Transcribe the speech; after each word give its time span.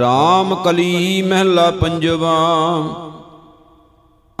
ਰਾਮ 0.00 0.54
ਕਲੀ 0.54 1.22
ਮਹਿਲਾ 1.22 1.70
ਪੰਜਵਾ। 1.70 2.36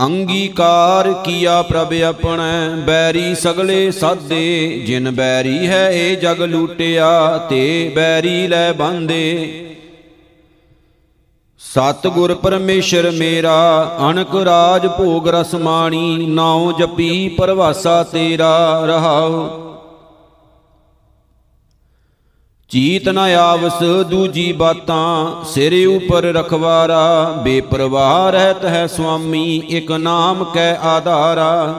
ਅੰਗੀਕਾਰ 0.00 1.12
ਕੀਆ 1.12 1.62
ਪ੍ਰਭ 1.62 1.92
ਆਪਣੈ, 2.02 2.68
ਬੈਰੀ 2.68 3.34
ਸਗਲੇ 3.34 3.90
ਸਾਦੇ। 3.90 4.82
ਜਿਨ 4.86 5.10
ਬੈਰੀ 5.10 5.66
ਹੈ 5.66 5.90
ਇਹ 5.90 6.16
ਜਗ 6.16 6.42
ਲੂਟਿਆ, 6.42 7.38
ਤੇ 7.38 7.92
ਬੈਰੀ 7.94 8.46
ਲੈ 8.46 8.72
ਬਾਂਦੇ। 8.72 9.60
ਸਤ 11.58 12.06
ਗੁਰ 12.06 12.34
ਪਰਮੇਸ਼ਰ 12.34 13.10
ਮੇਰਾ 13.10 13.96
ਅਨਕ 14.10 14.34
ਰਾਜ 14.34 14.86
ਭੋਗ 14.86 15.28
ਰਸਮਾਣੀ 15.28 16.26
ਨਾਉ 16.26 16.72
ਜਪੀ 16.72 17.28
ਪਰਵਾਸਾ 17.28 18.02
ਤੇਰਾ, 18.02 18.82
ਰਹਾਉ। 18.86 19.63
ਚੀਤ 22.74 23.08
ਨ 23.08 23.18
ਆਵਸ 23.18 23.82
ਦੂਜੀ 24.10 24.52
ਬਾਤਾਂ, 24.52 25.44
ਸਿਰ 25.44 25.74
ਉਪਰ 25.88 26.22
ਰਖਵਾਰਾ, 26.22 27.32
ਬੇਪਰਵਾਹ 27.44 28.30
ਰਹਿਤ 28.30 28.64
ਹੈ 28.64 28.86
ਸੁਆਮੀ, 28.86 29.56
ਇਕ 29.56 29.92
ਨਾਮ 29.92 30.44
ਕੈ 30.44 30.76
ਆਧਾਰਾ। 30.76 31.74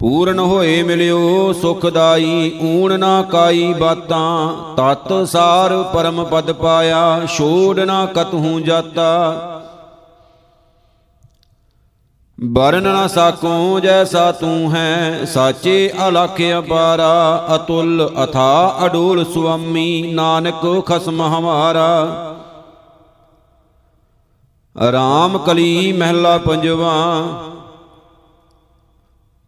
ਪੂਰਨ 0.00 0.38
ਹੋਏ 0.38 0.82
ਮਿਲਿਓ 0.82 1.52
ਸੁਖਦਾਈ, 1.52 2.52
ਊਣ 2.62 2.98
ਨਾ 2.98 3.22
ਕਾਈ 3.22 3.72
ਬਾਤਾਂ, 3.72 4.52
ਤਤ 4.76 5.28
ਸਾਰ 5.28 5.82
ਪਰਮ 5.94 6.24
ਪਦ 6.24 6.52
ਪਾਇਆ, 6.52 7.20
ਛੋੜ 7.36 7.80
ਨਾ 7.80 8.06
ਕਤਹੂ 8.06 8.60
ਜਾਤਾ। 8.60 9.57
ਬਰਨ 12.38 12.82
ਨਾ 12.82 13.06
ਸਾਕੋ 13.06 13.80
ਜੈਸਾ 13.80 14.32
ਤੂੰ 14.32 14.74
ਹੈ, 14.74 15.24
ਸਾਚੇ 15.24 15.90
ਅਲਖ 16.08 16.40
ਅਪਾਰਾ 16.58 17.46
ਅਤੁਲ 17.54 18.10
ਅਥਾ 18.24 18.78
ਅਡੋਲ 18.86 19.24
ਸੁਆਮੀ, 19.24 20.12
ਨਾਨਕ 20.12 20.86
ਖਸਮ 20.86 21.22
ਹਮਾਰਾ। 21.22 22.34
ਰਾਮ 24.92 25.38
ਕਲੀ 25.38 25.92
ਮਹਿਲਾ 25.92 26.38
ਪੰਜਵਾ, 26.38 26.94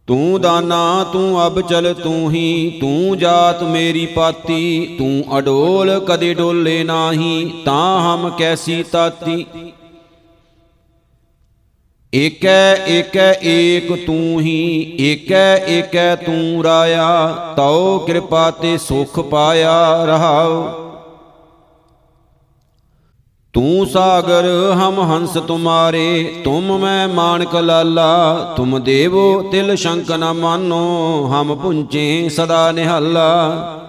ਤੂੰ 0.06 0.40
ਦਾਨਾ, 0.40 1.04
ਤੂੰ 1.12 1.46
ਅਬ 1.46 1.60
ਚਲ 1.60 1.94
ਤੂੰ 1.94 2.30
ਹੀ, 2.30 2.78
ਤੂੰ 2.80 3.18
ਜਾਤ 3.18 3.62
ਮੇਰੀ 3.62 4.06
ਪਾਤੀ, 4.06 4.96
ਤੂੰ 4.98 5.38
ਅਡੋਲ 5.38 5.98
ਕਦੇ 6.00 6.34
ਡੋਲੇ 6.34 6.82
ਨਾਹੀ, 6.84 7.62
ਤਾਂ 7.64 8.00
ਹਮ 8.00 8.30
ਕੈਸੀ 8.30 8.82
ਤਾਤੀ। 8.82 9.46
ਏਕੈ 12.14 12.76
ਏਕੈ, 12.86 13.34
ਏਕ 13.42 14.06
ਤੂੰ 14.06 14.40
ਹੀ, 14.40 14.96
ਏਕੈ 15.00 15.56
ਏਕੈ 15.56 16.16
ਤੂੰ 16.16 16.64
ਰਾਇਆ, 16.64 17.36
ਤਉ 17.56 17.98
ਕਿਰਪਾ 17.98 18.50
ਤੇ 18.50 18.78
ਸੁਖ 18.78 19.20
ਪਾਇਆ 19.20 20.04
ਰਹਾਉ। 20.04 20.64
ਤੂੰ 23.52 23.86
ਸਾਗਰ, 23.86 24.72
ਹਮ 24.72 25.12
ਹੰਸ 25.12 25.30
ਤੁਮਾਰੇ, 25.30 26.40
ਤੁਮ 26.44 26.78
ਮੈਂ 26.78 27.08
ਮਾਨਕ 27.08 27.56
ਲਾਲਾ, 27.56 28.54
ਤੁਮ 28.56 28.78
ਦੇਵੋ 28.82 29.42
ਤਿਲ 29.42 29.76
ਸ਼ੰਕ 29.76 30.12
ਨ 30.12 30.32
ਮਾਨੋ, 30.32 31.26
ਹਮ 31.26 31.54
ਪੁੰਚੇ 31.54 32.28
ਸਦਾ 32.28 32.72
ਨਿਹਾਲਾ। 32.72 33.79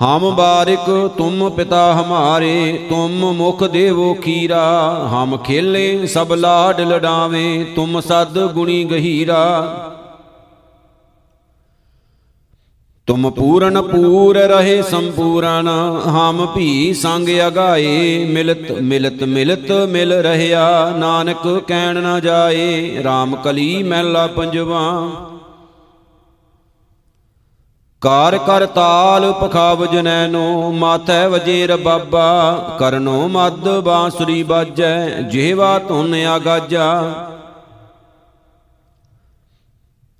ਹਮ 0.00 0.30
ਬਾਰਿਕ 0.36 1.10
ਤੁਮ 1.16 1.48
ਪਿਤਾ 1.50 1.92
ਹਮਾਰੇ, 1.94 2.86
ਤੁਮ 2.88 3.32
ਮੁਖ 3.32 3.64
ਦੇਵੋ 3.64 4.12
ਖੀਰਾ 4.14 4.62
ਹਮ 5.12 5.36
ਖੇਲੇ 5.36 6.06
ਸਭ 6.06 6.32
ਲਾਡ 6.32 6.80
ਲਡਾਵੇਂ, 6.80 7.64
ਤੁਮ 7.74 8.00
ਸਦ 8.00 8.38
ਗੁਣੀ 8.52 8.84
ਗਹੀਰਾ। 8.84 9.40
ਤੁਮ 13.06 13.30
ਪੂਰਨ 13.30 13.80
ਪੂਰ 13.82 14.36
ਰਹੇ 14.36 14.82
ਸੰਪੂਰਨ, 14.82 15.68
ਹਮ 16.06 16.46
ਭੀ 16.46 16.94
ਸੰਗ 16.94 17.28
ਅਗਾਏ, 17.46 18.24
ਮਿਲਤ 18.24 18.70
ਮਿਲਤ 18.72 19.22
ਮਿਲਤ 19.22 19.72
ਮਿਲ 19.88 20.12
ਰਹਿਆ 20.12 20.90
ਨਾਨਕ 20.98 21.46
ਕਹਿਣ 21.68 22.00
ਨਾ 22.02 22.18
ਜਾਏ 22.20 23.02
RAM 23.02 23.36
ਕਲੀ 23.44 23.82
ਮਹਿਲਾ 23.82 24.26
ਪੰਜਵਾ। 24.26 24.80
ਕਾਰ 28.00 28.38
ਕਰ 28.38 28.64
ਤਾਲ 28.66 29.32
ਪਖਾਵ 29.32 29.84
ਜਨੈਨੋ 29.86 30.70
ਮਾਥੈ 30.72 31.28
ਵਜੇ 31.28 31.66
ਰਬਾਬਾ 31.66 32.54
ਕਰਨੋ 32.78 33.28
ਮਦ 33.28 33.68
ਬਾਂਸੁਰੀ 33.80 34.42
ਬਾਜੈ, 34.42 35.08
ਜਿਹਵਾ 35.22 35.78
ਧੁਨ 35.78 36.14
ਆਗਾਜਾ। 36.14 37.12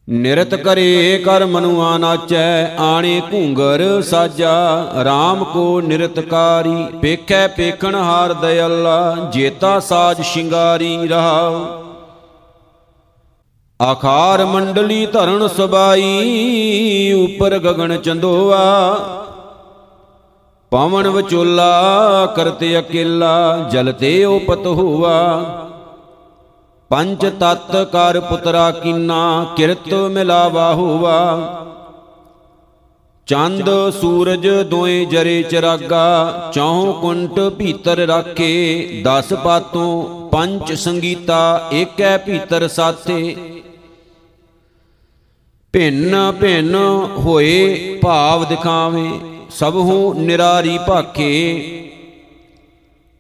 ਨਿਰਤ 0.09 0.55
ਕਰੇ 0.55 1.23
ਕਰ 1.25 1.47
ਮਨੁਆ 1.47 1.97
ਨਾਚੈ 1.99 2.77
ਆਣੇ 2.77 3.21
ਘੂੰਗਰ 3.33 4.03
ਸਾਜਾ। 4.03 4.53
RAM 5.03 5.45
ਕੋ 5.45 5.81
ਨਿਰਤਕਾਰੀ 5.81 6.87
ਪੇਖੈ 7.03 7.47
ਪੇਖਣ 7.49 7.95
ਹਾਰ 7.95 8.33
ਦਇਆਲਾ, 8.33 9.17
ਜੇਤਾ 9.33 9.79
ਸਾਜ 9.81 10.21
ਸ਼ਿੰਗਾਰੀ 10.23 10.97
ਰਹਾਉ 11.09 11.65
ਆਖਾਰ 13.83 14.45
ਮੰਡਲੀ 14.45 15.07
ਧਰਨ 15.07 15.49
ਸਬਾਈ, 15.49 17.13
ਉਪਰ 17.13 17.59
ਗਗਨ 17.59 17.97
ਚੰਦੋਆ। 17.97 18.59
ਪਵਨ 20.73 21.09
ਵਿਚੋਲਾ 21.09 22.27
ਕਰਤੇ 22.27 22.79
ਅਕੇਲਾ, 22.79 23.69
ਜਲ 23.73 23.93
ਤੇ 23.93 24.25
ਉਪਤ 24.25 24.67
ਹੋਆ। 24.67 25.45
ਪੰਜ 26.91 27.27
ਤਤ 27.41 27.77
ਕਰ 27.93 28.21
ਪੁਤਰਾ 28.21 28.71
ਕੀਨਾ, 28.71 29.47
ਕਿਰਤ 29.57 29.95
ਮਿਲਾਵਾ 29.95 30.73
ਹੋਵਾ 30.75 31.17
ਚੰਦ, 33.27 33.71
ਸੂਰਜ 34.01 34.49
ਦੋਏ 34.49 35.05
ਜਰੇ 35.05 35.43
ਚਰਾਗਾ 35.43 36.51
ਚੌਹ 36.55 36.93
ਕੁੰਟ 36.93 37.41
ਭੀਤਰ 37.59 37.97
ਰਾਖੇ। 37.97 39.03
ਦਸ 39.05 39.33
ਪਾਤੋਂ 39.35 40.21
ਪੰਜ 40.29 40.73
ਸੰਗੀਤਾ, 40.73 41.69
ਏਕੈ 41.73 42.17
ਭੀਤਰ 42.19 42.69
ਸਾਥੇ। 42.69 43.60
ਭਿੰਨ 45.75 46.15
ਭਿੰਨ 46.41 46.75
ਹੋਏ 47.17 47.99
ਭਾਵ 48.03 48.45
ਦਿਖਾਵੇਂ, 48.45 49.11
ਸਭੂ 49.51 50.15
ਨਿਰਾਰੀ 50.15 50.79
ਭਾਖੇ। 50.79 51.33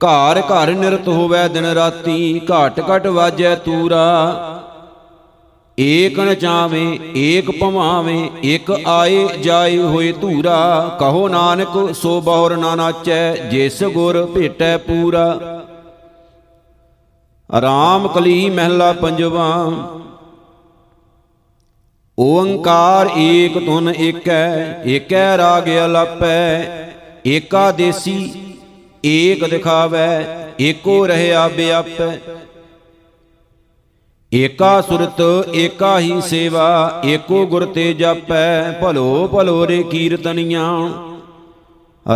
ਘਰ 0.01 0.41
ਘਰ 0.41 0.71
ਨਿਰਤ 0.71 1.09
ਹੋਵੇ 1.09 1.49
ਦਿਨ 1.49 1.67
ਰਾਤੀ, 1.67 2.41
ਘਟ 2.47 2.81
ਘਟ 2.81 3.07
ਵਾਜੈ 3.07 3.55
ਤੂਰਾ। 3.55 4.07
ਏਕ 5.79 6.19
ਨ 6.21 6.35
ਚਾਵੇਂ, 6.35 6.99
ਏਕ 7.17 7.51
ਭਵਾਵੇਂ, 7.51 8.29
ਇਕ 8.45 8.71
ਆਏ 8.87 9.27
ਜਾਏ 9.43 9.79
ਹੋਏ 9.79 10.13
ਧੂਰਾ। 10.13 10.97
ਕਹੋ 11.01 11.29
ਨਾਨਕ, 11.29 11.93
ਸੋ 11.93 12.21
ਬਹੁਰ 12.21 12.57
ਨਾ 12.57 12.75
ਨਾਚੈ, 12.75 13.35
ਜਿਸ 13.51 13.83
ਗੁਰ 13.85 14.25
ਭੇਟੈ 14.27 14.77
ਪੂਰਾ। 14.77 15.39
ਆਰਾਮ 17.51 18.09
ਕਲੀ 18.09 18.51
ਮਹਿਲਾ 18.51 18.93
ਪੰਜਵਾ 18.93 19.71
ਓੰਕਾਰ 22.21 23.11
ਏਕ 23.17 23.59
ਧੁਨ 23.67 23.93
ਏਕੈ 23.99 24.83
ਏਕੈ 24.87 25.37
ਰਾਗ 25.37 25.69
ਅਲਪੈ, 25.69 26.63
ਏਕਾ 27.27 27.71
ਦੇਸੀ, 27.73 28.33
ਏਕ 29.05 29.45
ਦਿਖਾਵੈ, 29.45 30.27
ਏਕੋ 30.61 31.07
ਰਹਿਆ 31.07 31.49
ਬਿਆਪੈ 31.49 32.19
ਏਕਾ 34.33 34.81
ਸੁਰਤ, 34.81 35.21
ਏਕਾ 35.55 35.99
ਹੀ 35.99 36.21
ਸੇਵਾ, 36.21 37.03
ਏਕੋ 37.05 37.47
ਗੁਰ 37.47 37.65
ਤੇ 37.65 37.93
ਜਾਪੈ, 37.95 38.73
ਭਲੋ 38.73 39.29
ਭਲੋ 39.33 39.67
ਰੇ 39.67 39.83
ਕੀਰਤਨੀਆਂ। 39.83 40.89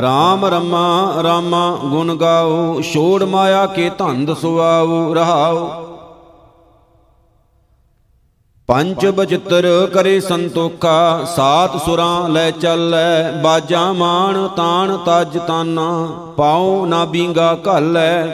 ਰਾਮ 0.03 0.45
ਰਮਾ, 0.47 1.23
ਰਾਮਾ 1.23 1.79
ਗੁਣ 1.85 2.15
ਗਾਓ, 2.17 2.81
ਛੋੜ 2.83 3.23
ਮਾਇਆ 3.23 3.67
ਕੇ 3.67 3.91
ਧੰਦ 3.99 4.35
ਸੁਆਓ, 4.35 5.15
ਰਹਾਓ। 5.15 5.94
ਪੰਜ 8.69 9.07
ਬਚਿੱਤਰ 9.07 9.67
ਕਰੇ 9.95 10.21
ਸੰਤੋਖਾ, 10.21 11.25
ਸਾਤ 11.25 11.77
ਸੁਰਾਂ 11.85 12.29
ਲੈ 12.29 12.51
ਚੱਲੈ, 12.51 13.31
ਬਾਜਾ 13.33 13.93
ਮਾਣ 13.93 14.47
ਤਾਣ 14.49 14.97
ਤਜ 14.97 15.37
ਤਾਨਾ, 15.39 15.89
ਪਾਉ 16.37 16.87
ਨਾ 16.87 17.05
ਬੀਂਗਾ 17.05 17.57
ਘਾਲੈ। 17.67 18.27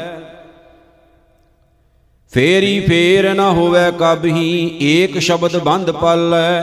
ਫੇਰੀ 2.32 2.78
ਫੇਰ 2.80 3.32
ਨਾ 3.34 3.50
ਹੋਵੇ 3.50 3.80
ਕਬਹੀ 4.00 4.78
ਏਕ 4.82 5.18
ਸ਼ਬਦ 5.18 5.56
ਬੰਦ 5.56 5.90
ਪਾਲੈ। 5.90 6.62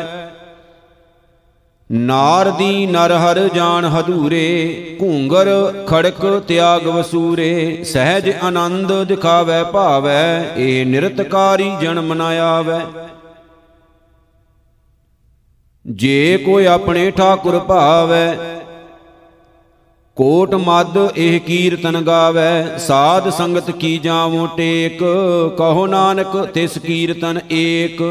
ਨਾਰਦੀ 1.89 2.85
ਨਰ 2.85 3.11
ਹਰ 3.13 3.39
ਜਾਣ 3.47 3.85
ਹਦੂਰੇ 3.85 4.97
ਘੂੰਗਰ 5.01 5.49
ਖੜਕ 5.87 6.25
ਤਿਆਗ 6.47 6.87
ਵਸੂਰੇ, 6.87 7.83
ਸਹਿਜ 7.83 8.31
ਆਨੰਦ 8.43 8.93
ਦਿਖਾਵੇ 9.03 9.63
ਭਾਵੈ, 9.63 10.55
ਏ 10.57 10.83
ਨਿਰਤਕਾਰੀ 10.85 11.71
ਜਨਮ 11.81 12.13
ਨ 12.13 12.21
ਆਵੈ। 12.21 12.81
ਜੇ 15.87 16.37
ਕੋਈ 16.37 16.65
ਆਪਣੇ 16.65 17.09
ਠਾਕੁਰ 17.11 17.57
ਭਾਵੈ, 17.59 18.37
ਕੋਟ 20.17 20.55
ਮਦ 20.55 20.97
ਇਹ 21.15 21.39
ਕੀਰਤਨ 21.39 22.01
ਗਾਵੇ, 22.01 22.77
ਸਾਧ 22.77 23.29
ਸੰਗਤ 23.29 23.71
ਕੀ 23.71 23.97
ਜਾਵੋ 23.97 24.45
ਟੇਕ, 24.47 25.03
ਕਹੋ 25.57 25.85
ਨਾਨਕ 25.87 26.35
ਤਿਸ 26.45 26.77
ਕੀਰਤਨ 26.77 27.39
ਏਕ। 27.51 28.01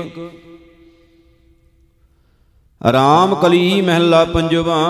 ਰਾਮ 2.81 3.35
ਕਲੀ 3.35 3.81
ਮਹਿਲਾ 3.81 4.25
ਪੰਜਵਾ, 4.25 4.81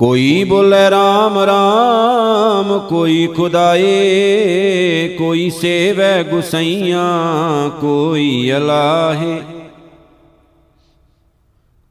ਕੋਈ 0.00 0.44
ਬੋਲੇ 0.44 0.86
RAM 0.88 1.40
RAM 1.48 2.78
ਕੋਈ 2.88 3.26
ਖੁਦਾਏ, 3.26 5.08
ਕੋਈ 5.18 5.50
ਸੇਵੈ 5.50 6.22
ਗੁਸਈਆਂ, 6.22 7.70
ਕੋਈ 7.80 8.50
ਅਲਾਹੇ। 8.52 9.40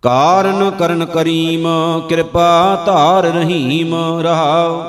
ਕਾਰਨ 0.04 0.72
ਕਰਨ 0.72 1.06
ਕਰੀਮ, 1.06 1.68
ਕਿਰਪਾ 2.10 2.84
ਧਾਰ 2.86 3.24
ਰਹੀਮ 3.24 3.96
ਰਹਾਉ। 4.22 4.82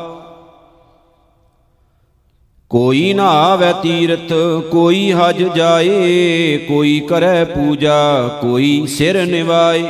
ਕੋਈ 2.70 3.12
ਨਾਵੇ 3.14 3.72
ਤੀਰਥ, 3.82 4.32
ਕੋਈ 4.70 5.12
ਹਜ 5.12 5.42
ਜਾਏ, 5.42 6.58
ਕੋਈ 6.58 7.00
ਕਰੈ 7.00 7.44
ਪੂਜਾ, 7.44 8.28
ਕੋਈ 8.40 8.86
ਸਿਰ 8.86 9.26
ਨਿਵਾਏ। 9.26 9.84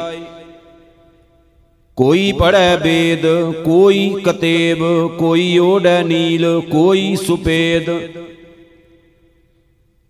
ਕੋਈ 1.97 2.33
ਪੜੈ 2.33 2.77
ਵੇਦ 2.77 3.27
ਕੋਈ 3.65 4.23
ਕਤੇਬ, 4.25 4.79
ਕੋਈ 5.19 5.59
ਓੜੈ 5.59 6.03
ਨੀਲ, 6.03 6.61
ਕੋਈ 6.61 7.17
ਸੁਪੇਦ। 7.17 7.91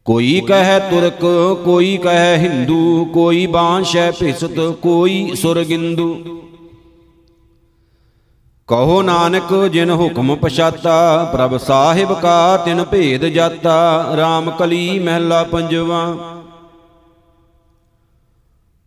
ਕੋਈ 0.07 0.41
ਕਹੈ 0.41 0.79
ਤੁਰਕ, 0.79 1.21
ਕੋਈ 1.65 1.97
ਕਹੈ 1.97 2.37
ਹਿੰਦੂ, 2.37 3.05
ਕੋਈ 3.05 3.47
ਬਾਂਸ਼ੈ 3.47 4.11
ਭਿਸਤ 4.11 4.59
ਕੋਈ 4.83 5.35
ਸੁਰਗਿੰਦੂ। 5.35 6.17
ਕਹੋ 8.69 9.01
ਨਾਨਕ, 9.03 9.55
ਜਿਨ 9.67 9.91
ਹੁਕਮ 9.91 10.35
ਪਛਾਤਾ, 10.37 11.25
ਪ੍ਰਭ 11.33 11.57
ਸਾਹਿਬ 11.57 12.13
ਕਾ 12.21 12.57
ਤਿਨ 12.57 12.85
ਭੇਦ 12.85 13.25
ਜਾਤਾ 13.25 13.77
RAM 14.19 14.51
ਕਲੀ 14.59 14.99
ਮਹਿਲਾ 14.99 15.43
ਪੰਜਵਾ। 15.43 16.05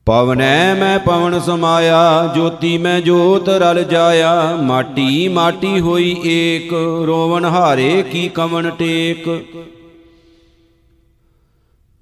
ਪਵਨੈ 0.07 0.73
ਮੈਂ 0.75 0.99
ਪਵਨ 0.99 1.39
ਸਮਾਇਆ, 1.39 2.31
ਜੋਤੀ 2.35 2.77
ਮੈਂ 2.77 2.99
ਜੋਤ 3.01 3.49
ਰਲ 3.49 3.83
ਜਾਇਆ, 3.83 4.55
ਮਾਟੀ 4.61 5.27
ਮਾਟੀ 5.27 5.79
ਹੋਈ 5.79 6.15
ਏਕ 6.25 6.73
ਰੋਵਨ 7.05 7.45
ਹਾਰੇ 7.45 8.03
ਕੀ 8.03 8.27
ਕਵਨ 8.29 8.69
ਟੇਕ। 8.69 9.27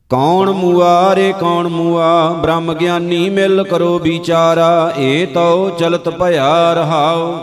ਕੌਣ 0.10 0.52
ਮੂਆ 0.52 1.16
ਰੇ 1.16 1.34
ਕੌਣ 1.40 1.68
ਮੂਆ? 1.68 2.30
ਬ੍ਰਹਮ 2.42 2.74
ਗਿਆਨੀ 2.74 3.30
ਮਿਲ 3.30 3.64
ਕਰੋ 3.64 4.00
ਵਿਚਾਰਾ, 4.00 4.94
ਏ 4.98 5.26
ਤਉ 5.26 5.70
ਚਲਤ 5.70 6.10
ਭਇਆ 6.10 6.74
ਰਹਾਓ 6.74 7.34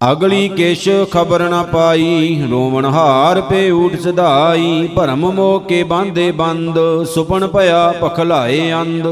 ਅਗਲੀ 0.00 0.48
ਕਿਛ 0.48 0.88
ਖਬਰ 1.12 1.48
ਨਾ 1.48 1.62
ਪਾਈ, 1.62 2.46
ਰੋਵਣ 2.50 2.84
ਹਾਰ 2.84 3.40
ਪੇ 3.40 3.70
ਊਟ 3.70 3.96
ਸਦਾਈ, 4.00 4.88
ਭਰਮ 4.96 5.30
ਮੋਹ 5.30 5.60
ਕੇ 5.60 5.82
ਬਾਂਦੇ 5.82 6.30
ਬੰਦ, 6.32 6.78
ਸੁਪਨ 7.04 7.46
ਭਇਆ 7.46 7.92
ਪਖਲਾਏ 8.00 8.72
ਅੰਧ। 8.72 9.06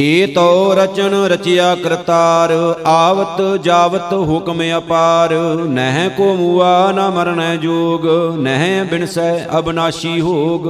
ਏ 0.00 0.26
ਤੋ 0.26 0.74
ਰਚਨ 0.74 1.14
ਰਚਿਆ 1.14 1.74
ਕਰਤਾਰ, 1.74 2.52
ਆਵਤ 2.86 3.62
ਜਾਵਤ 3.62 4.12
ਹੁਕਮ 4.12 4.62
ਅਪਾਰ। 4.78 5.34
ਨਹਿ 5.68 6.08
ਕੋ 6.08 6.34
ਮੂਆ 6.34 6.92
ਨ 6.92 7.08
ਮਰਨੈ 7.10 7.56
ਜੋਗ, 7.56 8.06
ਨਹਿ 8.38 8.84
ਬਿਨਸੈ 8.84 9.46
ਅਬਨਾਸ਼ੀ 9.58 10.20
ਹੋਗ। 10.20 10.68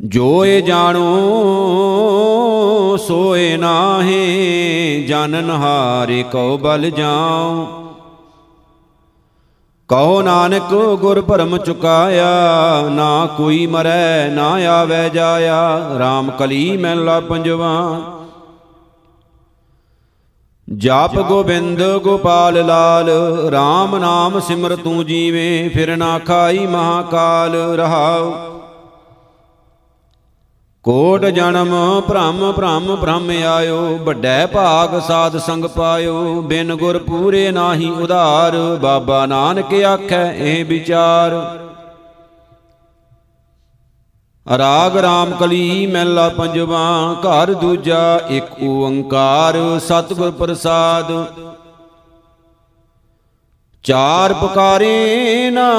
ਜੋ 0.00 0.44
ਏ 0.44 0.60
ਜਾਣੋ 0.60 1.06
ਸੋਏ 3.08 3.56
ਨਾਹੀ 3.56 5.04
ਜਨਨ 5.08 5.50
ਹਾਰੇ 5.50 6.22
ਕਉ 6.22 6.58
ਬਲ 6.58 6.90
ਜਾਉ। 6.90 7.79
ਕਹੋ 9.90 10.20
ਨਾਨਕ 10.22 10.74
ਗੁਰ 11.00 11.20
ਭਰਮ 11.20 11.56
ਚੁਕਾਇਆ 11.58 12.26
ਨਾ 12.90 13.26
ਕੋਈ 13.36 13.66
ਮਰੈ 13.66 14.28
ਨਾ 14.28 14.48
ਆਵੇ 14.70 15.08
ਜਾਇਆ 15.10 15.60
RAM 16.00 16.30
ਕਲੀ 16.38 16.76
ਮਹਿਲਾ 16.76 17.18
ਪੰਜਵਾ। 17.20 17.70
ਜਾਪ 20.68 21.18
ਗੋਬਿੰਦ 21.20 21.82
ਗੋਪਾਲ 21.96 22.66
ਲਾਲ 22.66 23.10
RAM 23.54 23.98
ਨਾਮ 23.98 24.40
ਸਿਮਰ 24.40 24.76
ਤੂੰ 24.76 25.06
ਜੀਵੇਂ 25.06 25.70
ਫਿਰ 25.70 25.96
ਨਾ 25.96 26.18
ਖਾਈ 26.18 26.66
ਮਹਾਕਾਲ 26.66 27.56
ਰਹਾਉ। 27.76 28.32
ਕੋਟ 30.84 31.24
ਜਨਮ 31.24 32.00
ਭ੍ਰਮ 32.08 32.52
ਭ੍ਰਮ 32.52 32.94
ਭ੍ਰਮ 32.96 33.30
ਆਇਓ, 33.30 33.98
ਵੱਡੈ 33.98 34.46
ਭਾਗ 34.46 34.98
ਸਾਧ 35.00 35.36
ਸੰਗ 35.36 35.64
ਪਾਇਓ, 35.64 36.40
ਬਿਨ 36.42 36.74
ਗੁਰ 36.74 36.98
ਪੂਰੇ 36.98 37.50
ਨਾਹੀ 37.50 37.90
ਉਧਾਰ, 37.90 38.56
ਬਾਬਾ 38.82 39.26
ਨਾਨਕ 39.26 39.74
ਆਖੈ 39.84 40.22
ਇਹ 40.32 40.64
ਵਿਚਾਰ। 40.64 41.32
ਰਾਗ 44.46 44.96
ਰਾਮ 44.96 45.34
ਕਲੀ 45.40 45.86
ਮਹਿਲਾ 45.86 46.28
ਪੰਜਵਾ, 46.28 47.14
ਘਰ 47.20 47.52
ਦੂਜਾ 47.52 48.20
ਇੱਕ 48.28 48.62
ਓੰਕਾਰ, 48.62 49.78
ਸਤਿਗੁਰ 49.78 50.30
ਪ੍ਰਸਾਦ। 50.30 51.12
ਚਾਰ 53.84 54.32
ਪੁਕਾਰੇ 54.32 55.50
ਨਾ 55.50 55.70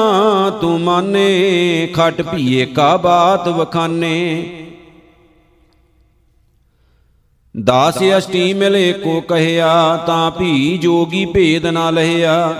ਤੂੰ 0.60 0.80
ਮਾਨੇ, 0.80 1.86
ਖਟ 1.94 2.22
ਭੀਏ 2.22 2.66
ਕਾ 2.66 2.96
ਬਾਤ 2.96 3.48
ਵਖਾਨੇ। 3.48 4.61
ਦਾਸ 7.64 7.98
ਅਸ਼ਟੀ 8.18 8.54
ਮਿਲੇ 8.54 8.92
ਕੋ 8.92 9.20
ਕਹਿਆ, 9.20 9.96
ਤਾਂ 9.96 10.30
ਭੀ 10.30 10.78
ਜੋਗੀ 10.78 11.24
ਭੇਦ 11.24 11.66
ਨਾ 11.66 11.90
ਲਹਿਆ। 11.90 12.52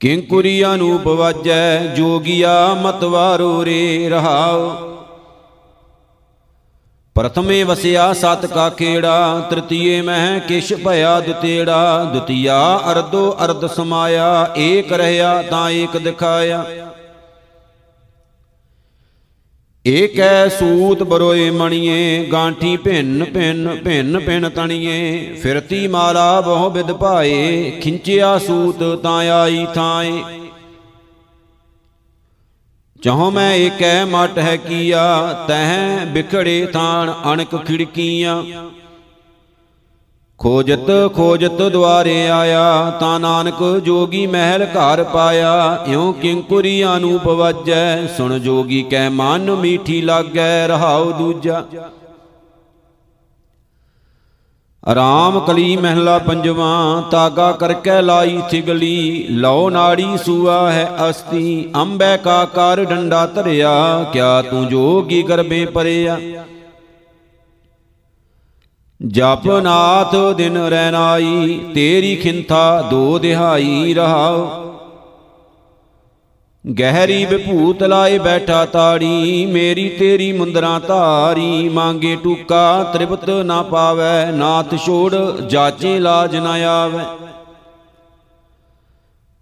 ਕਿੰਕੁਰੀ 0.00 0.64
ਅਨੂਪ 0.64 1.06
ਵਾਜੈ, 1.06 1.78
ਜੋਗੀਆ 1.78 2.74
ਮਤਵਾਰੋ 2.74 3.64
ਰੇ 3.64 4.08
ਰਹਾਉ। 4.08 4.70
ਪ੍ਰਥਮੇ 7.14 7.62
ਵਸਿਆ 7.62 8.12
ਸਤ 8.12 8.46
ਕਾ 8.46 8.70
ਖੇੜਾ, 8.70 9.46
ਤ੍ਰਿਤੀਏ 9.50 10.00
ਮਹਿ 10.02 10.40
ਕਿਛ 10.40 10.72
ਭਇਆ 10.74 11.20
ਦੁਤੇੜਾ। 11.20 12.04
ਦੁਤੀਆ 12.04 12.80
ਅਰਧੋ 12.92 13.36
ਅਰਧ 13.44 13.66
ਸਮਾਇਆ, 13.66 14.50
ਏਕ 14.56 14.92
ਰਹਿਆ 14.92 15.42
ਤਾਂ 15.42 15.70
ਏਕ 15.70 15.96
ਦਿਖਾਇਆ। 15.96 16.64
ਏਕੈ 19.84 20.48
ਸੂਤ 20.48 21.02
ਬਰੋਏ 21.02 21.50
ਮਣੀਏ, 21.50 22.24
ਗਾਂਠੀ 22.32 22.76
ਭਿੰਨ 22.76 23.24
ਭਿੰਨ 23.24 23.68
ਭਿੰਨ 23.84 24.18
ਭਿੰਨ 24.18 24.48
ਤਣੀਏ। 24.48 25.34
ਫਿਰਤੀ 25.42 25.86
ਮਾਲਾ 25.86 26.40
ਬਹੁ 26.40 26.70
ਵਿਦ 26.70 26.92
ਭਾਏ, 26.92 27.70
ਖਿੰਚਿਆ 27.80 28.36
ਸੂਤ 28.38 28.82
ਤਾਂ 29.02 29.18
ਆਈ 29.32 29.66
ਥਾਏ। 29.74 30.22
ਚਾਹੋ 33.02 33.30
ਮੈਂ 33.30 33.54
ਏਕੈ 33.54 34.04
ਮਟ 34.04 34.38
ਹੈ 34.38 34.56
ਕੀਆ 34.56 35.32
ਤਹ 35.48 36.06
ਵਿਖੜੇ 36.12 36.66
ਥਾਨ 36.66 37.14
ਅਣਕ 37.32 37.56
ਖਿੜਕੀਆਂ। 37.66 38.42
ਖੋਜਤ 40.40 40.90
ਖੋਜਤ 41.14 41.62
ਦੁਆਰੇ 41.62 42.28
ਆਇਆ, 42.28 42.90
ਤਾਂ 43.00 43.18
ਨਾਨਕ 43.20 43.62
ਜੋਗੀ 43.84 44.26
ਮਹਿਲ 44.26 44.64
ਘਰ 44.64 45.02
ਪਾਇਆ। 45.04 45.84
ਇਉ 45.86 46.12
ਕਿੰਕੁਰੀ 46.12 46.82
ਅਨੂਪ 46.84 47.26
ਵਜੈ 47.28 48.06
ਸੁਣ 48.16 48.38
ਜੋਗੀ 48.38 48.82
ਕੈ 48.82 49.08
ਮਨ 49.08 49.50
ਮੀਠੀ 49.54 50.00
ਲਾਗੈ, 50.02 50.66
ਰਹਾਉ 50.66 51.12
ਦੂਜਾ। 51.12 51.64
ਆਰਾਮ 54.84 55.38
ਕਲੀ 55.40 55.76
ਮਹਿਲਾ 55.76 56.18
ਪੰਜਵਾ, 56.18 57.02
ਤਾਗਾ 57.10 57.50
ਕਰਕੈ 57.52 58.00
ਲਾਈ 58.02 58.40
ਥਿਗਲੀ 58.50 59.26
ਲਉ 59.30 59.68
ਨਾੜੀ 59.70 60.16
ਸੂਆ 60.24 60.70
ਹੈ 60.70 60.90
ਅਸਤੀ, 61.10 61.70
ਅੰਬੈ 61.76 62.16
ਕਾ 62.16 62.44
ਕਰ 62.44 62.84
ਡੰਡਾ 62.84 63.26
ਧਰਿਆ, 63.26 64.04
ਕਿਆ 64.12 64.40
ਤੂੰ 64.42 64.66
ਜੋਗੀ 64.66 65.22
ਗਰਬੇ 65.22 65.64
ਪਰਿਆ। 65.64 66.18
ਜਪ 69.06 69.46
ਨਾਥ 69.46 70.36
ਦਿਨ 70.36 70.56
ਰਹਿਨਾਈ, 70.56 71.60
ਤੇਰੀ 71.74 72.16
ਖਿੰਥਾ 72.16 72.82
ਦੋ 72.90 73.18
ਦਿਹਾਈ 73.18 73.94
ਰਹਾਉ। 73.94 74.48
ਗਹਿਰੀ 76.78 77.24
ਵਿਭੂਤ 77.24 77.82
ਲਾਏ 77.82 78.18
ਬੈਠਾ 78.18 78.64
ਤਾੜੀ, 78.64 79.46
ਮੇਰੀ 79.46 79.88
ਤੇਰੀ 79.88 80.32
ਮੁੰਦਰਾ 80.32 80.78
ਧਾਰੀ, 80.78 81.68
ਮੰਗੇ 81.68 82.16
ਟੂਕਾ 82.16 82.82
ਤ੍ਰਿਪਤ 82.92 83.30
ਨਾ 83.30 83.62
ਪਾਵੈ, 83.62 84.30
ਨਾਥ 84.30 84.74
ਛੋੜ 84.86 85.14
ਜਾਚੇ 85.46 85.98
ਲਾਜ 85.98 86.36
ਨਾ 86.36 86.50
ਆਵੈ। 86.50 87.06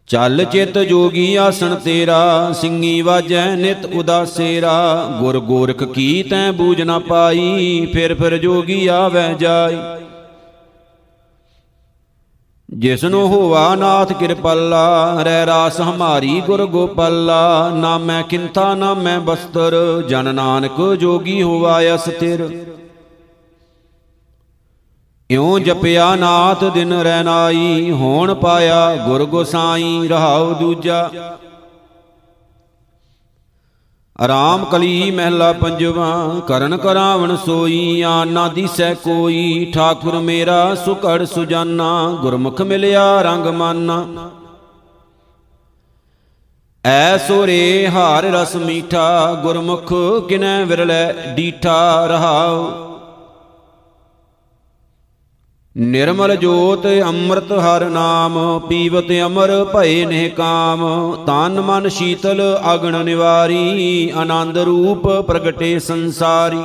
ਚੱਲ 0.09 0.45
ਚਿਤ 0.45 0.79
ਜੋਗੀ 0.79 1.37
ਆਸਣ 1.37 1.75
ਤੇਰਾ 1.75 2.53
ਸਿੰਘੀ 2.53 3.03
ਵਾਜੈ 3.03 3.57
ਨਿਤ 3.57 3.87
ਉਦਾਸੇਰਾ। 3.95 5.07
ਗੁਰ 5.21 5.41
ਗੋਰਖ 5.41 5.85
ਕੀ 5.85 6.23
ਤੈ 6.23 6.51
ਬੂਝ 6.53 6.83
ਨਾ 6.83 6.99
ਪਾਈ, 6.99 7.87
ਫਿਰ 7.93 8.15
ਫਿਰ 8.15 8.37
ਜੋਗੀ 8.37 8.87
ਆਵੈ 8.87 9.33
ਜਾਈ। 9.33 9.77
ਜਿਸਨੂੰ 12.71 13.29
ਹੋਵਾ 13.29 13.75
ਨਾਥ 13.75 14.13
ਕਿਰਪਾਲਾ, 14.13 15.17
ਰਹਿ 15.23 15.47
ਰਾਸ 15.47 15.81
ਹਮਾਰੀ 15.81 16.41
ਗੁਰ 16.41 16.67
ਗੋਪਾਲਾ। 16.67 17.71
ਨਾਮੈ 17.71 18.23
ਕਿੰਥਾ 18.23 18.75
ਨਾਮੈ 18.75 19.19
ਬਸਤਰ, 19.19 20.03
ਜਨ 20.09 20.35
ਨਾਨਕ 20.35 20.95
ਜੋਗੀ 20.95 21.43
ਹੋਵਾ 21.43 21.81
ਅਸਥਿਰ। 21.95 22.67
ਇਉ 25.31 25.59
ਜਪਿਆ 25.59 26.17
ਨਾਥ 26.17 26.65
ਦਿਨ 26.65 26.93
ਰਹਿਨਾਈ 26.93 27.91
ਹੋਣ 27.91 28.35
ਪਾਇਆ 28.35 28.97
ਗੁਰ 28.97 29.25
ਗੋਸਾਈ 29.25 30.09
ਰਹਾਉ 30.09 30.55
ਦੂਜਾ। 30.55 31.11
ਆਰਾਮ 34.21 34.65
ਕਲੀ 34.65 35.11
ਮਹਿਲਾ 35.11 35.53
ਪੰਜਵਾ, 35.53 36.41
ਕਰਨ 36.49 36.77
ਕਰਾਵਣ 36.77 37.37
ਸੋਈ, 37.37 38.03
ਆਨਾ 38.03 38.49
ਦੀਸੈ 38.49 38.95
ਕੋਈ, 38.95 39.73
ਠਾਕੁਰ 39.75 40.19
ਮੇਰਾ 40.19 40.75
ਸੁਕੜ 40.75 41.25
ਸੁਜਾਨਾ, 41.25 42.19
ਗੁਰਮੁਖ 42.23 42.61
ਮਿਲਿਆ 42.63 43.23
ਰੰਗ 43.23 43.47
ਮਾਨਾ। 43.47 44.31
ਐਸੋ 46.85 47.47
ਰੇ 47.47 47.89
ਹਾਰ 47.89 48.25
ਰਸ 48.25 48.57
ਮੀਠਾ, 48.57 49.35
ਗੁਰਮੁਖ 49.43 49.93
ਕਿਨੈ 50.29 50.65
ਵਿਰਲੇ 50.65 51.35
ਡੀਠਾ, 51.35 52.07
ਰਹਾਉ। 52.07 52.86
ਨਿਰਮਲ 55.77 56.37
ਜੋਤ 56.37 56.87
ਅੰਮ੍ਰਿਤ 56.87 57.53
ਹਰ 57.53 57.85
ਨਾਮ, 57.85 58.61
ਪੀਵਤ 58.69 59.11
ਅਮਰ 59.27 59.65
ਭਏ 59.65 60.05
ਨੇ 60.05 60.29
ਕਾਮ। 60.29 60.85
ਤਨ 61.27 61.61
ਮਨ 61.61 61.89
ਸ਼ੀਤਲ 61.89 62.61
ਅਗਣ 62.75 63.05
ਨਿਵਾਰੀ, 63.05 64.13
ਆਨੰਦ 64.17 64.59
ਰੂਪ 64.59 65.09
ਪ੍ਰਗਟੇ 65.21 65.79
ਸੰਸਾਰੀ। 65.79 66.63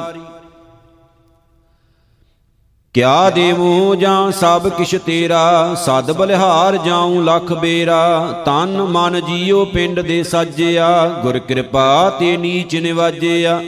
ਕਿਆ 2.93 3.29
ਦੇਵੋ 3.29 3.95
ਜਾਂ 3.95 4.31
ਸਭ 4.31 4.69
ਕਿਛ 4.69 4.95
ਤੇਰਾ, 4.95 5.73
ਸਦ 5.75 6.11
ਬਲਿਹਾਰ 6.11 6.77
ਜਾਉ 6.77 7.21
ਲਖ 7.21 7.53
ਬੇਰਾ। 7.53 8.21
ਤਨ 8.45 8.81
ਮਨ 8.81 9.21
ਜੀਉ 9.21 9.65
ਪਿੰਡ 9.65 9.99
ਦੇ 9.99 10.23
ਸਾਜਿਆ, 10.23 11.07
ਗੁਰ 11.23 11.39
ਕਿਰਪਾ 11.39 12.09
ਤੇ 12.19 12.37
ਨੀਚ 12.37 12.75
ਨਿਵਾਜਿਆ। 12.75 13.61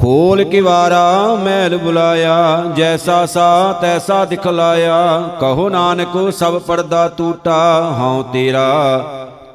ਖੋਲ 0.00 0.42
ਕੇ 0.44 0.60
ਵਾਰਾ 0.60 1.34
ਮੈਲ 1.34 1.76
ਬੁਲਾਇਆ, 1.78 2.62
ਜੈਸਾ 2.76 3.24
ਸਾ 3.26 3.72
ਤੈਸਾ 3.72 4.24
ਦਿਖਲਾਇਆ। 4.24 5.18
ਕਹੋ 5.40 5.68
ਨਾਨਕ, 5.68 6.32
ਸਭ 6.32 6.60
ਪਰਦਾ 6.60 7.06
ਟੂਟਾ, 7.08 7.90
ਹਉ 7.98 8.22
ਤੇਰਾ, 8.32 8.98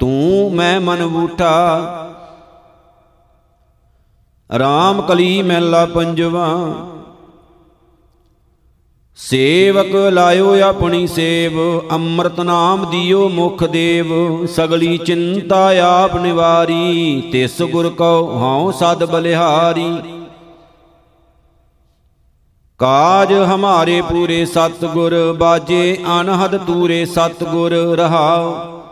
ਤੂੰ 0.00 0.54
ਮੈਂ 0.54 0.80
ਮਨ 0.80 1.06
ਬੂਠਾ। 1.06 1.54
ਰਾਮ 4.50 5.02
ਕਲੀ 5.02 5.42
ਮਹਿਲਾ 5.42 5.84
ਪੰਜਵਾ, 5.86 6.48
ਸੇਵਕ 9.18 9.94
ਲਾਇਓ 10.12 10.58
ਆਪਣੀ 10.60 11.06
ਸੇਵ, 11.06 11.58
ਅੰਮ੍ਰਿਤ 11.90 12.40
ਨਾਮ 12.40 12.90
ਦਿਓ 12.90 13.28
ਮੁਖ 13.28 13.64
ਦੇਵ। 13.64 14.14
ਸਗਲੀ 14.46 14.96
ਚਿੰਤਾ 14.98 15.68
ਆਪ 15.82 16.16
ਨਿਵਾਰੀ, 16.16 17.20
ਤਿਸ 17.32 17.62
ਗੁਰ 17.62 17.88
ਕਉ 17.90 18.28
ਹਉ 18.38 18.70
ਸਦ 18.72 19.04
ਬਲਿਹਾਰੀ। 19.04 19.96
ਕਾਜ 22.80 23.32
ਹਮਾਰੇ 23.32 24.00
ਪੂਰੇ 24.02 24.44
ਸਤਗੁਰ, 24.44 25.32
ਬਾਜੇ 25.32 25.98
ਅਨਹਦ 26.20 26.56
ਤੂਰੇ 26.56 27.04
ਸਤਗੁਰ 27.04 27.72
ਰਹਾਓ 27.72 28.82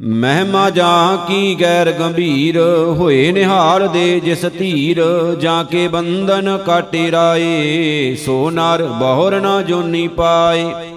ਮਹਿਮਾ 0.00 0.70
ਜਾਂ 0.70 1.16
ਕੀ 1.26 1.56
ਗੈਰ 1.60 1.90
ਗੰਭੀਰ, 1.92 2.58
ਹੋਏ 2.98 3.32
ਨਿਹਾਲ 3.32 3.88
ਦੇ 3.88 4.20
ਜਿਸ 4.20 4.44
ਧੀਰ, 4.46 5.02
ਜਾਂ 5.40 5.64
ਕੇ 5.64 5.88
ਬੰਧਨ 5.88 6.58
ਕਾਟੇ 6.58 7.10
ਰਾਏ, 7.10 8.14
ਸੋ 8.14 8.50
ਨਰ 8.50 8.82
ਬਹੁਰ 8.82 9.40
ਨਾ 9.40 9.62
ਜੋਨੀ 9.62 10.08
ਪਾਏ। 10.08 10.93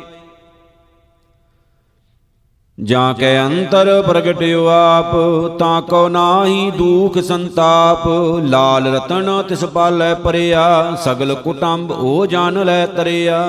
ਜਾਂ 2.78 3.14
ਕੈ 3.14 3.46
ਅੰਤਰ 3.46 4.02
ਪ੍ਰਗਟਿਓ 4.02 4.66
ਆਪ, 4.68 5.14
ਤਾਂ 5.60 5.82
ਕੋ 5.82 6.08
ਨਾਹੀ 6.10 6.72
ਦੁਖ 6.72 7.18
ਸੰਤਾਪ। 7.18 8.08
ਲਾਲ 8.44 8.88
ਰਤਨ 8.88 9.44
ਤਿਸ 9.50 9.64
ਪਾਲੈ 9.66 10.14
ਪਰਿਆ, 10.14 10.96
ਸਗਲ 10.96 11.34
ਕੁਟੰਬ 11.36 11.92
ਉਹ 11.92 12.26
ਜਾਣ 12.28 12.66
ਲੈ 12.66 12.86
ਤਰਿਆ। 12.86 13.40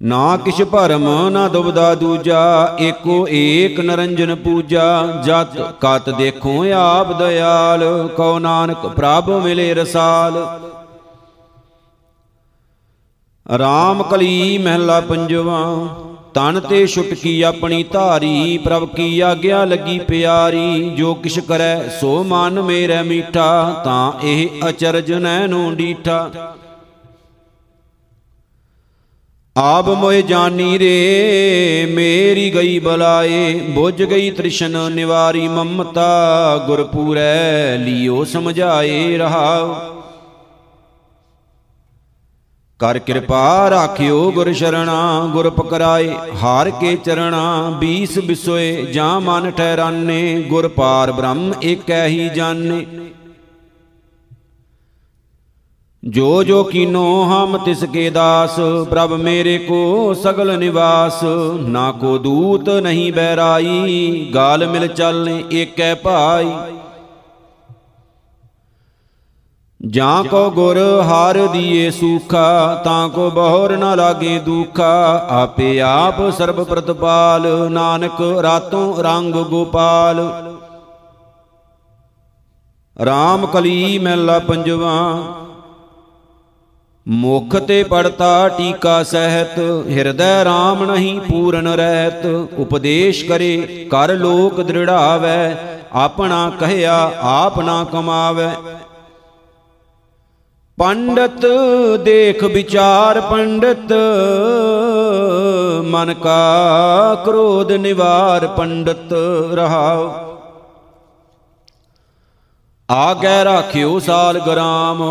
ਨਾ 0.00 0.36
ਕਿਛ 0.36 0.62
ਭਰਮ 0.62 1.06
ਨਾ 1.28 1.46
ਦੁਬਦਾ 1.48 1.94
ਦੂਜਾ, 1.94 2.76
ਏਕੋ 2.80 3.26
ਏਕ 3.28 3.80
ਨਰੰਜਨ 3.80 4.34
ਪੂਜਾ। 4.34 5.06
ਜਤ 5.24 5.60
ਕਤ 5.80 6.10
ਦੇਖੋ 6.10 6.64
ਆਪ 6.72 7.12
ਦਇਆਲ, 7.12 8.08
ਕਉ 8.16 8.38
ਨਾਨਕ 8.38 8.86
ਪ੍ਰਭ 8.86 9.30
ਮਿਲੇ 9.30 9.74
ਰਸਾਲ। 9.74 10.60
ਰਾਮ 13.58 14.02
ਕਲੀ 14.02 14.58
ਮਹਿਲਾ 14.58 15.00
ਪੰਜਵਾ 15.00 15.64
ਤਨ 16.36 16.60
ਤੇ 16.60 16.86
ਛੁਟਕੀ 16.86 17.42
ਆਪਣੀ 17.42 17.82
ਧਾਰੀ, 17.82 18.58
ਪ੍ਰਭ 18.58 18.84
ਕੀ 18.94 19.20
ਆਗਿਆ 19.20 19.64
ਲੱਗੀ 19.64 19.98
ਪਿਆਰੀ। 19.98 20.90
ਜੋ 20.90 21.14
ਕਿਛ 21.14 21.38
ਕਰੈ, 21.38 21.88
ਸੋ 22.00 22.22
ਮਨ 22.24 22.60
ਮੇਰੇ 22.62 23.02
ਮੀਠਾ, 23.02 23.82
ਤਾਂ 23.84 24.12
ਇਹ 24.24 24.68
ਅਚਰਜ 24.68 25.12
ਨੈਨੋ 25.12 25.70
ਡੀਠਾ 25.70 26.54
ਆਪ 29.56 29.88
ਮੋਇ 29.88 30.22
ਜਾਨੀ 30.22 30.78
ਰੇ, 30.78 31.86
ਮੇਰੀ 31.90 32.50
ਗਈ 32.54 32.78
ਬਲਾਏ। 32.78 33.54
ਬੁੱਝ 33.70 34.02
ਗਈ 34.02 34.30
ਤ੍ਰਿਸ਼ਨ 34.30 34.78
ਨਿਵਾਰੀ 34.92 35.48
ਮਮਤਾ, 35.48 36.64
ਗੁਰਪੂਰੈ 36.66 37.76
ਲਿਓ 37.78 38.24
ਸਮਝਾਏ 38.24 39.16
ਰਹਾਉ। 39.18 39.95
ਕਰ 42.80 42.98
ਕਿਰਪਾ 42.98 43.70
ਰਾਖਿਓ 43.70 44.30
ਗੁਰ 44.32 44.52
ਸ਼ਰਣਾ, 44.52 45.28
ਗੁਰ 45.32 45.48
ਪਕਰਾਏ, 45.50 46.08
ਹਾਰ 46.42 46.70
ਕੇ 46.70 46.94
ਚਰਣਾ, 46.96 47.70
ਬੀਸ 47.80 48.18
ਬਿਸੋਏ, 48.18 48.82
ਜਾਂ 48.84 49.20
ਮਨ 49.20 49.50
ਠਹਿਰਾਨੇ, 49.50 50.42
ਗੁਰ 50.42 50.68
ਪਾਰ 50.68 51.12
ਬ੍ਰਹਮ 51.12 51.52
ਏਕੈ 51.62 52.06
ਹੀ 52.06 52.28
ਜਾਣੇ। 52.28 52.84
ਜੋ 56.02 56.42
ਜੋ 56.42 56.62
ਕੀਨੋ 56.64 57.04
ਹਮ 57.24 57.56
ਤਿਸ 57.58 57.84
ਕੇ 57.84 58.08
ਦਾਸ, 58.10 58.60
ਪ੍ਰਭ 58.90 59.12
ਮੇਰੇ 59.12 59.58
ਕੋ 59.58 60.14
ਸਗਲ 60.14 60.58
ਨਿਵਾਸ। 60.58 61.22
ਨਾ 61.60 61.90
ਕੋ 61.92 62.16
ਦੂਤ 62.18 62.68
ਨਹੀਂ 62.70 63.12
ਬਹਿਰਾਈ, 63.12 64.30
ਗਾਲ 64.34 64.66
ਮਿਲ 64.66 64.86
ਚੱਲਨੇ 64.86 65.42
ਏਕੈ 65.52 65.94
ਭਾਈ 65.94 66.50
ਜਾਂ 69.86 70.24
ਕੋ 70.24 70.50
ਗੁਰ 70.50 70.78
ਹਾਰ 71.04 71.36
ਦੀਏ 71.46 71.90
ਸੂਖਾ, 71.90 72.74
ਤਾਂ 72.84 73.08
ਕੋ 73.08 73.30
ਬਹੁਰ 73.30 73.76
ਨਾ 73.76 73.94
ਲਾਗੇ 73.94 74.38
ਦੁਖਾ। 74.38 75.26
ਆਪੇ 75.30 75.80
ਆਪ 75.80 76.20
ਸਰਬ 76.30 76.62
ਪ੍ਰਤਪਾਲ, 76.62 77.46
ਨਾਨਕ 77.70 78.20
ਰਾਤੋਂ 78.42 79.02
ਰੰਗ 79.02 79.34
ਗੋਪਾਲ। 79.34 80.20
RAM 82.96 83.46
ਕਲੀ 83.46 83.98
ਮਹਿਲਾ 83.98 84.38
ਪੰਜਵਾ, 84.38 84.94
ਮੁਖ 87.06 87.56
ਤੇ 87.56 87.82
ਪੜਤਾ 87.82 88.48
ਟੀਕਾ 88.48 89.02
ਸਹਿਤ, 89.02 89.58
ਹਿਰਦੈ 89.88 90.44
RAM 90.44 90.84
ਨਹੀਂ 90.86 91.20
ਪੂਰਨ 91.20 91.68
ਰਹਿਤ। 91.68 92.26
ਉਪਦੇਸ਼ 92.58 93.24
ਕਰੇ 93.24 93.86
ਕਰ 93.90 94.14
ਲੋਕ 94.14 94.60
ਦ੍ਰਿੜਾਵੈ, 94.60 95.56
ਆਪਣਾ 95.92 96.50
ਕਹਿਆ 96.60 96.98
ਆਪ 97.20 97.60
ਨਾ 97.60 97.84
ਕਮਾਵੇ। 97.84 98.48
ਪੰਡਤ 100.78 101.46
ਦੇਖ 102.04 102.42
ਵਿਚਾਰ 102.44 103.20
ਪੰਡਤ, 103.20 103.92
ਮਨ 105.84 106.14
ਕਾ 106.14 107.14
ਕ੍ਰੋਧ 107.24 107.72
ਨਿਵਾਰ 107.72 108.46
ਪੰਡਤ 108.46 109.12
ਰਹਾਉ। 109.54 110.10
ਆਗੈ 112.90 113.44
ਰਾਖਿਓ 113.44 113.98
ਸਾਲ 113.98 114.38
ਗਰਾਮ, 114.38 115.02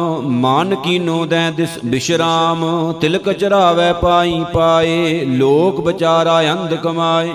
ਮਨ 0.41 0.75
ਕੀਨੋ 0.75 1.25
ਦੈ 1.25 1.49
ਦਿਸ 1.51 1.77
ਬਿਸ਼ਰਾਮ, 1.85 2.93
ਤਿਲਕ 3.01 3.31
ਚਰਾਵੇ 3.31 3.91
ਪਾਈ 3.93 4.43
ਪਾਏ, 4.53 5.25
ਲੋਕ 5.25 5.79
ਵਿਚਾਰਾ 5.79 6.41
ਅੰਧ 6.51 6.73
ਕਮਾਏ। 6.73 7.33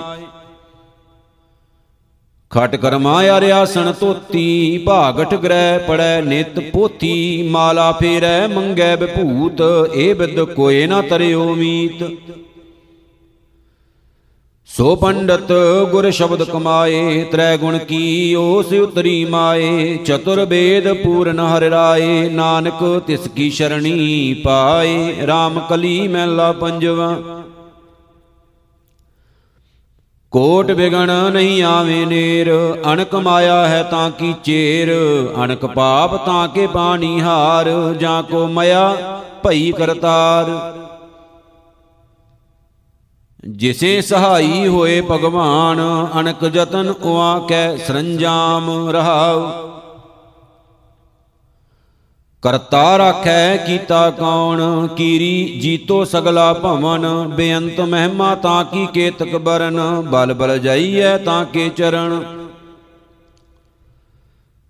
ਖਟ 2.51 2.75
ਕਰਮਾ 2.75 3.21
ਅਰਿਆਸਣ 3.37 3.91
ਤੋਤੀ 3.91 4.77
ਭਾਗਠ 4.77 5.33
ਗ੍ਰਹਿ 5.35 5.77
ਪੜੈ 5.79 6.21
ਨਿਤ 6.21 6.59
ਪੋਥੀ, 6.71 7.47
ਮਾਲਾ 7.51 7.91
ਫੇਰੈ 7.91 8.47
ਮੰਗੈ 8.47 8.95
ਵਿਭੂਤ 8.95 9.61
ਇਹ 9.93 10.13
ਬਿਦ 10.15 10.39
ਕੋਏ 10.45 10.85
ਨਾ 10.87 11.01
ਤਰਿਓ 11.01 11.53
ਮੀਤ। 11.55 12.03
ਸੋ 14.69 14.95
ਪੰਡਤ 14.95 15.51
ਗੁਰ 15.91 16.09
ਸ਼ਬਦ 16.11 16.43
ਕਮਾਏ, 16.43 17.23
ਤ੍ਰੈ 17.31 17.55
ਗੁਣ 17.57 17.77
ਕੀ 17.77 18.35
ਓਸ 18.35 18.73
ਉਤਰੀ 18.73 19.23
ਮਾਏ, 19.25 19.97
ਚਤੁਰ 20.05 20.43
ਬੇਦ 20.45 20.91
ਪੂਰਨ 20.93 21.39
ਹਰਿ 21.39 21.69
ਰਾਏ, 21.69 22.29
ਨਾਨਕ 22.29 22.83
ਤਿਸ 23.07 23.27
ਕੀ 23.27 23.49
ਸ਼ਰਣੀ 23.49 24.33
ਪਾਏ 24.43 25.13
RAM 25.23 25.59
ਕਲੀ 25.69 26.07
ਮਹਿਲਾ 26.07 26.51
ਪੰਜਵਾ। 26.51 27.15
ਕੋਟ 30.31 30.71
ਵਿਗਣ 30.71 31.31
ਨਹੀਂ 31.31 31.63
ਆਵੇ 31.63 32.05
ਨੇਰ, 32.05 32.51
ਅਣਕ 32.93 33.15
ਮਾਇਆ 33.15 33.67
ਹੈ 33.67 33.83
ਤਾਂ 33.83 34.11
ਕੀ 34.11 34.35
ਚੇਰ? 34.43 34.89
ਅਣਕ 35.43 35.65
ਪਾਪ 35.65 36.25
ਤਾਂ 36.25 36.47
ਕੇ 36.47 36.67
ਪਾਣੀ 36.67 37.21
ਹਾਰ, 37.21 37.93
ਜਾਂ 37.99 38.23
ਕੋ 38.23 38.47
ਮਇਆ 38.47 38.95
ਭਈ 39.43 39.71
ਕਰਤਾਰ? 39.71 40.51
ਜਿਸੇ 43.47 44.01
ਸਹਾਈ 44.01 44.67
ਹੋਏ 44.67 45.01
ਭਗਵਾਨ, 45.01 46.07
ਅਣਕ 46.19 46.45
ਜਤਨ 46.45 46.93
ਉਆ 47.03 47.39
ਕੈ 47.49 47.77
ਸਰੰਜਾਮ 47.77 48.89
ਰਹਾਉ। 48.89 49.51
ਕਰਤਾ 52.41 52.97
ਰਾਖੈ 52.97 53.57
ਕੀਤਾ 53.57 54.09
ਕੌਣ? 54.09 54.87
ਕੀਰੀ 54.87 55.59
ਜੀਤੋ 55.59 56.05
ਸਗਲਾ 56.05 56.53
ਭਵਨ। 56.53 57.27
ਬੇਅੰਤ 57.37 57.81
ਮਹਿਮਾ 57.81 58.35
ਤਾਂ 58.35 58.65
ਕੀ 58.65 58.87
ਕੇਤਕ 58.93 59.37
ਬਰਨ? 59.37 60.01
ਬਲ 60.01 60.33
ਬਲ 60.33 60.57
ਜਾਈਐ 60.59 61.17
ਤਾਂ 61.17 61.45
ਕੇ 61.45 61.69
ਚਰਨ? 61.69 62.23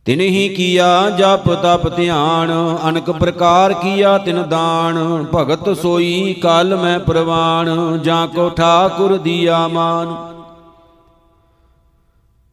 ਤਿਨਹੀ 0.05 0.49
ਕੀਆ, 0.49 1.09
ਜਪ 1.09 1.53
ਤਪ 1.53 1.95
ਧਿਆਨ। 1.95 2.77
ਅਨਕ 2.89 3.11
ਪ੍ਰਕਾਰ 3.11 3.73
ਕੀਆ 3.73 4.17
ਤਿਨ 4.17 4.49
ਦਾਨ। 4.49 5.25
ਭਗਤ 5.35 5.77
ਸੋਈ 5.77 6.33
ਕਲ 6.33 6.75
ਮੈਂ 6.75 6.99
ਪ੍ਰਵਾਨ। 6.99 7.99
ਜਾਂ 8.03 8.27
ਕੋ 8.27 8.49
ਠਾਕੁਰ 8.49 9.17
ਦੀਆ 9.17 9.67
ਮਾਨ। 9.67 10.40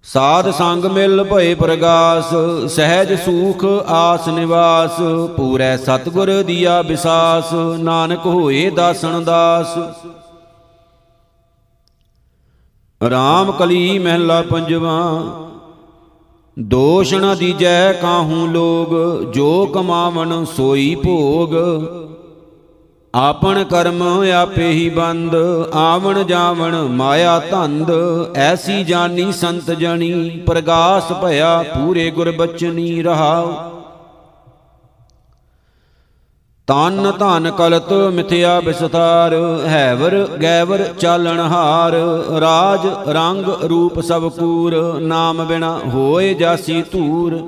ਸਾਧ 0.05 0.51
ਸੰਗ 0.51 0.85
ਮਿਲ 0.85 1.23
ਭਏ 1.25 1.55
ਪ੍ਰਗਾਸ, 1.55 2.31
ਸਹਿਜ 2.67 3.13
ਸੂਖ 3.15 3.65
ਆਸ 3.87 4.29
ਨਿਵਾਸ, 4.29 5.01
ਪੂਰੈ 5.37 5.77
ਸਤਗੁਰ 5.77 6.31
ਦੀਆ 6.43 6.81
ਵਿਸਾਸ 6.83 7.53
ਨਾਨਕ 7.79 8.27
ਹੋਏ 8.27 8.71
ਦਾਸਨ 8.71 9.25
ਦਾਸ। 9.25 9.77
ਰਾਮ 13.01 13.53
ਕਲੀ 13.53 13.99
ਮਹਿਲਾ 13.99 14.41
ਪੰਜਵਾ, 14.43 14.97
ਦੋਸ਼ 16.57 17.15
ਨ 17.15 17.37
ਦੀਜੈ 17.37 17.93
ਕਾਹੂ 17.93 18.47
ਲੋਗ, 18.47 19.23
ਜੋ 19.33 19.67
ਕਮਾਵਨ 19.67 20.45
ਸੋਈ 20.45 20.95
ਭੋਗ। 20.95 21.55
ਆਪਣ 23.19 23.63
ਕਰਮ 23.65 24.03
ਆਪੇ 24.33 24.71
ਹੀ 24.71 24.89
ਬੰਦ, 24.89 25.35
ਆਵਣ 25.75 26.23
ਜਾਵਣ 26.25 26.75
ਮਾਇਆ 26.89 27.39
ਧੰਦ, 27.51 27.91
ਐਸੀ 28.37 28.85
ਜਾਨੀ 28.85 29.33
ਸੰਤ 29.33 29.71
ਜਣੀ, 29.71 30.29
ਪ੍ਰਗਾਸ 30.47 31.13
ਭਇਆ 31.13 31.63
ਪੂਰੇ 31.63 32.11
ਗੁਰ 32.11 32.31
ਬਚਨੀ 32.31 33.03
ਰਹਾਉ। 33.03 33.53
ਤਨ 36.69 37.13
ਧਨ 37.19 37.51
ਕਲਤ 37.51 37.93
ਮਿਥਿਆ 37.93 38.61
ਬਿਸਤਾਰ, 38.61 39.35
ਹੈਵਰ 39.67 40.17
ਗੈਵਰ 40.43 40.85
ਚਾਲਣ 41.01 41.41
ਹਾਰ, 41.41 41.95
ਰਾਜ 42.41 42.87
ਰੰਗ 43.09 43.49
ਰੂਪ 43.65 44.01
ਸਭ 44.01 44.29
ਕੂਰ, 44.29 45.01
ਨਾਮ 45.01 45.45
ਬਿਨਾ 45.45 45.79
ਹੋਏ 45.95 46.35
ਜਾਸੀ 46.35 46.83
ਧੂਰ। 46.93 47.41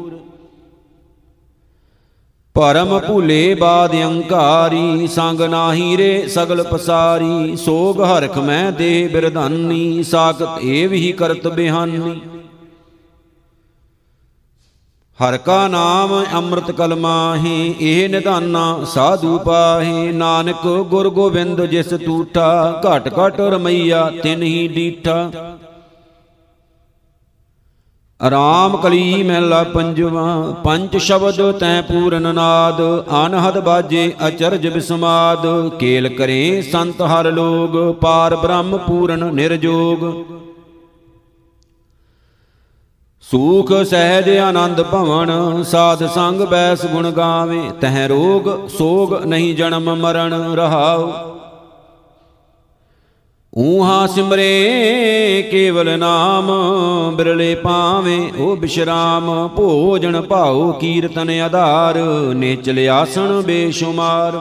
ਪਰਮ 2.57 2.99
ਭੂਲੇ 2.99 3.54
ਬਾਦ 3.54 3.92
ਅੰਕਾਰੀ, 3.97 5.07
ਸੰਗ 5.07 5.40
ਨਾਹੀ 5.40 5.97
ਰੇ 5.97 6.26
ਸਗਲ 6.28 6.62
ਪਸਾਰੀ, 6.62 7.57
ਸੋਗ 7.57 8.00
ਹਰਖ 8.02 8.38
ਮੈਂ 8.38 8.73
ਦੇ 8.73 9.09
ਬਿਰਧਾਨੀ, 9.12 10.02
ਸਾਖਤ 10.02 10.64
ਏਵ 10.64 10.92
ਹੀ 10.92 11.12
ਕਰਤ 11.12 11.47
ਬਿਹਾਨੀ। 11.49 12.21
ਹਰ 15.19 15.37
ਕਾ 15.37 15.66
ਨਾਮ 15.69 16.12
ਅੰਮ੍ਰਿਤ 16.35 16.71
ਕਲਮਾਹੀ 16.71 17.75
ਇਹ 17.80 18.09
ਨਿਧਾਨਾ 18.09 18.85
ਸਾਧੂ 18.85 19.38
ਪਾਹੀ। 19.38 20.12
ਨਾਨਕ 20.12 20.66
ਗੁਰ 20.90 21.09
ਗੋਬਿੰਦ 21.11 21.64
ਜਿਸ 21.66 21.95
ਟੂਠਾ 22.07 22.83
ਘਟ 22.87 23.09
ਘਟ 23.19 23.40
ਰਮਈਆ, 23.40 24.11
ਤਿਨ 24.23 24.42
ਹੀ 24.42 24.69
ਡੀਠਾ। 24.69 25.30
ਰਾਮ 28.21 28.77
ਕਲੀ 28.77 29.23
ਮਹਿਲਾ 29.23 29.62
ਪੰਜਵਾ, 29.65 30.55
ਪੰਜ 30.65 30.97
ਸ਼ਬਦ 30.97 31.41
ਤੈ 31.53 31.81
ਪੂਰਨ 31.81 32.35
ਨਾਦ, 32.35 32.81
ਅਨਹਦ 33.27 33.59
ਬਾਜੇ 33.59 34.12
ਅਚਰਜ 34.29 34.67
ਬਿਸਮਾਦ, 34.69 35.47
ਕੇਲ 35.79 36.09
ਕਰੇ 36.09 36.62
ਸੰਤ 36.62 37.00
ਹਰ 37.03 37.31
ਲੋਗ, 37.33 37.95
ਪਾਰ 37.95 38.37
ਬ੍ਰਹਮ 38.37 38.77
ਪੂਰਨ 38.79 39.25
ਨਿਰਜੋਗ। 39.35 40.05
ਸੂਖ 43.31 43.73
ਸਹਿਜ 43.83 44.29
ਆਨੰਦ 44.39 44.83
ਭਵਨ, 44.83 45.62
ਸਾਧ 45.62 46.07
ਸੰਗ 46.07 46.41
ਬੈਸ 46.41 46.87
ਗੁਣ 46.87 47.11
ਗਾਵੇ, 47.11 47.71
ਤਹ 47.81 48.07
ਰੋਗ 48.09 48.69
ਸੋਗ 48.69 49.15
ਨਹੀਂ 49.25 49.55
ਜਨਮ 49.57 49.95
ਮਰਨ 49.95 50.35
ਰਹਾਉ। 50.55 51.12
ਊਹਾ 53.59 54.07
ਸਿਮਰੇ 54.07 55.49
ਕੇਵਲ 55.50 55.99
ਨਾਮ 55.99 56.50
ਬਿਰਲੇ 57.16 57.54
ਪਾਵੇਂ 57.54 58.33
ਉਹ 58.33 58.57
ਬਿਸ਼ਰਾਮ 58.57 59.49
ਭੋਜਨ 59.49 60.21
ਭਾਉ 60.21 60.73
ਕੀਰਤਨ 60.73 61.30
ਆਧਾਰ, 61.41 61.97
ਨੇਚਲ 62.34 62.89
ਆਸਣ 62.89 63.41
ਬੇਸ਼ੁਮਾਰ। 63.43 64.39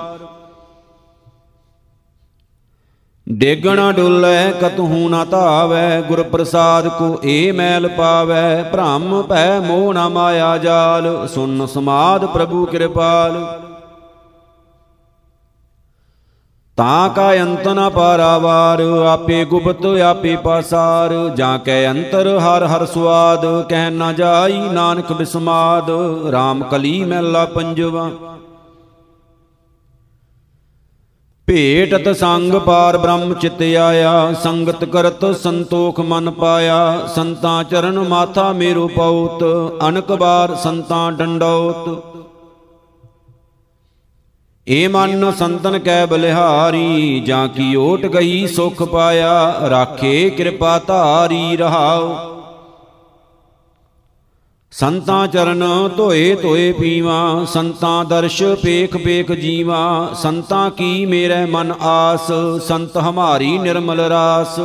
ਡੇਗਣਾ 3.28 3.92
ਡੁੱਲੇ, 3.92 4.52
ਕਤਹੂ 4.62 5.10
ਨਾ 5.10 5.24
ਧਾਵੈ 5.26 6.02
ਗੁਰ 6.02 6.24
ਪ੍ਰਸਾਦ 6.24 6.88
ਕੋ 6.88 7.20
ਏ 7.26 7.52
ਮੈਲ 7.52 7.88
ਪਾਵੈ, 7.88 8.64
ਭ੍ਰਮ 8.64 9.22
ਭੈ 9.22 9.60
ਮੋਹ 9.60 9.94
ਨਾ 9.94 10.08
ਮਾਇਆ 10.10 10.58
ਜਾਲ, 10.58 11.28
ਸੁਨ 11.28 11.66
ਸਮਾਦ 11.66 12.26
ਪ੍ਰਭੂ 12.26 12.66
ਕਿਰਪਾਲ। 12.66 13.44
ਤਾਂ 16.80 17.10
ਕਾ 17.10 17.34
ਅੰਤ 17.34 17.68
ਨ 17.68 17.90
ਪਾਰਾਵਾਰ, 17.90 18.82
ਆਪੇ 19.08 19.46
ਗੁਪਤ, 19.46 19.86
ਆਪੇ 19.86 20.36
ਪਾਸਾਰ। 20.36 21.14
ਜਾਂ 21.36 21.60
ਕੈ 21.60 21.92
ਅੰਤਰ 21.92 22.28
ਹਰ 22.38 22.66
ਹਰ 22.66 22.86
ਸਵਾਦ 22.86 23.46
ਕਹਿ 23.70 23.90
ਨਾ 23.90 24.12
ਜਾਈ 24.14 24.58
ਨਾਨਕ 24.58 25.14
ਬਿਸਮਾਦ। 25.14 25.90
RAM 26.30 26.64
ਕਲੀ 26.72 27.04
ਮਹਿਲਾ 27.04 27.46
ਪੰਜਵਾ। 27.46 28.10
ਭੇਟਤ 31.48 32.16
ਸੰਗ 32.16 32.54
ਪਾਰ 32.54 32.98
ਬ੍ਰਹਮ 32.98 33.34
ਚਿਤ 33.34 33.62
ਆਇਆ, 33.62 34.34
ਸੰਗਤ 34.44 34.86
ਕਰਤ 34.86 35.26
ਸੰਤੋਖ 35.36 36.00
ਮਨ 36.00 36.32
ਪਾਇਆ। 36.32 37.00
ਸੰਤਾਂ 37.16 37.64
ਚਰਨ 37.64 38.00
ਮਾਥਾ 38.00 38.52
ਮੇਰੋ 38.52 38.88
ਪਉਤ, 38.88 39.44
ਅਨਕ 39.88 40.12
ਬਾਰ 40.12 40.56
ਸੰਤਾਂ 40.56 41.12
ਡੰਡੌਤ। 41.12 42.19
ਏ 44.70 44.88
ਮਨ 44.88 45.32
ਸੰਤਨ 45.32 45.80
ਕੈ 45.80 46.06
ਬਲਿਹਾਰੀ, 46.06 47.20
ਜਾਂ 47.20 47.48
ਕੀ 47.48 47.76
ਓਟ 47.76 48.06
ਗਈ 48.06 48.48
ਸੁਖ 48.48 48.84
ਪਾਇਆ, 48.84 49.56
ਰਾਖੇ 49.70 50.30
ਕਿਰਪਾ 50.30 50.80
ਧਾਰੀ 50.80 51.58
ਰਹਾਉ। 51.58 52.16
ਸੰਤਾਂ 54.72 55.28
ਚਰਨ 55.28 55.90
ਧੋਏ 55.98 56.36
ਧੋਏ 56.36 56.72
ਪੀਵਾ, 56.72 57.46
ਸੰਤਾਂ 57.46 58.06
ਦਰਸ਼ 58.06 58.44
ਪੇਖ 58.44 58.98
ਪੇਖ 58.98 59.32
ਜੀਵਾ, 59.32 60.10
ਸੰਤਾਂ 60.14 60.72
ਕੀ 60.72 61.06
ਮੇਰੇ 61.06 61.46
ਮਨ 61.46 61.74
ਆਸ, 61.82 62.32
ਸੰਤ 62.68 62.98
ਹਮਾਰੀ 62.98 63.58
ਨਿਰਮਲ 63.58 64.00
ਰਾਸ। 64.00 64.60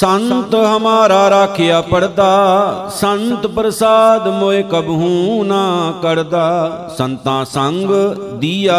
ਸੰਤ 0.00 0.54
ਹਮਾਰਾ 0.54 1.30
ਰਾਖਿਆ 1.30 1.80
ਪੜਦਾ, 1.80 2.90
ਸੰਤ 2.94 3.46
ਪ੍ਰਸਾਦ 3.46 4.28
ਮੋਏ 4.28 4.62
ਕਬਹੂ 4.62 5.44
ਨਾ 5.44 5.94
ਕਰਦਾ। 6.02 6.88
ਸੰਤਾਂ 6.98 7.44
ਸੰਗ 7.44 7.90
ਦੀਆ 8.38 8.76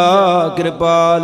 ਕਿਰਪਾਲ। 0.56 1.24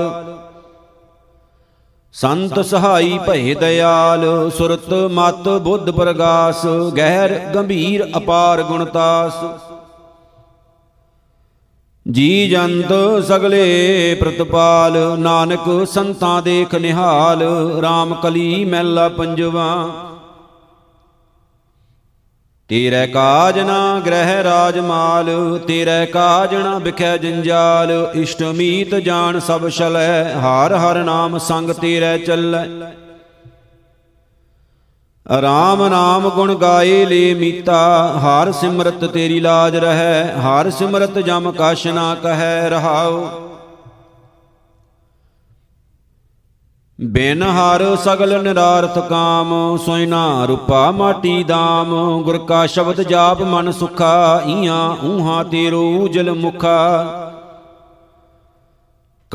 ਸੰਤ 2.13 2.60
ਸਹਾਈ 2.60 3.19
ਭਏ 3.27 3.53
ਦਇਆਲ, 3.53 4.49
ਸੁਰਤ 4.58 4.93
ਮਤ 5.12 5.47
ਬੁੱਧ 5.49 5.91
ਪ੍ਰਗਾਸ, 5.91 6.65
ਗਹਿਰ 6.97 7.39
ਗੰਭੀਰ 7.55 8.05
ਅਪਾਰ 8.17 8.63
ਗੁਣਤਾਸ 8.63 9.34
ਜੀ 12.06 12.50
ਜੰਤ 12.50 12.91
ਸਗਲੇ 13.28 14.15
ਪ੍ਰਤਪਾਲ, 14.15 14.98
ਨਾਨਕ 15.20 15.88
ਸੰਤਾਂ 15.88 16.41
ਦੇਖ 16.41 16.76
ਨਿਹਾਲ 16.76 17.41
RAM 17.84 18.13
ਕਲੀ 18.22 18.65
ਮਹਿਲਾ 18.65 19.08
ਪੰਜਵਾ। 19.10 19.65
ਤੇਰੇ 22.70 23.08
ਕਾਜ 23.08 23.60
ਨਾ 23.60 24.00
ਗ੍ਰਹਿ 24.00 24.44
ਰਾਜ 24.44 24.80
ਮਾਲ, 24.80 25.60
ਤੇਰੇ 25.68 26.06
ਕਾਜ 26.06 26.56
ਨਾ 26.56 26.78
ਵਿਖੈ 26.78 27.18
ਜੰਜਾਲ, 27.18 28.12
ਇਸ਼ਟ 28.15 28.44
ਮੀਤ 28.44 28.96
ਜਾਣ 28.96 29.39
ਸਭ 29.39 29.68
ਛਲੈ, 29.70 30.34
ਹਰ 30.34 30.76
ਹਰ 30.76 31.04
ਨਾਮ 31.04 31.38
ਸੰਗ 31.38 31.70
ਤੇਰੇ 31.72 32.18
ਚੱਲੈ। 32.18 32.65
ਰਾਮ 35.42 35.88
ਨਾਮ 35.88 36.30
ਗੁਣ 36.30 36.56
ਗਾਏ 36.56 37.06
ਲੇ 37.06 37.34
ਮੀਤਾ, 37.34 38.14
ਹਰ 38.20 38.52
ਸਿਮਰਤ 38.52 39.06
ਤੇਰੀ 39.06 39.40
ਲਾਜ 39.40 39.76
ਰਹੈ, 39.76 40.36
ਹਰ 40.40 40.70
ਸਿਮਰਤ 40.70 41.20
ਜਮ 41.20 41.52
ਕਛ 41.52 41.88
ਨਾ 41.88 42.16
ਕਹੈ 42.16 42.70
ਰਹਾਉ। 42.70 43.26
ਬਿਨ 47.02 47.44
ਹਰ 47.44 47.96
ਸਗਲ 47.96 48.44
ਨਿਰਾਰਥ 48.44 49.00
ਕਾਮ 49.00 49.78
ਸੋਇਨਾ 49.86 50.46
ਰੂਪਾ 50.46 50.92
ਮਾਟੀ 50.92 51.44
ਦਾਮ, 51.44 52.22
ਗੁਰ 52.24 52.38
ਕਾ 52.38 52.66
ਸ਼ਬਦ 52.66 53.02
ਜਾਪ 53.02 53.42
ਮਨ 53.42 53.72
ਸੁਖਾ, 53.72 54.42
ਈਆਂ 54.48 55.06
ਊਹਾਂ 55.06 55.44
ਤੇਰੋ 55.44 55.84
ਉਜਲ 56.04 56.34
ਮੁਖਾ। 56.34 57.35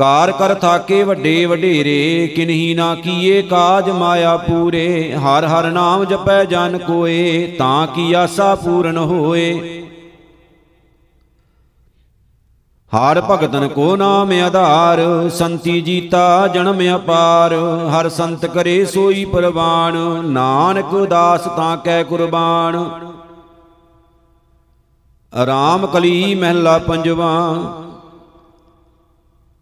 ਕਾਰ 0.01 0.31
ਕਰ 0.31 0.53
ਥਾਕੇ 0.53 1.03
ਵੱਡੇ 1.03 1.45
ਵਡੇਰੇ, 1.45 2.27
ਕਿਨਹੀ 2.27 2.73
ਨਾ 2.73 2.93
ਕੀਏ 2.95 3.41
ਕਾਜ 3.41 3.89
ਮਾਇਆ 3.89 4.35
ਪੂਰੇ। 4.37 5.13
ਹਰ 5.15 5.45
ਹਰ 5.45 5.69
ਨਾਮ 5.71 6.05
ਜਪੈ 6.05 6.43
ਜਨ 6.45 6.77
ਕੋਏ, 6.77 7.47
ਤਾਂ 7.59 7.87
ਕੀ 7.87 8.13
ਆਸਾ 8.13 8.53
ਪੂਰਨ 8.55 8.97
ਹੋਏ। 8.97 9.51
ਹਰ 12.91 13.21
ਭਗਤਨ 13.21 13.67
ਕੋ 13.67 13.95
ਨਾਮ 13.95 14.31
ਆਧਾਰ, 14.45 14.99
ਸੰਤੀ 15.29 15.81
ਜੀਤਾ 15.81 16.47
ਜਨਮ 16.47 16.81
ਅਪਾਰ। 16.95 17.53
ਹਰ 17.91 18.09
ਸੰਤ 18.09 18.45
ਕਰੇ 18.45 18.83
ਸੋਈ 18.85 19.25
ਪ੍ਰਵਾਨ, 19.25 19.97
ਨਾਨਕ 20.25 20.95
ਦਾਸ 21.09 21.41
ਤਾਂ 21.55 21.77
ਕੈ 21.77 22.01
ਕੁਰਬਾਨ। 22.03 22.79
ਰਾਮ 25.33 25.85
ਕਲੀ 25.85 26.35
ਮਹਿਲਾ 26.35 26.77
ਪੰਜਵਾ 26.77 27.31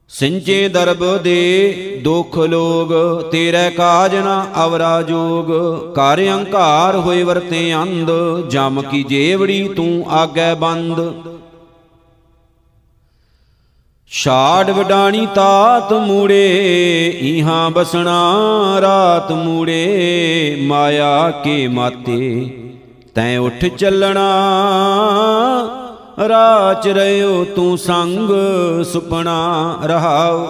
ਸਿੰਚੇ 0.10 0.70
ਦਰਬ 0.70 1.18
ਦੇ 1.18 2.02
ਦੁਖ 2.04 2.38
ਲੋਗ, 2.38 3.22
ਤੇਰੇ 3.32 3.70
ਕਾਜ 3.70 4.16
ਨਾ 4.16 4.48
ਅਵਰਾ 4.66 5.02
ਜੋਗ। 5.02 5.48
ਕਰ 5.96 6.26
ਅਹੰਕਾਰ 6.26 6.96
ਹੋਏ 6.96 7.24
ਵਰਤੇ 7.24 7.76
ਅੰਧ, 7.76 8.12
ਜਮ 8.50 8.82
ਕੀ 8.82 9.04
ਜੇਵੜੀ 9.04 9.68
ਤੂੰ 9.68 10.06
ਆਗੇ 10.10 10.56
ਬੰਦ। 10.56 11.14
ਛਾੜ 14.12 14.72
ਵਡਾਣੀ 14.72 15.28
ਤਾਤ 15.36 15.94
ਮੂੜੇ 15.94 17.08
ਇਹਾਂ 17.22 17.70
ਬਸਣਾ 17.70 18.36
ਰਾਤ 18.82 19.32
ਮੂੜੇ। 19.32 20.58
ਮਾਇਆ 20.62 21.32
ਕੇ 21.32 21.68
ਮਾਤੇ 21.68 22.50
ਤੈਂ 23.16 23.40
ਉੱਠ 23.40 23.66
ਚੱਲਣਾ 23.66 24.30
ਰਾਚ 26.28 26.88
ਰਿਓ 26.88 27.44
ਤੂੰ 27.56 27.78
ਸੰਗ 27.78 28.30
ਸੁਪਨਾ 28.84 29.80
ਰਹਾਉ 29.84 30.48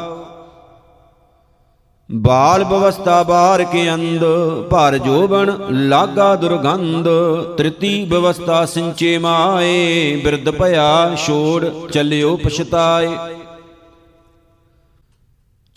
ਬਾਲ 2.10 2.64
ਬਵਸਥਾ 2.64 3.22
ਬਾਰ 3.24 3.64
ਕੇ 3.64 3.90
ਅੰਦ 3.94 4.24
ਭਰ 4.70 4.98
ਜੋਬਨ 4.98 5.52
ਲਾਗਾ 5.72 6.36
ਦੁਰਗੰਧ। 6.36 7.08
ਤ੍ਰਿਤੀ 7.58 8.06
ਬਵਸਥਾ 8.06 8.66
ਸਿੰਚੇ 8.66 9.18
ਮਾਏ, 9.18 10.16
ਬਿਰਧ 10.24 10.50
ਭਇਆ 10.50 11.16
ਛੋੜ 11.16 11.66
ਚੱਲਿਓ 11.92 12.36
ਪਛਤਾਏ। 12.38 13.10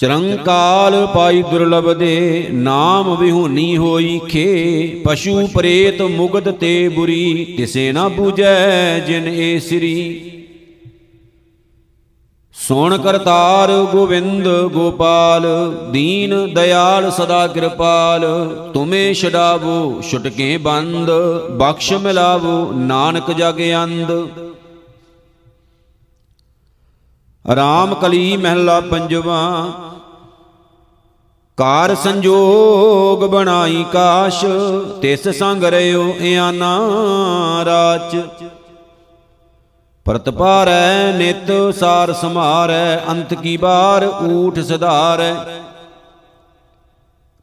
ਚਰੰਕਾਲ 0.03 1.07
ਪਾਈ 1.07 1.43
ਦੁਰਲਭ 1.43 1.93
ਦੇ, 1.93 2.47
ਨਾਮ 2.53 3.17
ਵਿਹੂਨੀ 3.17 3.77
ਹੋਈ 3.77 4.19
ਖੇ। 4.19 5.03
ਪਸ਼ੂ 5.05 5.47
ਪ੍ਰੇਤ 5.47 6.03
ਮੁਗਦ 6.03 6.51
ਤੇ 6.51 6.89
ਬੁਰੀ, 6.89 7.45
ਕਿਸੇ 7.57 7.93
ਨਾ 7.93 8.09
ਬੂਝੈ 8.09 8.99
ਜਿਨ 8.99 9.29
ਏ 9.29 9.59
ਸ੍ਰੀ। 9.59 10.33
ਸੋਣ 12.55 12.99
ਕਰਤਾਰ 12.99 13.71
ਗੋਵਿੰਦ 13.93 14.49
ਗੋਪਾਲ, 14.73 15.47
ਦੀਨ 15.91 16.55
ਦਇਆਲ 16.55 17.11
ਸਦਾ 17.11 17.47
ਕਿਰਪਾਲ। 17.47 18.27
ਤੁਮੇ 18.75 19.15
ਛਡਾਵੋ, 19.15 20.03
ਛੁਟਕੇ 20.11 20.57
ਬੰਦ, 20.57 21.11
ਬਖਸ਼ 21.51 21.93
ਮਿਲਾਵੋ, 21.93 22.73
ਨਾਨਕ 22.73 23.33
ਜਗ 23.33 23.61
ਅੰਦ 23.85 24.29
ਰਾਮ 27.57 27.95
ਕਲੀ 27.95 28.37
ਮਹਿਲਾ 28.37 28.81
ਪੰਜਵਾ 28.81 29.63
ਕਾਰ 31.63 31.95
ਸੰਜੋਗ 31.95 33.25
ਬਣਾਈ 33.25 33.85
ਕਾਸ਼, 33.93 34.45
ਤਿਸ 35.03 35.29
ਸੰਗ 35.29 35.65
ਰਿਓ 35.65 36.15
ਇਆਨਾ 36.21 36.79
ਰਾਚ। 37.65 38.17
ਪ੍ਰਤਪਾਰੈ 40.07 41.13
ਨਿਤ 41.13 41.53
ਸਾਰ 41.75 42.13
ਸਮਾਰੈ 42.13 42.97
ਅੰਤ 43.11 43.35
ਕੀ 43.35 43.57
ਬਾਰ 43.57 44.07
ਊਠ 44.23 44.59
ਸਧਾਰੈ। 44.59 45.35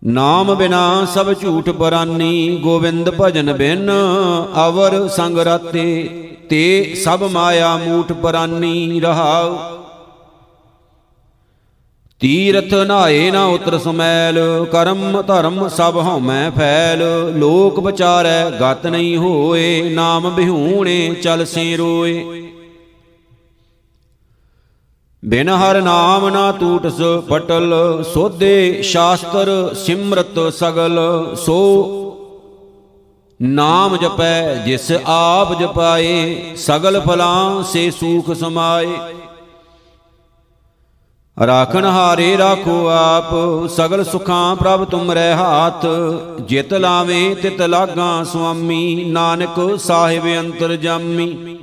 ਨਾਮ 0.04 0.56
ਬਿਨਾ 0.56 1.06
ਸਭ 1.06 1.34
ਝੂਠ 1.34 1.70
ਪਰਾਨੀ, 1.70 2.60
ਗੋਵਿੰਦ 2.64 3.10
ਭਜਨ 3.22 3.54
ਬਿਨ 3.54 3.92
ਅਵਰ 4.68 5.08
ਸੰਗ 5.08 5.40
ਰਾਤੇ, 5.40 6.04
ਤੇ 6.50 6.96
ਸਭ 7.04 7.24
ਮਾਇਆ 7.24 7.76
ਮੂਠ 7.78 8.14
ਪਰਾਨੀ 8.14 9.00
ਰਹਾਉ। 9.00 9.79
ਤੀਰਥ 12.22 12.74
ਨਾਏ 12.74 13.30
ਨਾ 13.32 13.46
ਉਤਰ 13.46 13.78
ਸਮੈਲ, 13.78 14.40
ਕਰਮ 14.72 15.22
ਧਰਮ 15.22 15.68
ਸਭ 15.68 15.98
ਹਉਮੈ 15.98 16.50
ਫੈਲ। 16.50 17.04
ਲੋਕ 17.38 17.80
ਵਿਚਾਰੈ 17.80 18.50
ਗਤ 18.52 18.88
ਨਹੀਂ 18.88 19.18
ਹੋਏ, 19.18 19.90
ਨਾਮ 19.90 20.30
ਬਿਹੂਣੇ 20.30 21.16
ਚਲ 21.24 21.46
ਸੇ 21.46 21.76
ਰੋਏ। 21.78 22.24
ਬਿਨ 25.24 25.50
ਹਰ 25.50 25.82
ਨਾਮ 25.82 26.28
ਨਾ 26.30 26.52
ਟੂਟਸ 26.52 27.02
ਪਟਲ, 27.30 28.04
ਸੋਧੇ 28.14 28.82
ਸ਼ਾਸਤਰ 28.82 29.74
ਸਿਮਰਤ 29.76 30.40
ਸਗਲ। 30.54 31.00
ਸੋ 31.36 31.58
ਨਾਮ 33.42 33.98
ਜਪੈ, 33.98 34.56
ਜਿਸ 34.56 34.92
ਆਪ 35.06 35.60
ਜਪਾਏ, 35.60 36.56
ਸਗਲ 36.56 37.02
ਫਲਾਂ 37.02 37.64
ਸੇ 37.64 37.92
ਸੂਖ 37.92 38.32
ਸਮਾਏ। 38.34 38.98
ਰਾਖਣ 41.48 41.86
ਹਾਰੇ 41.86 42.38
ਰਾਖੋ 42.38 42.88
ਆਪ, 42.88 43.30
ਸਗਲ 43.68 44.04
ਸੁਖਾਂ 44.04 44.56
ਪ੍ਰਭ 44.56 44.84
ਤੁਮਰੇ 44.86 45.34
ਹਾਥ। 45.34 45.86
ਜਿਤ 46.42 46.74
ਲਾਵੇਂ 46.74 47.36
ਤਿਤ 47.36 47.62
ਲਾਗਾ 47.62 48.24
ਸੁਆਮੀ, 48.24 49.06
ਨਾਨਕ 49.06 49.80
ਸਾਹਿਬ 49.80 50.26
ਅੰਤਰ 50.40 50.76
ਜਾਮੀ। 50.76 51.58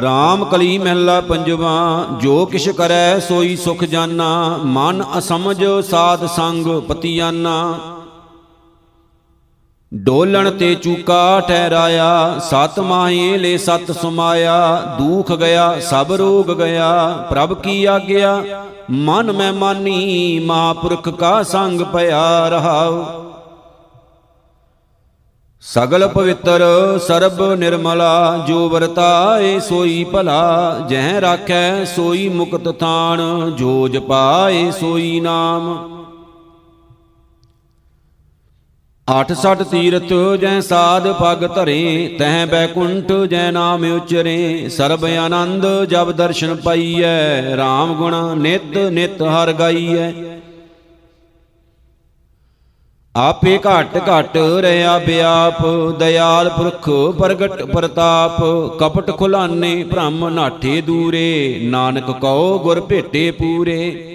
ਰਾਮ 0.00 0.44
ਕਲੀ 0.44 0.78
ਮਹਿਲਾ 0.78 1.20
ਪੰਜਵਾ, 1.20 2.06
ਜੋ 2.20 2.46
ਕਿਛ 2.46 2.68
ਕਰੈ 2.68 3.18
ਸੋਈ 3.18 3.56
ਸੁਖ 3.56 3.84
ਜਾਨਾ, 3.84 4.60
ਮਨ 4.64 5.04
ਅਸਮਝ 5.18 5.64
ਸਾਧ 5.90 6.26
ਸੰਗ 6.26 6.66
ਪਤੀਆਨਾ। 6.80 7.78
ਡੋਲਣ 9.96 10.50
ਤੇ 10.50 10.74
ਚੂਕਾ 10.74 11.40
ਠਹਿਰਾਇਆ, 11.40 12.38
ਸਤ 12.38 12.80
ਮਾਹੇ 12.80 13.36
ਲੈ 13.36 13.56
ਸਤ 13.56 13.92
ਸਮਾਇਆ, 13.92 14.82
ਦੁਖ 14.98 15.32
ਗਿਆ, 15.32 15.80
ਸਭ 15.80 16.12
ਰੋਗ 16.12 16.62
ਗਿਆ, 16.62 17.08
ਪ੍ਰਭ 17.30 17.54
ਕੀ 17.54 17.84
ਆਗਿਆ? 17.84 18.42
ਮਨ 18.90 19.32
ਮੈਂ 19.32 19.52
ਮਾਨੀ, 19.52 20.38
ਮਹਾਪੁਰਖ 20.38 21.08
ਕਾ 21.08 21.42
ਸੰਗ 21.42 21.80
ਭਇਆ 21.80 22.48
ਰਹਾਉ। 22.48 23.04
ਸਗਲ 25.60 26.08
ਪਵਿੱਤਰ 26.08 26.62
ਸਰਬ 26.98 27.52
ਨਿਰਮਲਾ, 27.52 28.44
ਜੋ 28.46 28.68
ਵਰਤਾਏ 28.68 29.60
ਸੋਈ 29.60 30.04
ਭਲਾ, 30.04 30.76
ਜਹ 30.88 31.20
ਰਾਖੈ 31.20 31.84
ਸੋਈ 31.84 32.28
ਮੁਕਤ 32.28 32.80
ਥਾਨ 32.80 33.52
ਜੋ 33.56 33.88
ਜਪਾਏ 33.88 34.70
ਸੋਈ 34.70 35.20
ਨਾਮ। 35.20 35.93
ਅਠ 39.08 39.32
ਸਠ 39.32 39.62
ਤੀਰਥ 39.62 40.12
ਜੈ 40.40 40.60
ਸਾਧ 40.60 41.08
ਪਗ 41.12 41.46
ਧਰੇ 41.54 42.16
ਤਹ 42.18 42.46
ਬੈਕੁੰਠ 42.46 43.12
ਜੈ 43.30 43.50
ਨਾਮ 43.50 43.84
ਉਚਰੇ, 43.96 44.68
ਸਰਬ 44.68 45.04
ਆਨੰਦ 45.04 45.66
ਜਬ 45.84 46.12
ਦਰਸ਼ਨ 46.12 46.54
ਪਾਈਐ 46.54 47.54
RAM 47.54 47.92
ਗੁਣ 47.94 48.36
ਨਿਤ 48.36 48.78
ਨਿਤ 48.78 49.22
ਹਰ 49.22 49.52
ਗਾਈਐ। 49.52 50.10
ਆਪੇ 53.16 53.58
ਘਟ 53.58 53.98
ਘਟ 54.08 54.36
ਰਿਆ 54.60 54.98
ਬਿਆਪ, 54.98 55.66
ਦਇਆਲ 55.98 56.48
ਪੁਰਖ 56.48 56.90
ਪ੍ਰਗਟ 57.18 57.62
ਪ੍ਰਤਾਪ, 57.62 58.40
ਕਪਟ 58.80 59.10
ਖੁਲਾਨੇ 59.10 59.84
ਭ੍ਰਮ 59.84 60.28
ਨਾਠੇ 60.28 60.80
ਦੂਰੇ, 60.80 61.60
ਨਾਨਕ 61.62 62.10
ਕਉ 62.10 62.58
ਗੁਰ 62.58 62.80
ਭੇਟੇ 62.80 63.30
ਪੂਰੇ। 63.30 64.13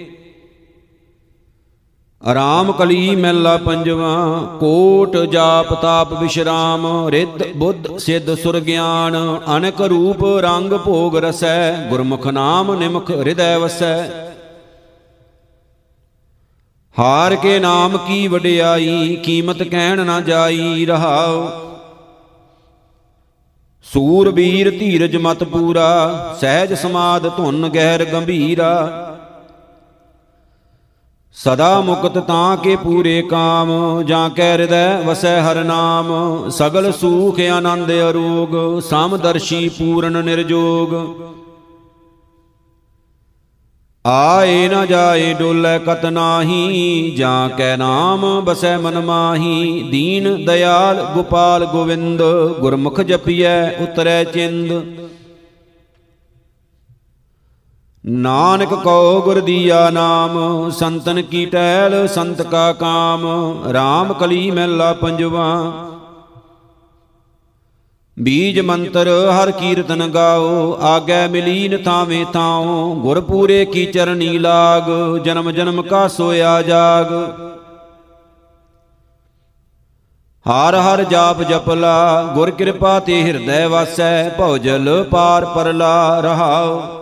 ਆਰਾਮ 2.22 2.70
ਕਲੀ 2.72 3.14
ਮਹਿਲਾ 3.16 3.56
ਪੰਜਵਾ, 3.56 4.40
ਕੋਟ 4.60 5.16
ਜਾਪ 5.16 5.72
ਤਾਪ 5.82 6.12
ਵਿਸ਼ਰਾਮ 6.12 6.86
ਰਿੱਧ 7.08 7.42
ਬੁੱਧ 7.56 7.96
ਸਿੱਧ 7.98 8.34
ਸੁਰ 8.34 8.58
ਗਿਆਨ 8.60 9.16
ਅਨਕ 9.56 9.80
ਰੂਪ 9.80 10.24
ਰੰਗ 10.40 10.72
ਭੋਗ 10.72 11.16
ਰਸੈ, 11.16 11.72
ਗੁਰਮੁਖ 11.88 12.26
ਨਾਮ 12.26 12.74
ਨਿਮਖ 12.74 13.10
ਹਿਰਦੈ 13.10 13.56
ਵਸੈ। 13.58 13.96
ਹਾਰ 16.94 17.36
ਕੇ 17.36 17.58
ਨਾਮ 17.58 17.96
ਕੀ 17.96 18.26
ਵਡਿਆਈ, 18.28 19.16
ਕੀਮਤ 19.16 19.62
ਕਹਿਣ 19.62 20.04
ਨਾ 20.06 20.20
ਜਾਈ 20.20 20.86
ਰਹਾਉ। 20.86 21.48
ਸੂਰਬੀਰ 23.84 24.70
ਧੀਰਜ 24.70 25.16
ਮਤ 25.16 25.44
ਪੂਰਾ, 25.44 26.36
ਸਹਿਜ 26.40 26.74
ਸਮਾਦ 26.74 27.28
ਧੁਨ 27.36 27.68
ਗਹਿਰ 27.68 28.04
ਗੰਭੀਰਾ। 28.04 29.06
ਸਦਾ 31.34 31.80
ਮੁਕਤ 31.80 32.18
ਤਾਂ 32.18 32.56
ਕੇ 32.56 32.76
ਪੂਰੇ 32.76 33.22
ਕਾਮ, 33.22 34.02
ਜਾਂ 34.02 34.30
ਕੈ 34.30 34.52
ਹਿਰਦੈ 34.52 35.00
ਵਸੈ 35.00 35.40
ਹਰ 35.40 35.64
ਨਾਮ। 35.64 36.08
ਸਗਲ 36.50 36.92
ਸੂਖ 36.92 37.40
ਆਨੰਦ 37.40 37.90
ਅਰੋਗ 38.10 38.80
ਸਮਦਰਸ਼ੀ 38.80 39.68
ਪੂਰਨ 39.68 40.24
ਨਿਰਜੋਗ। 40.24 40.94
ਆਏ 44.06 44.68
ਨਾ 44.68 44.86
ਜਾਏ 44.86 45.32
ਡੋਲੇ 45.34 45.78
ਕਤ 45.78 46.06
ਨਾਹੀ, 46.06 47.14
ਜਾਂ 47.16 47.48
ਕੈ 47.48 47.76
ਨਾਮ 47.76 48.40
ਬਸੈ 48.40 48.76
ਮਨ 48.78 49.00
ਮਾਹੀ। 49.00 49.88
ਦੀਨ 49.90 50.44
ਦਇਆਲ 50.44 51.06
ਗੋਪਾਲ 51.14 51.64
ਗੋਵਿੰਦ, 51.64 52.22
ਗੁਰਮੁਖ 52.60 53.00
ਜਪੀਐ 53.00 53.70
ਉਤਰੈ 53.82 54.24
ਚਿੰਦ। 54.24 54.82
ਨਾਨਕ 58.06 58.74
ਕੋ 58.74 59.20
ਗੁਰ 59.20 59.40
ਦੀਆ 59.40 59.90
ਨਾਮ, 59.90 60.70
ਸੰਤਨ 60.70 61.22
ਕੀ 61.22 61.46
ਟਹਿਲ, 61.46 62.06
ਸੰਤ 62.06 62.42
ਕਾ 62.42 62.72
ਕਾਮ 62.72 63.26
RAM 63.70 64.12
ਕਲੀ 64.14 64.50
ਮਹਿਲਾ 64.50 64.92
ਪੰਜਵਾ। 64.92 65.72
ਬੀਜ 68.18 68.60
ਮੰਤਰ 68.60 69.08
ਹਰ 69.30 69.50
ਕੀਰਤਨ 69.50 70.06
ਗਾਓ, 70.08 70.78
ਆਗੇ 70.80 71.26
ਮਿਲੀਨ 71.28 71.82
ਥਾਵੇਂ 71.82 72.24
ਥਾਉ 72.24 72.94
ਗੁਰ 72.94 73.20
ਪੂਰੇ 73.20 73.64
ਕੀ 73.64 73.86
ਚਰਣੀ 73.86 74.38
ਲਾਗ, 74.38 75.18
ਜਨਮ 75.24 75.50
ਜਨਮ 75.50 75.82
ਕਾ 75.82 76.08
ਸੋਇਆ 76.08 76.62
ਜਾਗ। 76.62 77.12
ਹਰ 80.46 80.74
ਹਰ 80.74 81.04
ਜਾਪ 81.04 81.42
ਜਪਲਾ, 81.42 82.22
ਗੁਰ 82.34 82.50
ਕਿਰਪਾ 82.50 82.98
ਤੇ 83.00 83.22
ਹਿਰਦੈ 83.22 83.66
ਵਾਸੈ 83.68 84.28
ਭਉਜਲ 84.28 85.04
ਪਾਰ 85.10 85.44
ਪਰਲਾ 85.44 86.20
ਰਹਾਉ। 86.20 86.99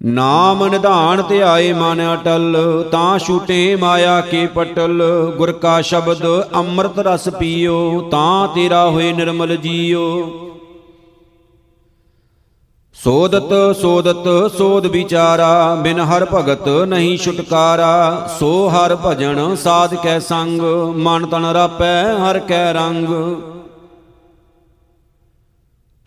ਨਾਮ 0.00 0.66
ਨਿਧਾਨ 0.66 1.22
ਧਿਆਏ 1.22 1.72
ਮਨ 1.72 2.00
ਅਟਲ, 2.14 2.56
ਤਾਂ 2.92 3.18
ਛੂਟੇ 3.18 3.76
ਮਾਇਆ 3.76 4.20
ਕੇ 4.20 4.46
ਪਟਲ। 4.46 5.02
ਗੁਰ 5.36 5.52
ਕਾ 5.52 5.80
ਸ਼ਬਦ 5.80 6.24
ਅੰਮ੍ਰਿਤ 6.54 6.98
ਰਸ 6.98 7.28
ਪੀਓ, 7.28 8.00
ਤਾਂ 8.10 8.48
ਤੇਰਾ 8.48 8.88
ਹੋਏ 8.90 9.12
ਨਿਰਮਲ 9.12 9.56
ਜੀਓ। 9.56 10.06
ਸੋਦਤ 12.94 13.76
ਸੋਦਤ, 13.80 14.52
ਸੋਦ 14.58 14.86
ਵਿਚਾਰਾ, 14.86 15.74
ਬਿਨ 15.74 16.00
ਹਰ 16.00 16.26
ਭਗਤ 16.34 16.68
ਨਹੀਂ 16.68 17.18
ਛੁਟਕਾਰਾ। 17.18 18.28
ਸੋ 18.40 18.68
ਹਰ 18.68 18.96
ਭਜਨ 18.96 19.56
ਸਾਧ 19.56 19.94
ਕੈ 19.94 20.18
ਸੰਗ, 20.18 20.62
ਮਨ 20.96 21.26
ਤਨ 21.26 21.44
ਰਾਪੈ 21.44 22.02
ਹਰ 22.18 22.38
ਕੈ 22.38 22.72
ਰੰਗ। 22.72 23.08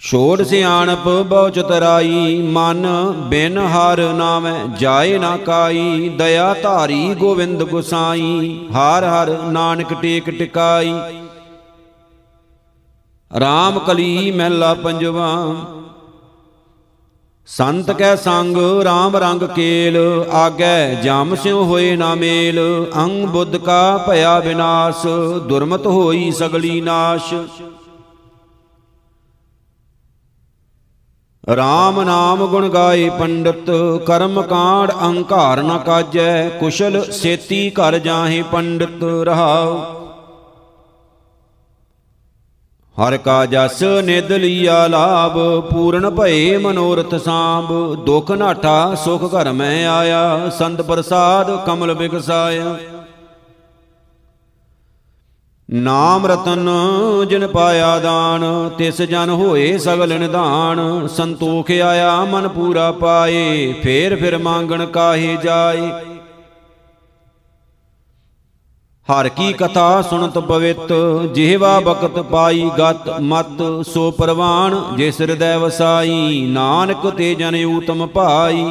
ਛੋੜ 0.04 0.42
ਸਿਆਣਪ 0.42 1.08
ਬਹੁ 1.28 1.50
ਚਤਰਾਈ 1.50 2.42
ਮਨ 2.54 2.86
ਬਿਨ 3.30 3.58
ਹਰ 3.58 4.00
ਨਾਮੈ 4.14 4.54
ਜਾਏ 4.80 5.18
ਨਾ 5.18 5.36
ਕਾਈ, 5.38 6.10
ਦਇਆ 6.10 6.54
ਧਾਰੀ 6.64 7.14
ਗੋਵਿੰਦ 7.14 7.64
ਗੁਸਾਈ, 7.64 8.68
ਹਰ 8.70 9.04
ਹਰ 9.04 9.30
ਨਾਨਕ 9.52 9.94
ਟੇਕ 9.94 10.30
ਟਿਕਾਈ। 10.30 10.94
ਰਾਮ 13.32 13.80
ਕਲੀ 13.80 14.32
ਮਹਿਲਾ 14.32 14.74
ਪੰਜਵਾ, 14.74 15.30
ਸੰਤ 17.48 17.92
ਕੈ 17.92 18.16
ਸੰਗ 18.16 18.58
RAM 18.86 19.18
ਰੰਗ 19.20 19.44
ਕੇਲ, 19.56 19.98
ਆਗੈ 20.34 21.02
ਜਮ 21.04 21.36
ਸਿਉ 21.36 21.64
ਹੋਏ 21.64 21.96
ਨਾ 21.96 22.14
ਮੇਲ, 22.16 22.60
ਅੰਗ 22.98 23.26
ਬੁੱਧ 23.28 23.56
ਕਾ 23.58 23.98
ਭਇਆ 24.08 24.38
ਵਿਨਾਸ਼, 24.40 25.08
ਦੁਰਮਤ 25.48 25.88
ਹੋਈ 25.88 26.32
ਸਗਲੀ 26.32 26.82
ਨਾਸ਼। 26.82 27.34
RAM 31.50 32.04
ਨਾਮ 32.06 32.46
ਗੁਣ 32.48 32.70
ਗਾਏ 32.70 33.10
ਪੰਡਤ, 33.10 33.72
ਕਰਮ 34.06 34.42
ਕਾਂਡ 34.42 34.92
ਅਹੰਕਾਰ 34.92 35.62
ਨ 35.64 35.78
ਕਾਜੈ, 35.78 36.50
ਕੁਸ਼ਲ 36.50 37.12
ਸੇਤੀ 37.12 37.70
ਘਰ 37.70 37.98
ਜਾਹੇ 38.00 38.44
ਪੰਡਤ 38.52 39.04
ਰਹਾਉ। 39.24 39.78
ਹਰ 42.98 43.18
ਕਾ 43.18 43.46
ਜਸ 43.46 43.84
ਨਿਦ 44.04 44.32
ਲੀਆ 44.32 44.88
ਲਾਭ, 44.88 45.38
ਪੂਰਨ 45.74 46.10
ਭਏ 46.10 46.58
ਮਨੋਰਥ 46.58 47.16
ਸਾਂਭ, 47.16 47.96
ਦੁਖ 47.96 48.32
ਨਾਠਾ 48.32 48.96
ਸੁਖ 48.96 49.24
ਘਰ 49.34 49.52
ਮੈਂ 49.52 49.88
ਆਇਆ, 49.88 50.50
ਸੰਤ 50.50 50.82
ਪ੍ਰਸਾਦ 50.82 51.66
ਕਮਲ 51.66 51.94
ਬਿਗਸਾਇਆ। 51.94 52.76
ਨਾਮ 55.70 56.26
ਰਤਨ 56.28 56.70
ਜਿਨ 57.30 57.48
ਪਾਇਆ 57.48 58.00
ਦਾਨ, 58.00 58.44
ਤਿਸ 58.78 59.02
ਜਨ 59.02 59.30
ਹੋਏ 59.30 59.78
ਸਗਲ 59.78 60.20
ਨਿਧਾਨ 60.20 61.08
ਸੰਤੋਖ 61.08 61.72
ਆਇਆ 61.72 62.24
ਮਨ 62.26 62.48
ਪੂਰਾ 62.48 62.92
ਪਾਏ, 62.92 63.74
ਫੇਰ 63.74 64.16
ਫਿਰ 64.16 64.38
ਮੰਗਣ 64.38 64.86
ਕਾਹੇ 64.86 65.38
ਜਾਏ। 65.44 65.92
ਹਰ 69.08 69.30
ਕੀ 69.30 69.52
ਕਥਾ 69.54 70.02
ਸੁਣਤ 70.02 70.38
ਪਵਿੱਤ, 70.40 70.92
ਜਿਹਵਾ 71.34 71.80
ਬਖਤ 71.80 72.20
ਪਾਈ 72.22 72.70
ਗਤ 72.80 73.10
ਮਤ, 73.22 73.64
ਸੋ 73.86 74.10
ਪ੍ਰਵਾਨ 74.12 74.82
ਜਿਸ 74.98 75.22
ਹਿਰਦੈ 75.22 75.58
ਵਸਾਈ। 75.58 76.46
ਨਾਨਕ 76.50 77.10
ਤੇ 77.10 77.34
ਜਨ 77.36 77.64
ਊਤਮ 77.66 78.08
ਭਾਈ 78.08 78.66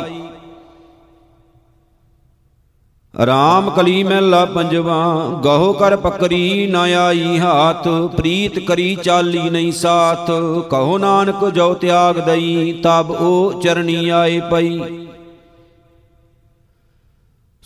ਰਾਮ 3.15 3.69
ਕਲੀ 3.71 4.03
ਮਹਿਲਾ 4.05 4.45
ਪੰਜਵਾ, 4.45 5.27
ਗਹੋ 5.45 5.73
ਕਰ 5.73 5.97
ਪਕਰੀ 5.97 6.67
ਨ 6.67 6.77
ਆਈ 6.77 7.39
ਹਾਥ, 7.39 7.89
ਪ੍ਰੀਤ 7.89 8.59
ਕਰੀ 8.59 8.95
ਚਾਲੀ 8.95 9.51
ਨਹੀਂ 9.51 9.73
ਸਾਥ, 9.73 10.31
ਕਹੋ 10.71 10.99
ਨਾਨਕ 10.99 11.49
ਜੋ 11.49 11.75
ਤਿਆਗ 11.75 12.19
ਦਈ, 12.19 12.73
ਤਬ 12.85 13.11
ਉਹ 13.11 13.61
ਚਰਣੀ 13.63 14.09
ਆਏ 14.09 14.41
ਪਈ। 14.41 14.81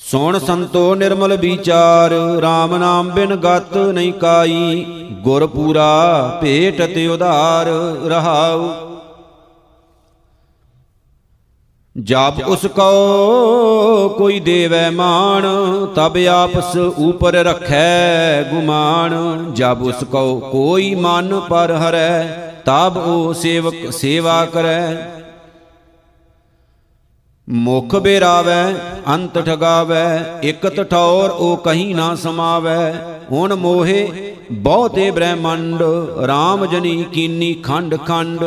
ਸੁਣ 0.01 0.39
ਸੰਤੋ 0.39 0.95
ਨਿਰਮਲ 0.95 1.37
ਵਿਚਾਰ 1.37 2.13
RAM 2.39 2.77
ਨਾਮ 2.79 3.11
ਬਿਨ 3.11 3.37
ਗਤ 3.37 3.77
ਨਹੀਂ 3.77 4.13
ਕਾਈ 4.13 4.85
ਗੁਰ 5.23 5.47
ਪੂਰਾ 5.47 6.39
ਭੇਟ 6.43 6.83
ਤੇ 6.95 7.07
ਉਧਾਰ 7.09 7.67
ਰਹਾਉ। 8.07 8.69
ਜਬ 12.05 12.41
ਉਸ 12.47 12.67
ਕੋ 12.67 14.09
ਕੋਈ 14.09 14.41
ਦੇਵੈ 14.41 14.91
ਮਾਨ 14.91 15.43
ਤਬ 15.95 16.17
ਆਪਸ 16.31 16.77
ਉਪਰ 16.77 17.35
ਰਖੈ 17.35 18.43
ਗੁਮਾਨ 18.43 19.15
ਜਬ 19.55 19.83
ਉਸ 19.83 20.05
ਕੋ 20.05 20.41
ਕੋਈ 20.41 20.95
ਮਨ 20.95 21.41
ਪਰ 21.41 21.73
ਹਰੈ 21.73 22.23
ਤਬ 22.65 22.97
ਉਹ 22.97 23.35
ਸੇਵਕ 23.35 23.93
ਸੇਵਾ 23.93 24.45
ਕਰੈ। 24.47 24.97
ਮੁਖ 27.49 27.97
ਬੇਰਾਵੈ 27.97 28.75
ਅੰਤ 29.09 29.39
ਠਗਾਵੈ 29.39 30.41
ਇਕ 30.43 30.83
ਠੌਰ 30.83 31.31
ਉਹ 31.31 31.57
ਕਹੀਂ 31.57 31.95
ਨਾ 31.95 32.15
ਸਮਾਵੈ। 32.15 32.95
ਹੁਣ 33.33 33.55
ਮੋਹੇ 33.55 34.35
ਬਹੁਤੇ 34.53 35.11
ਬ੍ਰਹਮੰਡ 35.11 35.83
RAM 36.25 36.67
ਜਨੀ 36.67 37.05
ਕੀਨੀ 37.13 37.55
ਖੰਡ 37.55 37.97
ਖੰਡ। 38.07 38.45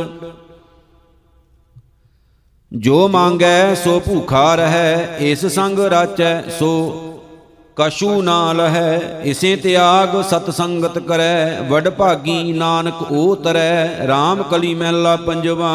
ਜੋ 2.71 3.08
ਮੰਗੈ 3.08 3.73
ਸੋ 3.75 3.99
ਭੂਖਾ 3.99 4.55
ਰਹੈ, 4.55 5.17
ਇਸ 5.19 5.45
ਸੰਗ 5.45 5.79
ਰਾਚੈ 5.82 6.41
ਸੋ 6.49 6.71
ਕਸ਼ੂ 7.77 8.21
ਨਾ 8.21 8.51
ਲਹੈ, 8.53 9.21
ਇਸੇ 9.23 9.55
ਤਿਆਗ 9.55 10.21
ਸਤ 10.21 10.49
ਸੰਗਤ 10.49 10.99
ਕਰੈ, 10.99 11.62
ਵਡ 11.69 11.89
ਭਾਗੀ 11.89 12.51
ਨਾਨਕ 12.53 13.01
ਉਹ 13.01 13.36
ਤਰੈ 13.36 14.08
RAM 14.08 14.43
ਕਲੀ 14.51 14.73
ਮਹਿਲਾ 14.75 15.15
ਪੰਜਵਾ। 15.15 15.71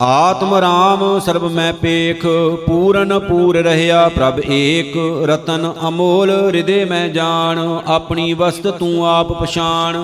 ਆਤਮ 0.00 0.54
ਰਾਮ 0.54 1.18
ਸਰਬ 1.18 1.44
ਮੈਂ 1.50 1.72
ਪੇਖ, 1.72 2.26
ਪੂਰਨ 2.66 3.18
ਪੂਰ 3.18 3.56
ਰਹਿਆ 3.56 4.08
ਪ੍ਰਭ 4.08 4.40
ਏਕ, 4.40 4.96
ਰਤਨ 5.28 5.72
ਅਮੋਲ 5.88 6.30
ਹਿਰਦੇ 6.30 6.84
ਮੈਂ 6.84 7.08
ਜਾਣ, 7.08 7.58
ਆਪਣੀ 7.86 8.32
ਵਸਤ 8.34 8.68
ਤੂੰ 8.68 9.06
ਆਪ 9.08 9.32
ਪਛਾਣ। 9.32 9.96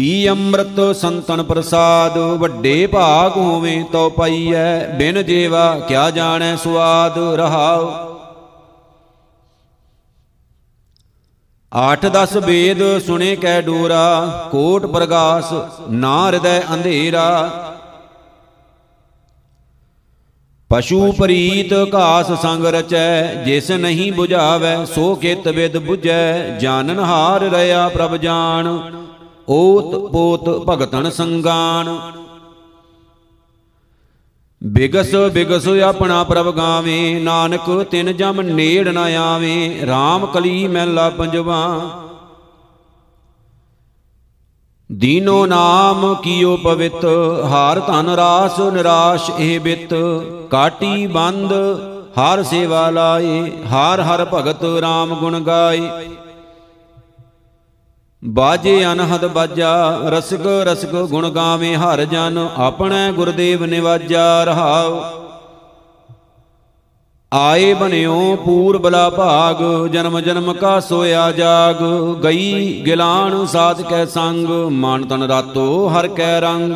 ਪੀ 0.00 0.28
ਅੰਮ੍ਰਿਤ 0.28 0.96
ਸੰਤਨ 0.96 1.42
ਪ੍ਰਸਾਦ, 1.42 2.18
ਵੱਡੇ 2.18 2.86
ਭਾਗ 2.86 3.36
ਹੋਵੇਂ 3.36 3.84
ਤੋ 3.84 4.10
ਪਈਐ, 4.10 4.86
ਬਿਨ 4.86 5.22
ਜੀਵਾ 5.22 5.80
ਕਿਆ 5.88 6.10
ਜਾਣੈ 6.10 6.56
ਸੁਆਦ 6.56 7.18
ਰਹਾਉ। 7.18 7.90
ਆਠ 11.74 12.06
ਦਸ 12.06 12.36
ਵੇਦ 12.36 13.00
ਸੁਣੇ 13.06 13.36
ਕੈ 13.36 13.60
ਡੋਰਾ, 13.60 14.26
ਕੋਟ 14.52 14.86
ਪ੍ਰਗਾਸ 14.86 15.52
ਨਾ 15.90 16.26
ਹਿਰਦੈ 16.26 16.62
ਅੰਧੇਰਾ। 16.74 17.50
ਪਸ਼ੂ 20.70 21.12
ਪ੍ਰੀਤ 21.12 21.72
ਘਾਸ 21.94 22.32
ਸੰਗ 22.42 22.66
ਰਚੈ, 22.66 23.34
ਜਿਸ 23.34 23.70
ਨਹੀਂ 23.70 24.12
부ਝਾਵੈ 24.12 24.84
ਸੋ 24.84 25.14
ਕਿਤ 25.14 25.48
ਵਿਦ 25.48 25.76
부ਝੈ 25.76 26.58
ਜਾਣਨ 26.58 26.98
ਹਾਰ 26.98 27.40
ਰਿਆ 27.40 27.88
ਪ੍ਰਭ 27.88 28.16
ਜਾਣ। 28.16 28.78
ਓਤ 29.50 29.94
ਪੋਤ 30.12 30.48
ਭਗਤਨ 30.68 31.10
ਸੰਗਾਨ। 31.10 31.88
ਬਿਗਸ 34.62 35.14
ਬਿਗਸ 35.32 35.66
ਆਪਣਾ 35.84 36.22
ਪ੍ਰਭ 36.24 36.50
ਗਾਵੇ, 36.56 37.20
ਨਾਨਕ 37.20 37.70
ਤਿਨ 37.90 38.12
ਜਮ 38.16 38.40
ਨੇੜ 38.40 38.88
ਨ 38.88 38.98
ਆਵੇ 38.98 39.80
RAM 39.84 40.26
ਕਲੀ 40.26 40.68
ਮਹਿਲਾ 40.68 41.08
ਪੰਜਵਾ। 41.10 41.90
ਦੀਨੋ 44.92 45.46
ਨਾਮ 45.46 46.14
ਕੀਓ 46.14 46.56
ਪਵਿੱਤ, 46.56 47.04
ਹਾਰ 47.44 47.80
ਧਨ 47.80 48.08
ਰਾਸ 48.08 48.60
ਨਿਰਾਸ਼ 48.72 49.30
ਇਹ 49.38 49.60
ਬਿਤ। 49.60 49.94
ਕਾਟੀ 50.50 51.06
ਬੰਦ, 51.06 51.52
ਹਰ 52.18 52.42
ਸੇਵਾ 52.42 52.88
ਲਾਏ, 52.90 53.50
ਹਰ 53.66 54.00
ਹਰ 54.00 54.26
ਭਗਤ 54.34 54.64
RAM 54.78 55.14
ਗੁਣ 55.14 55.40
ਗਾਏ। 55.40 55.90
ਬਾਜੇ 58.24 58.84
ਅਨਹਦ 58.92 59.26
ਬਾਜਾ, 59.26 60.00
ਰਸਕ 60.04 60.46
ਰਸਕ 60.46 60.88
ਗੁਣ 60.88 61.30
ਗਾਵੇ 61.30 61.76
ਹਰ 61.76 62.04
ਜਨ, 62.04 62.48
ਆਪਣੇ 62.56 63.12
ਗੁਰਦੇਵ 63.12 63.64
ਨਿਵਾਜਾ 63.64 64.44
ਰਹਾਉ। 64.44 65.00
ਆਏ 67.32 67.74
ਬਨਿਓ 67.74 68.36
ਪੂਰ 68.36 68.78
ਬਲਾ 68.78 69.10
ਭਾਗ, 69.10 69.86
ਜਨਮ 69.86 70.20
ਜਨਮ 70.20 70.52
ਕਾ 70.52 70.80
ਸੋਇਆ 70.80 71.32
ਜਾਗ। 71.32 71.76
ਗਈ 72.24 72.82
ਗਿਲਾਨ 72.86 73.46
ਸਾਧ 73.46 73.82
ਕੈ 73.82 74.04
ਸੰਗ, 74.06 74.48
ਮਨ 74.70 75.04
ਤਨ 75.04 75.22
ਰਾਤੋ 75.22 75.88
ਹਰ 75.88 76.08
ਕੈ 76.08 76.40
ਰੰਗ। 76.40 76.72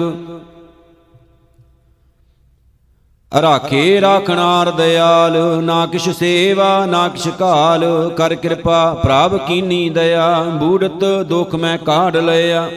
ਰਾਖੇ 3.33 4.01
ਰਾਖਣਾਰ 4.01 4.71
ਦਿਆਲ 4.71 5.37
ਨਾ 5.63 5.85
ਕਿਛ 5.87 6.09
ਸੇਵਾ, 6.09 6.87
ਨਾ 6.87 7.09
ਕਿਛ 7.09 7.29
ਕਾਲ, 7.29 7.85
ਕਰ 8.17 8.35
ਕਿਰਪਾ 8.35 8.95
ਪ੍ਰਭ 8.95 9.37
ਕੀਨੀ 9.39 9.89
ਦਇਆ, 9.91 10.43
ਬੂੜਤ 10.61 11.05
ਦੁਖ 11.23 11.55
ਮੈਂ 11.55 11.79
ਕਾਢ 11.79 12.17
ਲਿਆ 12.17 12.69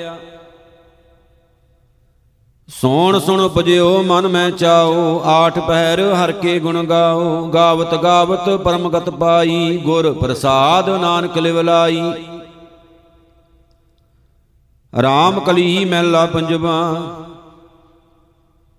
ਸੋਣ 2.69 3.19
ਸੁਣ 3.19 3.41
ਉਪਜਿਓ, 3.41 4.01
ਮਨ 4.03 4.27
ਮੈਂ 4.27 4.49
ਚਾਓ, 4.51 5.21
ਆਠ 5.25 5.59
ਪਹਿਰ 5.59 6.01
ਹਰ 6.13 6.31
ਕੇ 6.31 6.59
ਗੁਣ 6.59 6.83
ਗਾਓ, 6.83 7.45
ਗਾਵਤ 7.45 7.95
ਗਾਵਤ 7.95 8.49
ਪਰਮਗਤ 8.63 9.09
ਪਾਈ, 9.09 9.77
ਗੁਰ 9.77 10.11
ਪ੍ਰਸਾਦ 10.13 10.89
ਨਾਨਕ 10.89 11.37
ਲਿਵ 11.37 11.61
ਲਾਈ। 11.61 12.01
ਰਾਮ 14.93 15.39
ਕਲੀ 15.39 15.85
ਮਹਿਲਾ 15.85 16.25
ਪੰਜਵਾ 16.25 16.81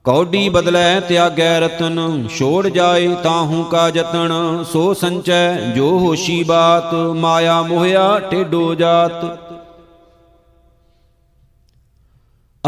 ਕੌਡੀ 0.09 0.49
ਬਦਲੈ 0.49 1.01
ਤਿਆਗੈ 1.01 1.61
ਰਤਨ, 1.61 2.27
ਛੋੜ 2.39 2.69
ਜਾਏ 2.69 3.09
ਤਾਹੂ 3.23 3.63
ਕਾ 3.65 3.91
ਜਤਨ, 3.91 4.33
ਸੋ 4.73 4.95
ਸੰਚੈ 4.95 5.55
ਜੋ 5.55 5.99
ਹੋਸ਼ੀ 5.99 6.45
ਬਾਤ, 6.45 6.95
ਮਾਇਆ 6.95 7.63
ਮੋਹਿਆ 7.63 8.19
ਟੇਡੋ 8.21 8.75
ਜਾਤ। 8.75 9.25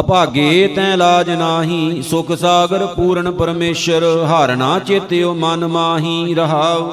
ਅਭਾਗੇ 0.00 0.68
ਤੈ 0.76 0.96
ਲਾਜ 0.96 1.30
ਨਾਹੀ, 1.30 2.02
ਸੁਖ 2.02 2.32
ਸਾਗਰ 2.32 2.86
ਪੂਰਨ 2.86 3.30
ਪਰਮੇਸ਼ਰ 3.30 4.04
ਹਰ 4.26 4.56
ਨਾ 4.56 4.78
ਚੇਤਿਓ 4.78 5.34
ਮਨ 5.34 5.66
ਮਾਹੀ 5.66 6.34
ਰਹਾਉ। 6.34 6.90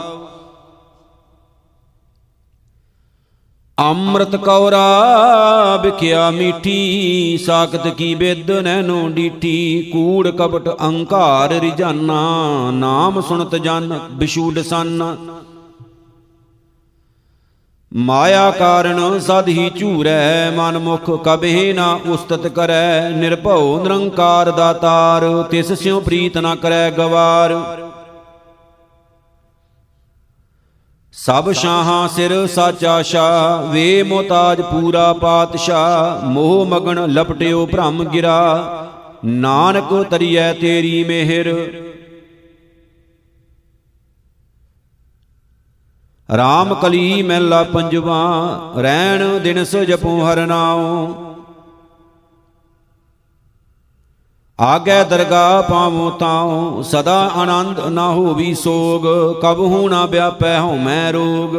ਅੰਮ੍ਰਿਤ 3.78 4.36
ਕੌਰਾ 4.36 5.80
ਵਿਖਿਆ 5.84 6.30
ਮੀਠੀ 6.32 7.40
ਸਾਖਤ 7.46 7.88
ਕੀ 7.88 8.16
ਬਿਦ 8.16 8.52
ਨੈਨੋ 8.52 9.10
ਡੀਠੀ। 9.10 9.90
ਕੂੜ 9.94 10.28
ਕਪਟ 10.28 10.70
ਅਹੰਕਾਰ 10.70 11.50
ਰਿਜਾਨਾ 11.50 12.22
ਨਾਮ 12.72 13.22
ਸੁਣਤ 13.22 13.56
ਜਨ 13.56 14.00
ਬਿਸ਼ੂਡ 14.12 14.60
ਸੰਨ। 14.60 15.04
ਮਾਇਆ 17.94 18.50
ਕਾਰਨ 18.52 19.20
ਸਦ 19.20 19.48
ਹੀ 19.48 19.70
ਝੂਰੈ, 19.80 20.52
ਮਨ 20.52 20.78
ਮੁਖ 20.78 21.10
ਕਬਹਿ 21.24 21.74
ਨਾ 21.74 22.00
ਉਸਤਤ 22.08 22.48
ਕਰੈ। 22.48 23.10
ਨਿਰਭਉ 23.10 23.84
ਨਿਰੰਕਾਰ 23.84 24.52
ਦਾਤਾਰ, 24.52 25.44
ਤਿਸ 25.44 25.72
ਸਿਉ 25.74 26.00
ਪ੍ਰੀਤ 26.00 26.38
ਨਾ 26.38 26.56
ਕਰੈ 26.56 26.90
ਗਵਾਰ। 26.92 27.54
ਸਭ 31.26 31.52
ਸ਼ਾਹਾਂ 31.52 32.08
ਸਿਰ 32.08 32.48
ਸਾਚਾ 32.48 33.02
ਸ਼ਾ 33.02 33.56
ਵੇ 33.62 34.04
ਮੋਤਾਜ 34.04 34.62
ਪੂਰਾ 34.62 35.14
ਪਾਤਸ਼ਾਹ, 35.14 36.26
ਮੋਹ 36.26 36.66
ਮਗਨ 36.66 37.00
ਲਪਟਿਓ 37.06 37.66
ਭ੍ਰਮ 37.66 38.04
ਗਿਰਾ। 38.04 38.88
ਨਾਨਕ 39.26 40.06
ਤਰੀਐ 40.10 40.54
ਤੇਰੀ 40.54 41.04
ਮਿਹਰ। 41.04 41.54
ਰਾਮ 46.38 46.74
ਕਲੀ 46.74 47.22
ਮਹਿਲਾ 47.24 47.64
ਪੰਜਵਾ, 47.64 48.20
ਰਹਿਣ 48.78 49.40
ਦਿਨਸ 49.40 49.76
ਜਪੋ 49.76 50.20
ਹਰ 50.22 50.46
ਨਾਉ। 50.46 51.27
ਆਗੇ 54.60 55.04
ਦਰਗਾ 55.04 55.62
ਪਾਵੋ 55.62 56.10
ਤਾਉ, 56.10 56.82
ਸਦਾ 56.82 57.20
ਆਨੰਦ 57.36 57.80
ਨਾ 57.80 58.08
ਹੋਵੀ 58.08 58.54
ਸੋਗ 58.54 59.04
ਕਬਹੂ 59.42 59.90
ਨਾ 59.90 60.06
ਵਿਆਪੈ 60.06 60.58
ਹਉਮੈ 60.60 61.12
ਰੋਗ। 61.12 61.56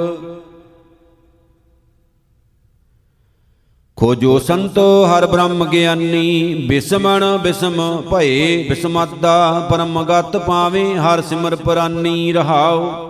ਖੋਜੋ 3.96 4.38
ਸੰਤੋ 4.38 5.06
ਹਰ 5.06 5.26
ਬ੍ਰਹਮ 5.26 5.64
ਗਿਆਨੀ, 5.64 6.54
ਬਿਸਮਣ 6.68 7.24
ਬਿਸਮ 7.38 8.02
ਭਏ 8.11 8.68
ਬਿਸਮਦਾ 8.68 9.66
ਪਰਮਗਤ 9.70 10.37
ਪਾਵੇ 10.37 10.94
ਹਰ 10.96 11.22
ਸਿਮਰ 11.22 11.56
ਪਰਾਨੀ 11.56 12.32
ਰਹਾਉ। 12.32 13.08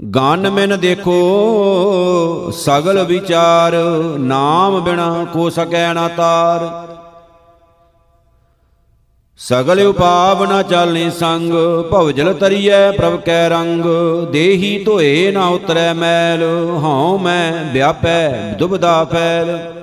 ਗਨ 0.00 0.50
ਮਿਨ 0.50 0.78
ਦੇਖੋ, 0.80 2.50
ਸਗਲ 2.50 3.04
ਵਿਚਾਰ, 3.04 3.74
ਨਾਮ 4.18 4.80
ਬਿਨਾ 4.80 5.26
ਕੋ 5.32 5.50
ਸਕੈ 5.50 5.92
ਨਾ 5.92 6.08
ਤਾਰ। 6.08 6.86
ਸਗਲ 9.38 9.80
ਉਪਾਵ 9.80 10.44
ਨਾ 10.44 10.62
ਚਾਲਨੇ 10.62 11.10
ਸੰਗ 11.10 11.52
ਭਵਜਲ 11.90 12.34
ਤਰੀਐ 12.34 12.90
ਪ੍ਰਭ 12.90 13.16
ਕੈ 13.20 13.48
ਰੰਗ। 13.48 13.84
ਦੇਹੀ 14.32 14.84
ਧੋਏ 14.84 15.30
ਨਾ 15.32 15.46
ਉਤਰੈ 15.46 15.92
ਮੈਲ, 15.94 16.42
ਹਉ 16.84 17.18
ਮੈਂ 17.18 17.72
ਵਿਆਪੈ, 17.72 18.52
ਦੁਬਦਾ 18.58 19.04
ਫੈਲ। 19.04 19.73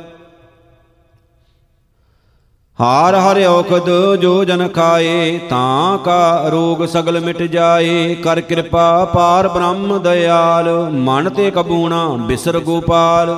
ਹਾਰ 2.82 3.16
ਹਰਿ 3.16 3.46
ਔਖਦ 3.46 3.90
ਜੋ 4.16 4.44
ਜਨ 4.44 4.68
ਖਾਏ, 4.68 5.38
ਤਾਂ 5.50 5.98
ਕਾ 5.98 6.50
ਰੋਗ 6.50 6.86
ਸਗਲ 6.86 7.20
ਮਿਟ 7.20 7.42
ਜਾਏ। 7.44 8.16
ਕਰ 8.16 8.42
ਕਿਰਪਾ 8.42 9.06
ਪਾਰ 9.06 9.48
ਬ੍ਰਹਮ 9.48 9.98
ਦਇਆਲ, 10.04 10.70
ਮਨ 10.92 11.30
ਤੇ 11.30 11.52
ਕਬੂਣਾ 11.52 12.06
ਬਿਸਰ 12.28 12.60
ਗੋਪਾਲ। 12.60 13.36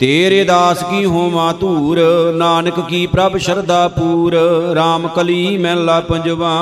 ਤੇਰੇ 0.00 0.44
ਦਾਸ 0.44 0.82
ਕੀ 0.82 1.04
ਹੋਵਾ 1.04 1.52
ਧੂਰ, 1.52 2.00
ਨਾਨਕ 2.34 2.80
ਕੀ 2.80 3.06
ਪ੍ਰਭ 3.06 3.36
ਸ਼ਰਦਾ 3.36 3.86
ਪੂਰ 3.88 4.34
RAM 4.76 5.08
ਕਲੀ 5.14 5.56
ਮਹਿਲਾ 5.58 6.00
ਪੰਜਵਾ। 6.00 6.54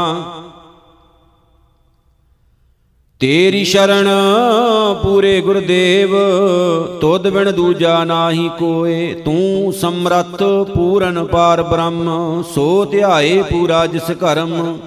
ਤੇਰੀ 3.23 3.65
ਸ਼ਰਣ 3.65 4.09
ਪੂਰੇ 5.03 5.41
ਗੁਰਦੇਵ, 5.41 6.15
ਤੁਧ 7.01 7.29
ਬਿਨ 7.29 7.51
ਦੂਜਾ 7.53 8.05
ਨਾਹੀ 8.05 8.51
ਕੋਏ, 8.59 9.15
ਤੂੰ 9.15 9.73
ਸਮਰੱਥ 9.73 10.43
ਪੂਰਨ 10.75 11.25
ਪਾਰ 11.25 11.63
ਬ੍ਰਹਮ, 11.63 12.43
ਸੋ 12.55 12.85
ਧਿਆਏ 12.85 13.43
ਪੂਰਾ 13.43 13.87
ਜਿਸ 13.87 14.11
ਕਰਮ। 14.11 14.79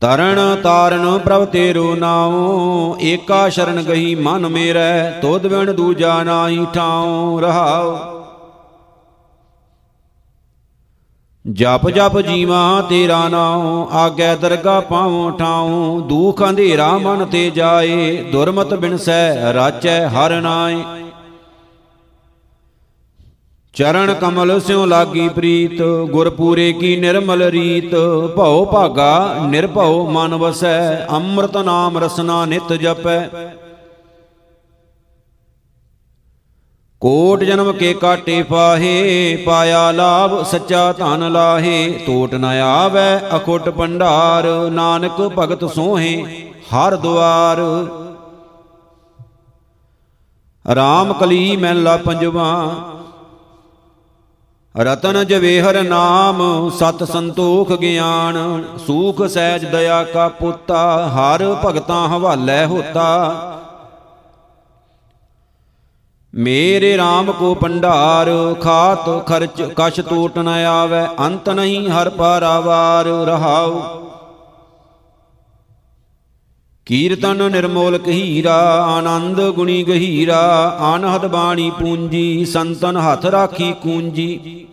ਤਰਣ 0.00 0.40
ਤਾਰਨ 0.62 1.18
ਪ੍ਰਭ 1.18 1.44
ਤੇਰੋ 1.44 1.94
ਨਾਉ, 1.94 2.96
ਏਕਾ 3.02 3.48
ਸ਼ਰਨ 3.48 3.82
ਗਈ 3.82 4.14
ਮਨ 4.14 4.48
ਮੇਰੈ, 4.48 5.10
ਤੁਧ 5.10 5.46
ਬਿਨ 5.46 5.72
ਦੂਜਾ 5.72 6.22
ਨਾਹੀ 6.22 6.66
ਠਾਉ 6.74 7.40
ਰਹਾਉ। 7.40 7.96
ਜਪ 11.44 11.88
ਜਪ 11.90 12.20
ਜੀਵਾ 12.20 12.86
ਤੇਰਾ 12.88 13.28
ਨਾਉ, 13.28 13.88
ਆਗੇ 13.92 14.34
ਦਰਗਾ 14.36 14.80
ਪਾਉ 14.80 15.30
ਠਾਉ 15.30 16.00
ਦੁਖ 16.00 16.42
ਅੰਧੇਰਾ 16.42 16.98
ਮਨ 16.98 17.24
ਤੇ 17.24 17.50
ਜਾਏ, 17.50 18.22
ਦੁਰਮਤ 18.22 18.74
ਬਿਨਸੈ 18.74 19.52
ਰਾਚੈ 19.52 20.08
ਹਰ 20.08 20.40
ਨਾਏ। 20.40 20.82
ਚਰਨ 23.74 24.12
ਕਮਲ 24.14 24.60
ਸਿਉ 24.60 24.84
ਲਾਗੀ 24.86 25.28
ਪ੍ਰੀਤ 25.28 25.82
ਗੁਰ 26.10 26.30
ਪੂਰੇ 26.30 26.72
ਕੀ 26.72 26.96
ਨਿਰਮਲ 26.96 27.42
ਰੀਤ। 27.42 27.94
ਭਉ 28.36 28.64
ਭਾਗਾ, 28.64 29.36
ਨਿਰਭਉ 29.50 30.06
ਮਨ 30.10 30.34
ਵਸੈ, 30.34 31.06
ਅੰਮ੍ਰਿਤ 31.06 31.56
ਨਾਮ 31.56 31.98
ਰਸਨਾ 31.98 32.44
ਨਿਤ 32.44 32.72
ਜਪੈ। 32.72 33.28
ਕੋਟ 37.02 37.42
ਜਨਮ 37.44 37.70
ਕੇ 37.72 37.92
ਕਾਟੇ 37.94 38.42
ਪਾਹੇ 38.42 39.36
ਪਾਇਆ 39.46 39.90
ਲਾਭ, 39.90 40.42
ਸੱਚਾ 40.42 40.92
ਧਨ 40.92 41.30
ਲਾਹੇ। 41.32 41.88
ਟੋਟ 42.06 42.34
ਨ 42.34 42.44
ਆਵੈ 42.44 43.18
ਅਖੁੱਟ 43.36 43.68
ਭੰਡਾਰ, 43.68 44.46
ਨਾਨਕ 44.70 45.20
ਭਗਤ 45.38 45.64
ਸੋਹੇ 45.74 46.22
ਹਰ 46.68 46.96
ਦੁਆਰ। 46.96 47.60
RAM 50.64 51.12
ਕਲੀ 51.20 51.56
ਮਹਿਲਾ 51.56 51.96
ਪੰਜਵਾ, 51.96 52.50
ਰਤਨ 54.74 55.24
ਜਵੇਹਰ 55.24 55.82
ਨਾਮ, 55.82 56.70
ਸਤ 56.70 57.02
ਸੰਤੋਖ 57.04 57.72
ਗਿਆਨ। 57.72 58.62
ਸੂਖ 58.86 59.26
ਸਹਿਜ 59.26 59.64
ਦਇਆ 59.64 60.02
ਕਾ 60.04 60.28
ਪੁੱਤਾ, 60.28 61.08
ਹਰ 61.08 61.44
ਭਗਤਾਂ 61.64 62.06
ਹਵਾਲੇ 62.08 62.64
ਹੋਤਾ। 62.64 63.51
ਮੇਰੇ 66.34 66.96
RAM 66.96 67.32
ਕੋ 67.32 67.54
ਪੰਡਾਰ 67.54 68.28
ਖਾਤ 68.60 69.26
ਖਰਚ 69.26 69.62
ਕਛ 69.76 70.00
ਟੂਟ 70.00 70.38
ਨ 70.38 70.48
ਆਵੇ, 70.48 71.06
ਅੰਤ 71.20 71.48
ਨਹੀਂ 71.48 71.88
ਹਰ 71.88 72.10
ਪਾਰਾਵਾਰ 72.10 73.06
ਰਹਾਉ। 73.06 73.80
ਕੀਰਤਨ 76.86 77.50
ਨਿਰਮੋਲਕ 77.52 78.08
ਹੀਰਾ 78.08 78.56
ਆਨੰਦ 78.84 79.40
ਗੁਣੀ 79.50 79.82
ਗਹੀਰਾ, 79.84 80.40
ਆਨਹਦ 80.80 81.26
ਬਾਣੀ 81.26 81.70
ਪੂੰਜੀ, 81.70 82.44
ਸੰਤਨ 82.44 82.96
ਹੱਥ 82.96 83.26
ਰਾਖੀ 83.26 83.72
ਕੂੰਜੀ। 83.82 84.66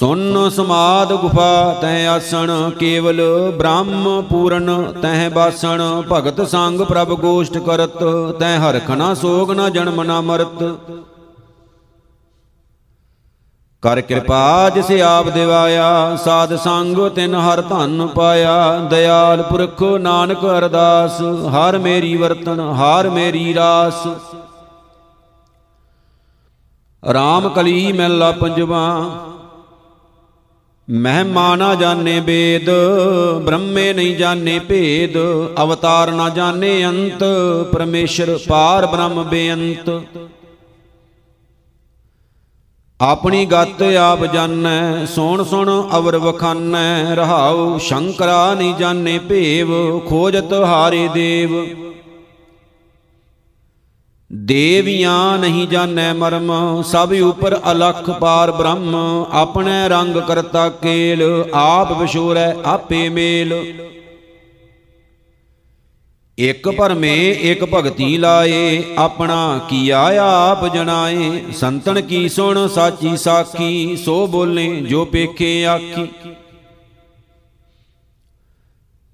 ਸੁਨ 0.00 0.48
ਸਮਾਦ 0.50 1.12
ਗੁਫਾ 1.12 1.74
ਤੈ 1.80 2.06
ਆਸਣ, 2.08 2.50
ਕੇਵਲ 2.70 3.20
ਬ੍ਰਹਮ 3.58 4.22
ਪੂਰਨ 4.22 4.70
ਤੈ 5.02 5.28
ਬਾਸਣ, 5.28 5.82
ਭਗਤ 6.10 6.40
ਸੰਗ 6.48 6.80
ਪ੍ਰਭ 6.80 7.10
ਗੋਸ਼ਟ 7.20 7.58
ਕਰਤ, 7.58 7.98
ਤੈ 8.38 8.56
ਹਰਖਣਾ 8.58 9.12
ਸੋਗ 9.14 9.50
ਨ 9.52 9.68
ਜਨਮ 9.70 10.02
ਨ 10.02 10.20
ਮਰਤ। 10.20 10.62
ਕਰ 13.82 14.00
ਕਿਰਪਾ 14.00 14.70
ਜਿਸ 14.70 14.90
ਆਪ 15.00 15.28
ਦਿਵਾਇਆ, 15.28 16.16
ਸਾਧ 16.16 16.54
ਸੰਗ 16.56 17.08
ਤਿਨ 17.08 17.34
ਹਰ 17.34 17.60
ਧਨ 17.60 18.06
ਪਾਇਆ, 18.06 18.78
ਦਇਆਲ 18.90 19.42
ਪੁਰਖ 19.42 19.82
ਨਾਨਕ 20.00 20.44
ਅਰਦਾਸ, 20.46 21.20
ਹਰ 21.54 21.78
ਮੇਰੀ 21.78 22.16
ਵਰਤਨ, 22.16 22.60
ਹਰ 22.76 23.08
ਮੇਰੀ 23.10 23.52
ਰਾਸ। 23.54 24.06
RAM 27.02 27.48
ਕਲੀ 27.54 27.92
ਮਹਿਲਾ 27.92 28.30
ਪੰਜਵਾ 28.30 28.86
ਮਹਿਮਾ 30.92 31.56
ਨਾ 31.56 31.74
ਜਾਣੇ 31.74 32.20
ਵੇਦ 32.20 32.70
ਬ੍ਰਹਮੇ 33.44 33.92
ਨਹੀਂ 33.92 34.16
ਜਾਣੇ 34.16 34.58
ਭੇਦ, 34.58 35.16
ਅਵਤਾਰ 35.62 36.10
ਨਾ 36.10 36.28
ਜਾਣੇ 36.28 36.84
ਅੰਤ, 36.84 37.24
ਪਰਮੇਸ਼ਰ 37.72 38.38
ਪਾਰ 38.48 38.86
ਬ੍ਰਹਮ 38.86 39.22
ਬੇਅੰਤ। 39.22 39.90
ਆਪਣੀ 43.00 43.44
ਗਤ 43.46 43.82
ਆਪ 43.82 44.24
ਜਾਣੈ, 44.24 45.04
ਸੋਣ 45.06 45.44
ਸੁਣ 45.44 45.70
ਅਵਰ 45.96 46.16
ਵਖਾਨੈ, 46.16 47.14
ਰਹਾਉ 47.14 47.78
ਸ਼ੰਕਰਾ 47.78 48.54
ਨਹੀਂ 48.54 48.74
ਜਾਣੇ 48.74 49.18
ਭੇਵ, 49.18 50.00
ਖੋਜਤ 50.00 50.52
ਹਾਰੇ 50.52 51.08
ਦੇਵ। 51.14 51.64
ਦੇਵੀਆਂ 54.32 55.38
ਨਹੀਂ 55.38 55.68
ਜਾਣੈ 55.68 56.12
ਮਰਮ, 56.12 56.82
ਸਭ 56.82 57.12
ਉਪਰ 57.22 57.60
ਅਲਖ 57.72 58.10
ਪਾਰ 58.10 58.52
ਬ੍ਰਹਮ। 58.52 59.26
ਆਪਣੇ 59.30 59.88
ਰੰਗ 59.88 60.16
ਕਰਤਾ 60.16 60.68
ਕੇਲ, 60.68 61.44
ਆਪ 61.54 62.00
ਵਿਸ਼ੋਰੈ 62.00 62.54
ਆਪੇ 62.64 63.08
ਮੇਲ। 63.08 63.74
ਇਕ 66.38 66.68
ਭਰਮੇ 66.68 67.30
ਇਕ 67.30 67.64
ਭਗਤੀ 67.64 68.16
ਲਾਏ, 68.16 68.82
ਆਪਣਾ 68.98 69.60
ਕੀਆ 69.68 70.22
ਆਪ 70.50 70.74
ਜਣਾਏ। 70.74 71.42
ਸੰਤਨ 71.52 72.00
ਕੀ 72.00 72.28
ਸੁਣ, 72.28 72.68
ਸਾਚੀ 72.68 73.16
ਸਾਖੀ, 73.16 73.96
ਸੋ 74.04 74.26
ਬੋਲੇ 74.26 74.68
ਜੋ 74.76 75.04
ਪੇਖੇ 75.04 75.66
ਆਖੀ। 75.66 76.08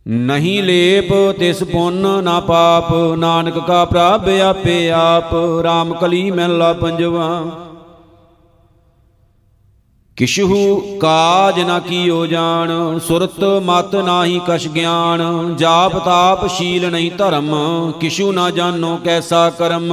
ਨਹੀਂ 0.07 0.63
ਲੇਪ 0.63 1.13
ਤਿਸ 1.39 1.63
ਪੁੰਨ 1.65 2.25
ਨਾ 2.25 2.41
ਪਾਪ, 2.41 2.93
ਨਾਨਕ 3.19 3.59
ਕਾ 3.59 3.85
ਪ੍ਰਭ 3.85 4.29
ਆਪੇ 4.41 4.91
ਆਪ 4.91 5.33
RAM 5.65 5.95
ਕਲੀ 6.01 6.31
ਮਹਿਲਾ 6.31 6.73
ਪੰਜਵਾ। 6.73 7.29
ਕਿਛੂ 10.17 10.77
ਕਾਜ 11.01 11.61
ਨਾ 11.61 11.79
ਕੀਓ 11.79 12.27
ਜਾਣ, 12.27 12.99
ਸੁਰਤ 12.99 13.45
ਮਤ 13.63 13.95
ਨਾਹੀ 13.95 14.41
ਕਛ 14.47 14.67
ਗਿਆਨ, 14.69 15.55
ਜਾਪ 15.59 15.99
ਤਾਪ 16.05 16.47
ਸ਼ੀਲ 16.47 16.91
ਨਹੀਂ 16.91 17.11
ਧਰਮ, 17.11 17.55
ਕਿਛੂ 18.01 18.33
ਨਾ 18.33 18.51
ਜਾਣੋ 18.51 18.97
ਕੈਸਾ 19.05 19.51
ਕਰਮ। 19.51 19.93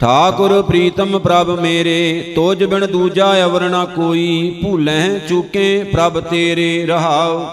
ਠਾਕੁਰ 0.00 0.62
ਪ੍ਰੀਤਮ 0.62 1.18
ਪ੍ਰਭ 1.18 1.50
ਮੇਰੇ, 1.60 2.32
ਤੋਜ 2.34 2.64
ਬਿਨ 2.64 2.86
ਦੂਜਾ 2.86 3.44
ਅਵਰ 3.44 3.68
ਨਾ 3.68 3.84
ਕੋਈ 3.84 4.58
ਭੂਲੈ 4.62 5.18
ਚੁਕੇ 5.18 5.84
ਪ੍ਰਭ 5.84 6.20
ਤੇਰੇ 6.20 6.86
ਰਹਾਉ। 6.86 7.44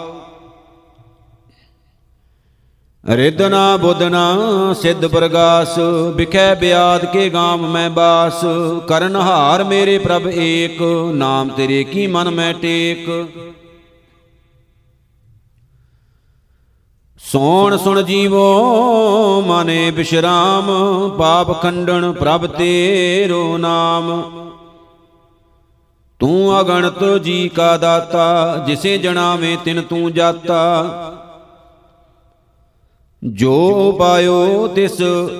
ਰਿਦਨਾ 3.05 3.77
ਬੁਦਨਾ 3.77 4.37
ਸਿੱਧ 4.81 5.05
ਪ੍ਰਗਾਸ, 5.05 5.77
ਵਿਖੈ 6.15 6.55
ਬਿਆਦ 6.55 7.05
ਕੇ 7.05 7.29
ਗਾਮ 7.29 7.71
ਮੈਂ 7.71 7.89
ਬਾਸ। 7.89 8.41
ਕਰਨ 8.87 9.15
ਹਾਰ 9.15 9.63
ਮੇਰੇ 9.63 9.97
ਪ੍ਰਭ 9.97 10.27
ਏਕ, 10.27 10.81
ਨਾਮ 11.13 11.49
ਤੇਰੇ 11.49 11.83
ਕੀ 11.83 12.07
ਮਨ 12.07 12.29
ਮੈਂ 12.29 12.53
ਟੇਕ। 12.53 13.09
ਸੋਣ 17.31 17.77
ਸੁਣ 17.77 18.01
ਜੀਵੋ 18.01 19.43
ਮਨੇ 19.47 19.91
ਬਿਸ਼ਰਾਮ, 19.91 20.65
ਪਾਪ 21.17 21.61
ਖੰਡਨ 21.61 22.11
ਪ੍ਰਭ 22.11 22.45
ਤੇਰੋ 22.47 23.57
ਨਾਮ। 23.57 24.21
ਤੂੰ 26.19 26.59
ਅਗਣਤ 26.59 27.03
ਜੀ 27.23 27.49
ਕਾ 27.49 27.77
ਦਾਤਾ, 27.77 28.63
ਜਿਸੇ 28.67 28.97
ਜਣਾਵੇਂ 28.97 29.57
ਤਿਨ 29.57 29.81
ਤੂੰ 29.81 30.13
ਜਾਤਾ। 30.13 30.83
ਜੋ 33.23 33.91
ਪਾਇਓ 33.99 34.67
ਤਿਸ 34.67 34.97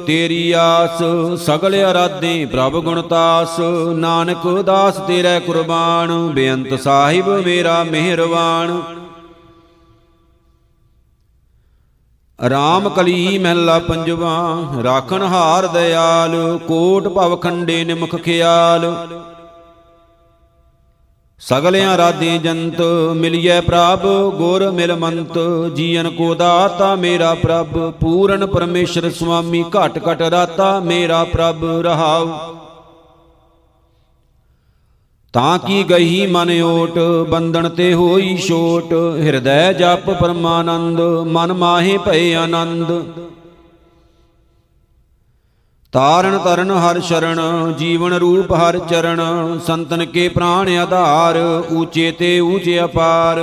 ਤੇਰੀ 0.08 0.52
ਆਸ, 0.52 1.04
ਸਗਲ 1.46 1.92
ਅਰਾਧੇ 1.92 2.46
ਪ੍ਰਭ 2.46 2.72
ਗੁਣਤਾਸ 2.72 3.60
ਨਾਨਕ 3.96 4.62
ਦਾਸ 4.62 4.98
ਤੇਰੇ 4.98 5.40
ਕੁਰਬਾਨ, 5.40 6.28
ਬੇਅੰਤ 6.28 6.80
ਸਾਹਿਬ 6.80 7.30
ਮੇਰਾ 7.30 7.84
ਮਿਹਰਬਾਨ 7.84 8.82
ਰਾਮ 12.40 12.90
ਕਲੀ 12.90 13.38
ਮਹਿਲਾ 13.38 13.78
ਪੰਜਵਾ, 13.80 14.34
ਰਾਖਣ 14.84 15.24
ਹਾਰ 15.24 15.68
ਦਿਆਲ, 15.68 16.36
ਕੋਟ 16.68 17.08
ਭਵ 17.08 17.36
ਖੰਡੇ 17.36 17.84
ਨਿਮਖ 17.84 18.16
ਖਿਆਲ। 18.16 18.86
ਸਗਲਿਆਂ 21.40 21.98
ਰਾਧੇ 21.98 22.38
ਜੰਤ, 22.38 22.82
ਮਿਲਿਐ 23.16 23.60
ਪ੍ਰਭ, 23.62 24.06
ਗੁਰ 24.36 24.70
ਮਿਲ 24.72 24.96
ਮੰਤ, 24.96 25.40
ਜੀਵਨ 25.76 26.10
ਕੋ 26.10 26.34
ਦਾਤਾ 26.36 26.94
ਮੇਰਾ 26.96 27.34
ਪ੍ਰਭ, 27.34 27.92
ਪੂਰਨ 27.92 28.46
ਪਰਮੇਸ਼ਰ 28.46 29.10
ਸੁਆਮੀ 29.12 29.64
ਘਟ 29.64 30.00
ਘਟ 30.10 30.22
ਰਾਤਾ 30.22 30.80
ਮੇਰਾ 30.80 31.24
ਪ੍ਰਭ 31.24 31.66
ਰਹਾਉ। 31.84 32.28
ਤਾਂ 35.38 35.60
ਕੀ 35.60 35.84
ਗਈ 35.90 36.28
ਮਨ 36.28 36.62
ਓਟ? 36.62 36.98
ਬੰਧਨ 37.30 37.70
ਤੇ 37.70 37.94
ਹੋਈ 37.94 38.38
ਛੋਟ। 38.38 38.94
ਹਿਰਦੈ 39.22 39.74
ਜਪ 39.74 40.10
ਪਰਮਾਨੰਦ। 40.10 41.02
ਮਨ 41.28 41.54
ਮਾਹੇ 41.54 41.98
ਭਏ 41.98 42.34
ਆਨੰਦ। 42.34 42.92
ਤਾਰਨ 45.92 46.38
ਤਰਨ 46.38 46.72
ਹਰ 46.72 47.00
ਸ਼ਰਨ 47.00 47.42
ਜੀਵਨ 47.78 48.14
ਰੂਪ 48.14 48.54
ਹਰ 48.54 48.78
ਚਰਨ। 48.80 49.22
ਸੰਤਨ 49.68 50.06
ਕੇ 50.06 50.30
ਪ੍ਰਾਣ 50.30 50.70
ਆਧਾਰ 50.70 51.38
ਊਚੇ 51.74 52.12
ਤੇ 52.12 52.40
ਊਚੇ 52.40 52.84
ਅਪਾਰ। 52.84 53.40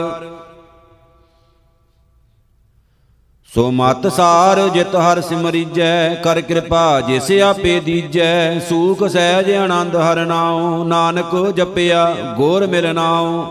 ਸੋ 3.54 3.70
ਮਤ 3.70 4.06
ਸਾਰ 4.06 4.58
ਜਿਤ 4.68 4.94
ਹਰ 4.96 5.20
ਸਿਮਰਿਜੈ, 5.20 6.14
ਕਰ 6.14 6.40
ਕਿਰਪਾ 6.40 7.00
ਜਿਸ 7.00 7.30
ਆਪੇ 7.42 7.78
ਦੀਜੈ। 7.80 8.58
ਸੂਖ 8.58 9.04
ਸਹਿਜ 9.04 9.50
ਆਨੰਦ 9.52 9.96
ਹਰ 9.96 10.24
ਨਾਉ, 10.26 10.84
ਨਾਨਕ 10.84 11.36
ਜਪਿਆ 11.56 12.04
ਗੋਰ 12.36 12.66
ਮਿਲ 12.66 12.92
ਨਾਉ। 12.94 13.44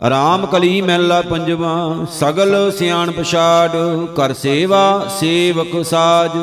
ਰਾਮ 0.00 0.46
ਕਲੀ 0.46 0.80
ਮਹਿਲਾ 0.82 1.20
ਪੰਜਵਾ, 1.22 1.74
ਸਗਲ 2.10 2.70
ਸਿਆਣ 2.70 3.10
ਪਛਾੜ 3.10 3.70
ਕਰ 4.16 4.32
ਸੇਵਾ 4.32 5.06
ਸੇਵਕ 5.10 5.84
ਸਾਜ। 5.84 6.38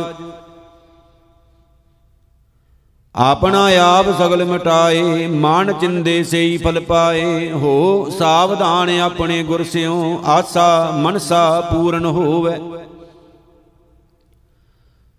ਆਪਣਾ 3.16 3.64
ਆਪ 3.78 4.06
ਸਗਲ 4.18 4.46
ਮਿਟਾਏ 4.46 5.28
ਮਾਨ 5.28 5.74
ਚਿੰਦੇ 5.74 6.24
ਸਈ 6.24 6.58
ਫਲ 6.58 6.80
ਪਾਏ। 6.80 7.52
ਹੋ 7.52 8.10
ਸਾਵਧਾਨ 8.10 9.00
ਆਪਣੇ 9.00 9.44
ਗੁਰ 9.44 9.64
ਸਿਓ 9.64 10.22
ਆਸਾ 10.26 10.92
ਮਨਸਾ 10.96 11.62
ਪੂਰਨ 11.62 12.06
ਹੋਵੇ। 12.06 12.54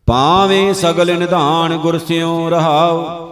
ਪਾਵੇਂ 0.07 0.74
ਸਗਲ 0.74 1.18
ਨਿਧਾਨ 1.18 1.76
ਗੁਰ 1.76 1.99
ਸਿਓ 1.99 2.51
ਰਹਾਉ। 2.51 3.28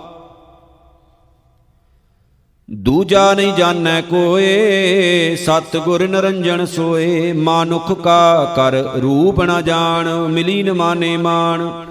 ਦੂਜਾ 2.70 3.34
ਨਹੀਂ 3.34 3.52
ਜਾਣੈ 3.52 4.00
ਕੋਏ 4.00 5.36
ਸਤ 5.36 5.76
ਗੁਰ 5.76 6.08
ਨਰੰਜਨ 6.08 6.66
ਸੋਏ। 6.66 7.32
ਮਾਨੁਖ 7.32 7.92
ਕਾ 7.92 8.44
ਕਰ 8.56 8.72
ਰੂਪ 8.74 9.42
ਨਾ 9.42 9.60
ਜਾਣ, 9.60 10.08
ਮਿਲੀ 10.28 10.62
ਨ 10.62 10.72
ਮਾਨੇ 10.72 11.16
ਮਾਨ 11.16 11.86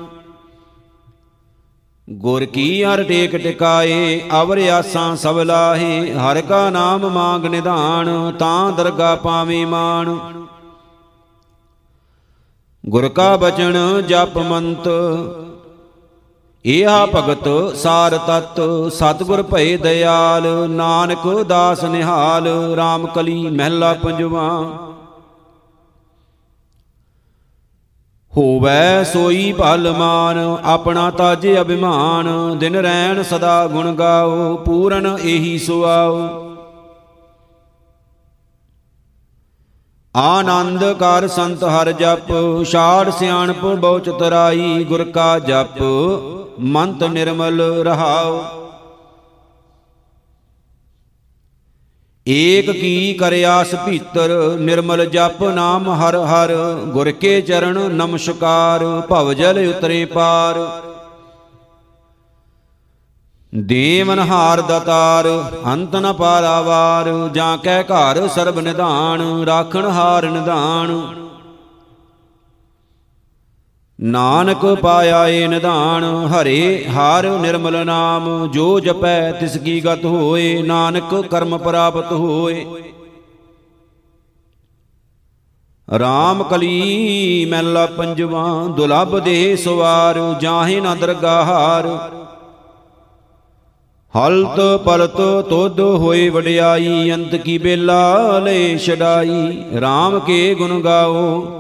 ਗੁਰ 2.10 2.43
ਕੀ 2.45 2.84
ਹਰ 2.84 3.03
ਟੇਕ 3.03 3.36
ਟਿਕਾਏ, 3.38 4.22
ਅਵਰ 4.41 4.60
ਆਸਾਂ 4.70 5.16
ਸਭ 5.16 5.39
ਲਾਹੇ, 5.39 6.14
ਹਰ 6.14 6.39
ਕਾ 6.41 6.70
ਨਾਮ 6.70 7.05
ਮੰਗ 7.10 7.45
ਨਿਧਾਨ, 7.45 8.10
ਤਾਂ 8.39 8.72
ਦਰਗਾ 8.72 9.16
ਪਾਵੇਂ 9.16 9.66
ਮਾਨ 9.68 10.18
ਗੁਰ 12.84 13.07
ਕਾ 13.10 13.36
ਬਚਨ 13.38 13.78
ਜਪ 14.07 14.38
ਮੰਤ, 14.39 14.88
ਏਹਾ 16.66 17.05
ਭਗਤ 17.05 17.47
ਸਾਰ 17.76 18.18
ਤਤ, 18.18 18.60
ਸਤਿਗੁਰ 18.93 19.41
ਭਏ 19.43 19.78
ਦਇਆਲ, 19.78 20.47
ਨਾਨਕ 20.70 21.28
ਦਾਸ 21.43 21.84
ਨਿਹਾਲ 21.84 22.47
RAM 22.78 23.07
ਕਲੀ 23.16 23.41
ਮਹਿਲਾ 23.49 23.93
ਪੰਜਵਾ। 23.93 24.49
ਹੋਵੈ 28.34 29.03
ਸੋਈ 29.03 29.51
ਭਲ 29.51 29.91
ਮਾਨ 29.91 30.38
ਆਪਣਾ 30.63 31.09
ਤਾਜ 31.11 31.47
ਅਭਿਮਾਨ, 31.61 32.27
ਦਿਨ 32.57 32.75
ਰੈਣ 32.75 33.21
ਸਦਾ 33.23 33.67
ਗੁਣ 33.67 33.93
ਗਾਓ, 33.95 34.55
ਪੂਰਨ 34.55 35.17
ਇਹੀ 35.21 35.57
ਸੁਆਓ। 35.57 36.19
ਆਨੰਦ 40.15 40.84
ਕਰ 40.93 41.27
ਸੰਤ 41.27 41.63
ਹਰ 41.63 41.91
ਜਪ, 41.91 42.32
ਛਾੜ 42.63 43.09
ਸਿਆਣਪ 43.09 43.65
ਬਹੁ 43.65 43.99
ਚਤਰਾਈ, 43.99 44.84
ਗੁਰ 44.84 45.03
ਕਾ 45.03 45.38
ਜਪ, 45.39 45.82
ਮੰਤ 46.59 47.03
ਨਿਰਮਲ 47.03 47.61
ਰਹਾਉ 47.84 48.41
ਏਕ 52.30 52.69
ਕੀ 52.71 53.13
ਕਰਿਆਸ 53.13 53.73
ਭੀਤਰ, 53.75 54.30
ਨਿਰਮਲ 54.59 55.05
ਜਪ 55.05 55.43
ਨਾਮ 55.43 55.89
ਹਰ 55.89 56.15
ਹਰ, 56.15 56.53
ਗੁਰ 56.86 57.11
ਕੇ 57.11 57.41
ਚਰਨ 57.41 57.80
ਨਮਸਕਾਰ, 57.91 58.84
ਭਵ 59.09 59.34
ਜਲ 59.34 59.67
ਉਤਰੇ 59.69 60.05
ਪਾਰ। 60.05 60.59
ਦੇਵਨ 63.55 64.19
ਹਾਰ 64.19 64.61
ਦਤਾਰ, 64.61 65.27
ਅੰਤ 65.65 65.95
ਨ 65.95 66.13
ਪਾਰਾਵਾਰ, 66.13 67.09
ਜਾਂ 67.34 67.57
ਕੈ 67.57 67.82
ਘਰ 67.84 68.27
ਸਰਬ 68.27 68.59
ਨਿਧਾਨ, 68.59 69.21
ਰਾਖਣ 69.45 69.86
ਹਾਰ 69.86 70.30
ਨਿਧਾਨ। 70.30 71.15
ਨਾਨਕ 74.02 74.66
ਪਾਇਆ 74.82 75.28
ਏ 75.28 75.47
ਨਿਧਾਨ, 75.47 76.04
ਹਰੇ 76.28 76.86
ਹਰ 76.86 77.39
ਨਿਰਮਲ 77.39 77.86
ਨਾਮ, 77.86 78.47
ਜੋ 78.52 78.80
ਜਪੈ 78.80 79.32
ਤਿਸ 79.32 79.58
ਕੀ 79.58 79.82
ਗਤ 79.86 80.06
ਹੋਏ, 80.06 80.62
ਨਾਨਕ 80.62 81.16
ਕਰਮ 81.32 81.58
ਪ੍ਰਾਪਤ 81.58 82.12
ਹੋਏ। 82.12 82.66
ਰਾਮ 86.00 86.43
ਕਲੀ 86.43 87.45
ਮੈਲਾ 87.45 87.86
ਪੰਜਵਾ, 87.86 88.68
ਦੁਲਭ 88.68 89.20
ਦੇ 89.20 89.56
ਸਵਾਰ, 89.56 90.36
ਜਾਹੇ 90.41 90.80
ਨਾ 90.80 90.95
ਦਰਗਾਹਾਰ। 90.95 91.88
ਹਲਤ 94.14 94.60
ਪਲਤ 94.86 95.22
ਤੁਧ 95.50 95.80
ਹੋਏ 95.80 96.30
ਵਡਿਆਈ, 96.30 97.12
ਅੰਤ 97.12 97.36
ਕੀ 97.36 97.58
ਬੇਲਾ 97.58 98.39
ਲੈ 98.39 98.78
ਛਡਾਈ। 98.78 99.64
RAM 99.78 100.20
ਕੇ 100.20 100.56
ਗੁਣ 100.56 100.82
ਗਾਓ 100.82 101.59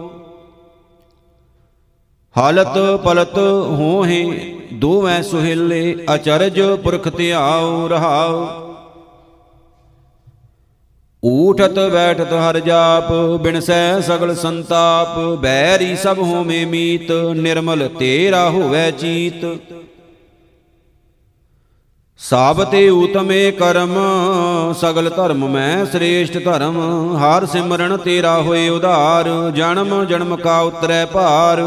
ਹਾਲਤ 2.35 2.77
ਪਲਤ 3.03 3.37
ਹੋਹੇ, 3.37 4.23
ਦੋਵੇਂ 4.73 5.21
ਸੁਹੇਲੇ 5.23 5.95
ਅਚਰਜ 6.15 6.61
ਪੁਰਖ 6.83 7.07
ਧਿਆਉ 7.07 7.87
ਰਹਾਉ। 7.87 8.47
ਊਠਤ 11.23 11.79
ਬੈਠਤ 11.91 12.33
ਹਰ 12.33 12.59
ਜਾਪ 12.59 13.11
ਬਿਨਸੈ 13.41 13.99
ਸਗਲ 14.01 14.35
ਸੰਤਾਪ, 14.35 15.17
ਬੈਰੀ 15.41 15.95
ਸਭ 15.95 16.19
ਹੋਮੇ 16.19 16.63
ਮੀਤ, 16.65 17.11
ਨਿਰਮਲ 17.35 17.87
ਤੇਰਾ 17.99 18.49
ਹੋਵੇ 18.49 18.91
ਚੀਤ। 18.91 19.45
ਸਭ 22.19 22.63
ਤੇ 22.63 22.89
ਊਤਮੇ 22.89 23.51
ਕਰਮ, 23.51 23.95
ਸਗਲ 24.73 25.09
ਧਰਮ 25.09 25.47
ਮੈਂ 25.47 25.85
ਸ੍ਰੇਸ਼ਟ 25.85 26.37
ਧਰਮ, 26.45 26.77
ਹਰ 27.17 27.45
ਸਿਮਰਨ 27.45 27.97
ਤੇਰਾ 27.97 28.37
ਹੋਏ 28.41 28.67
ਉਧਾਰ, 28.69 29.29
ਜਨਮ 29.55 30.03
ਜਨਮ 30.05 30.35
ਕਾ 30.35 30.59
ਉਤਰੈ 30.61 31.05
ਭਾਰ। 31.05 31.61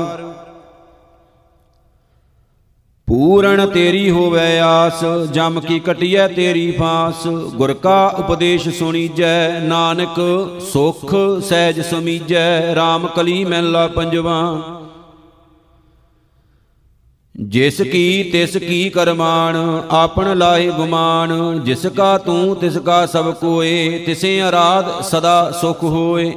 ਪੂਰਨ 3.13 3.67
ਤੇਰੀ 3.67 4.11
ਹੋਵੇ 4.11 4.59
ਆਸ, 4.59 5.05
ਜਮ 5.33 5.61
ਕੀ 5.61 5.79
ਕਟਿਐ 5.81 6.27
ਤੇਰੀ 6.29 6.71
ਫਾਸ। 6.71 7.27
ਗੁਰ 7.55 7.73
ਕਾ 7.75 8.07
ਉਪਦੇਸ਼ 8.19 8.69
ਸੁਣੀਜੈ, 8.69 9.61
ਨਾਨਕ 9.61 10.21
ਸੁਖ 10.73 11.15
ਸਹਿਜ 11.45 11.81
ਸਮੀਜੈ 11.81 12.75
RAM 12.75 13.07
ਕਲੀ 13.17 13.45
ਮਹਿਲਾ 13.45 13.87
ਪੰਜਵਾ। 13.87 14.39
ਜਿਸ 17.37 17.81
ਕੀ 17.83 18.31
ਤਿਸ 18.33 18.57
ਕੀ 18.57 18.89
ਕਰਮਾਨ 18.89 19.83
ਆਪਨ 19.91 20.37
ਲਾਏ 20.39 20.71
ਗੁਮਾਨ। 20.71 21.61
ਜਿਸ 21.65 21.87
ਕਾ 21.87 22.19
ਤੂੰ 22.19 22.57
ਤਿਸ 22.57 22.79
ਕਾ 22.79 23.07
ਸਭ 23.07 23.33
ਕੋਏ, 23.35 24.03
ਤਿਸੇ 24.07 24.43
ਅਰਾਧ 24.43 25.01
ਸਦਾ 25.03 25.51
ਸੁਖ 25.61 25.85
ਹੋਏ। 25.85 26.33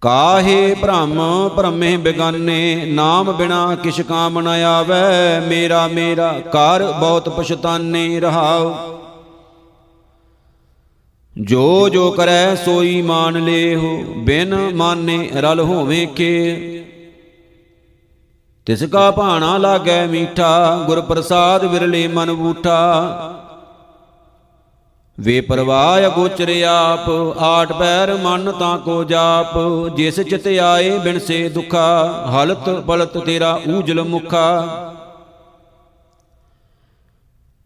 ਕਾਹੇ 0.00 0.74
ਭ੍ਰਮ, 0.74 1.48
ਭ੍ਰਮੇ 1.48 1.96
ਬਿਗਾਨੇ, 1.96 2.84
ਨਾਮ 2.86 3.32
ਬਿਨਾ 3.32 3.74
ਕਿਛ 3.74 4.00
ਕਾਮ 4.00 4.40
ਨ 4.40 4.46
ਆਵੈ, 4.46 5.40
ਮੇਰਾ 5.40 5.88
ਮੇਰਾ 5.88 6.32
ਕਰ 6.52 6.92
ਬਹੁਤ 7.00 7.28
ਪਛਤਾਨੇ 7.28 8.20
ਰਹਾਉ। 8.20 8.74
ਜੋ 11.40 11.88
ਜੋ 11.88 12.10
ਕਰੈ 12.10 12.54
ਸੋਈ 12.54 13.02
ਮਾਨ 13.02 13.44
ਲੇਹੁ, 13.44 14.04
ਬਿਨ 14.16 14.54
ਮਾਨੇ 14.74 15.30
ਰਲ 15.34 15.60
ਹੋਵੇ 15.60 16.06
ਕੇ। 16.06 16.32
ਤਿਸ 18.66 18.82
ਕਾ 18.82 19.10
ਭਾਣਾ 19.10 19.58
ਲਾਗੈ 19.58 20.06
ਮੀਠਾ 20.06 20.84
ਗੁਰ 20.86 21.00
ਪ੍ਰਸਾਦ 21.00 21.64
ਵਿਰਲੇ 21.64 22.08
ਮਨ 22.08 22.32
ਬੂਠਾ। 22.32 22.82
ਵੇ 25.18 25.40
ਪਰਵਾਹ 25.40 26.06
ਅਗੋਚਰ 26.06 26.50
ਆਪ 26.68 27.08
ਆਠ 27.38 27.72
ਪੈਰ 27.72 28.12
ਮਨ 28.14 28.52
ਤਾਂ 28.52 28.76
ਕੋ 28.78 29.04
ਜਾਪ, 29.04 29.54
ਜਿਸ 29.96 30.20
ਚਿਤ 30.20 30.48
ਆਏ 30.62 30.98
ਬਿਨ 30.98 31.18
ਸੇ 31.18 31.48
ਦੁਖਾ, 31.48 32.26
ਹਲਤ 32.34 32.68
ਬਲਤ 32.86 33.16
ਤੇਰਾ 33.18 33.58
ਊਜਲ 33.68 34.02
ਮੁਖਾ। 34.02 34.82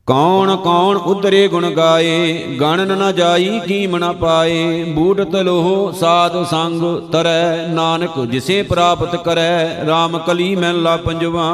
ਕੌਣ 0.07 0.55
ਕੌਣ 0.57 0.96
ਉਧਰੇ 0.96 1.46
ਗੁਣ 1.48 1.70
ਗਾਏ, 1.70 2.57
ਗਣਨ 2.61 2.96
ਨ 2.98 3.12
ਜਾਈ 3.12 3.61
ਕੀਮ 3.61 3.96
ਨ 3.96 4.12
ਪਾਏ, 4.12 4.84
ਬੂਟਤ 4.84 5.36
ਲੋਹ 5.36 5.92
ਸਾਧ 5.92 6.42
ਸੰਗ 6.44 6.82
ਤਰੈ, 7.12 7.66
ਨਾਨਕ 7.68 8.18
ਜਿਸੇ 8.24 8.62
ਪ੍ਰਾਪਤ 8.62 9.16
ਕਰੈ 9.16 9.84
RAM 9.84 10.18
ਕਲੀ 10.26 10.55
ਮਹਿਲਾ 10.57 10.96
ਪੰਜਵਾ। 10.96 11.53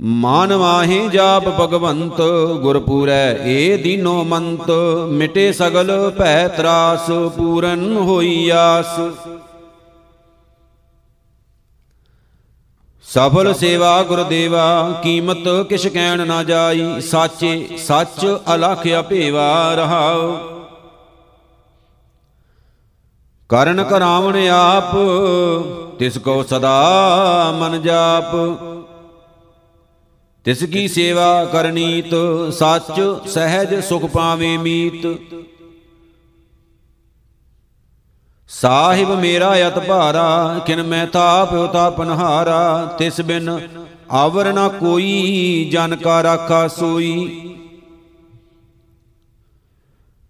ਮਾਨ 0.00 0.52
ਵਾਹੇ 0.52 1.08
ਜਾਪ 1.08 1.44
ਭਗਵੰਤ, 1.60 2.20
ਗੁਰਪੂਰੈ 2.60 3.34
ਏ 3.34 3.76
ਦੀਨੋ 3.76 4.24
ਮੰਤ, 4.24 4.70
ਮਿਟੇ 5.10 5.52
ਸਗਲ 5.52 6.12
ਭੈ 6.18 6.48
ਤਰਾਸ, 6.48 7.10
ਪੂਰਨ 7.36 7.96
ਹੋਈ 7.96 8.50
ਆਸ। 8.50 9.00
ਸਫਲ 13.02 13.54
ਸੇਵਾ 13.54 14.02
ਗੁਰਦੇਵਾ, 14.02 15.00
ਕੀਮਤ 15.02 15.48
ਕਿਛ 15.68 15.86
ਕਹਿਣ 15.86 16.26
ਨਾ 16.26 16.42
ਜਾਈ, 16.42 17.00
ਸਾਚੇ 17.00 17.68
ਸੱਚ 17.78 18.38
ਅਲਖ 18.54 18.86
ਅਭੇਵਾ 19.00 19.74
ਰਹਾਉ। 19.74 20.38
ਕਰਨ 23.48 23.84
ਕਰਾਵਣ 23.84 24.48
ਆਪ, 24.48 24.96
ਤਿਸ 25.98 26.18
ਕੋ 26.18 26.42
ਸਦਾ 26.42 27.54
ਮਨ 27.60 27.82
ਜਾਪ। 27.82 28.32
ਤਿਸ 30.46 30.62
ਕੀ 30.64 30.88
ਸੇਵਾ 30.88 31.44
ਕਰਨੀਤ, 31.44 32.14
ਸੱਚ, 32.52 33.28
ਸਹਿਜ, 33.28 33.74
ਸੁਖ 33.84 34.04
ਪਾਵੇ 34.04 34.56
ਮੀਤ। 34.56 35.06
ਸਾਹਿਬ 38.48 39.10
ਮੇਰਾ 39.20 39.56
ਯਤ 39.56 39.78
ਭਾਰਾ, 39.78 40.60
ਕਿਨ 40.66 40.82
ਮੈਂ 40.82 41.06
ਤਾਪ 41.06 41.72
ਤਾਪਨਹਾਰਾ 41.72 42.94
ਤਿਸ 42.98 43.20
ਬਿਨ 43.20 43.68
ਆਵਰ 44.10 44.52
ਨਾ 44.52 44.68
ਕੋਈ, 44.68 45.68
ਜਨ 45.72 45.96
ਕਾ 45.96 46.22
ਰਾਖਾ 46.22 46.68
ਸੋਈ। 46.68 47.55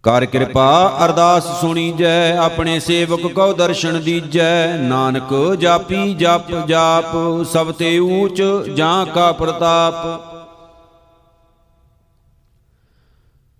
ਕਰ 0.06 0.24
ਕਿਰਪਾ, 0.24 0.98
ਅਰਦਾਸ 1.04 1.46
ਸੁਣੀ 1.60 1.90
ਜੈ 1.92 2.36
ਆਪਣੇ 2.36 2.78
ਸੇਵਕ 2.80 3.26
ਕੋ 3.26 3.52
ਦਰਸ਼ਨ 3.52 4.00
ਦੀਜੈ। 4.02 4.76
ਨਾਨਕ 4.78 5.32
ਜਾਪੀ 5.54 6.14
ਜਪ 6.14 6.52
ਜਾਪ, 6.66 7.16
ਸਭ 7.52 7.72
ਤੇ 7.72 7.98
ਊਚ 7.98 8.42
ਜਾਂ 8.74 9.06
ਕਾ 9.06 9.30
ਪ੍ਰਤਾਪ। 9.32 9.94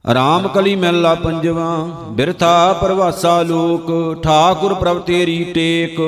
ਰਾਮ 0.04 0.46
ਕਲੀ 0.48 0.74
ਮਹਿਲਾ 0.76 1.14
ਪੰਜਵਾ, 1.14 1.70
ਬਿਰਥਾ 2.10 2.72
ਪਰਵਾਸਾ 2.72 3.40
ਲੋਕ, 3.42 3.90
ਠਾਕੁਰ 4.22 4.74
ਪ੍ਰਭ 4.74 5.00
ਤੇਰੀ 5.00 5.42
ਟੇਕ। 5.44 6.00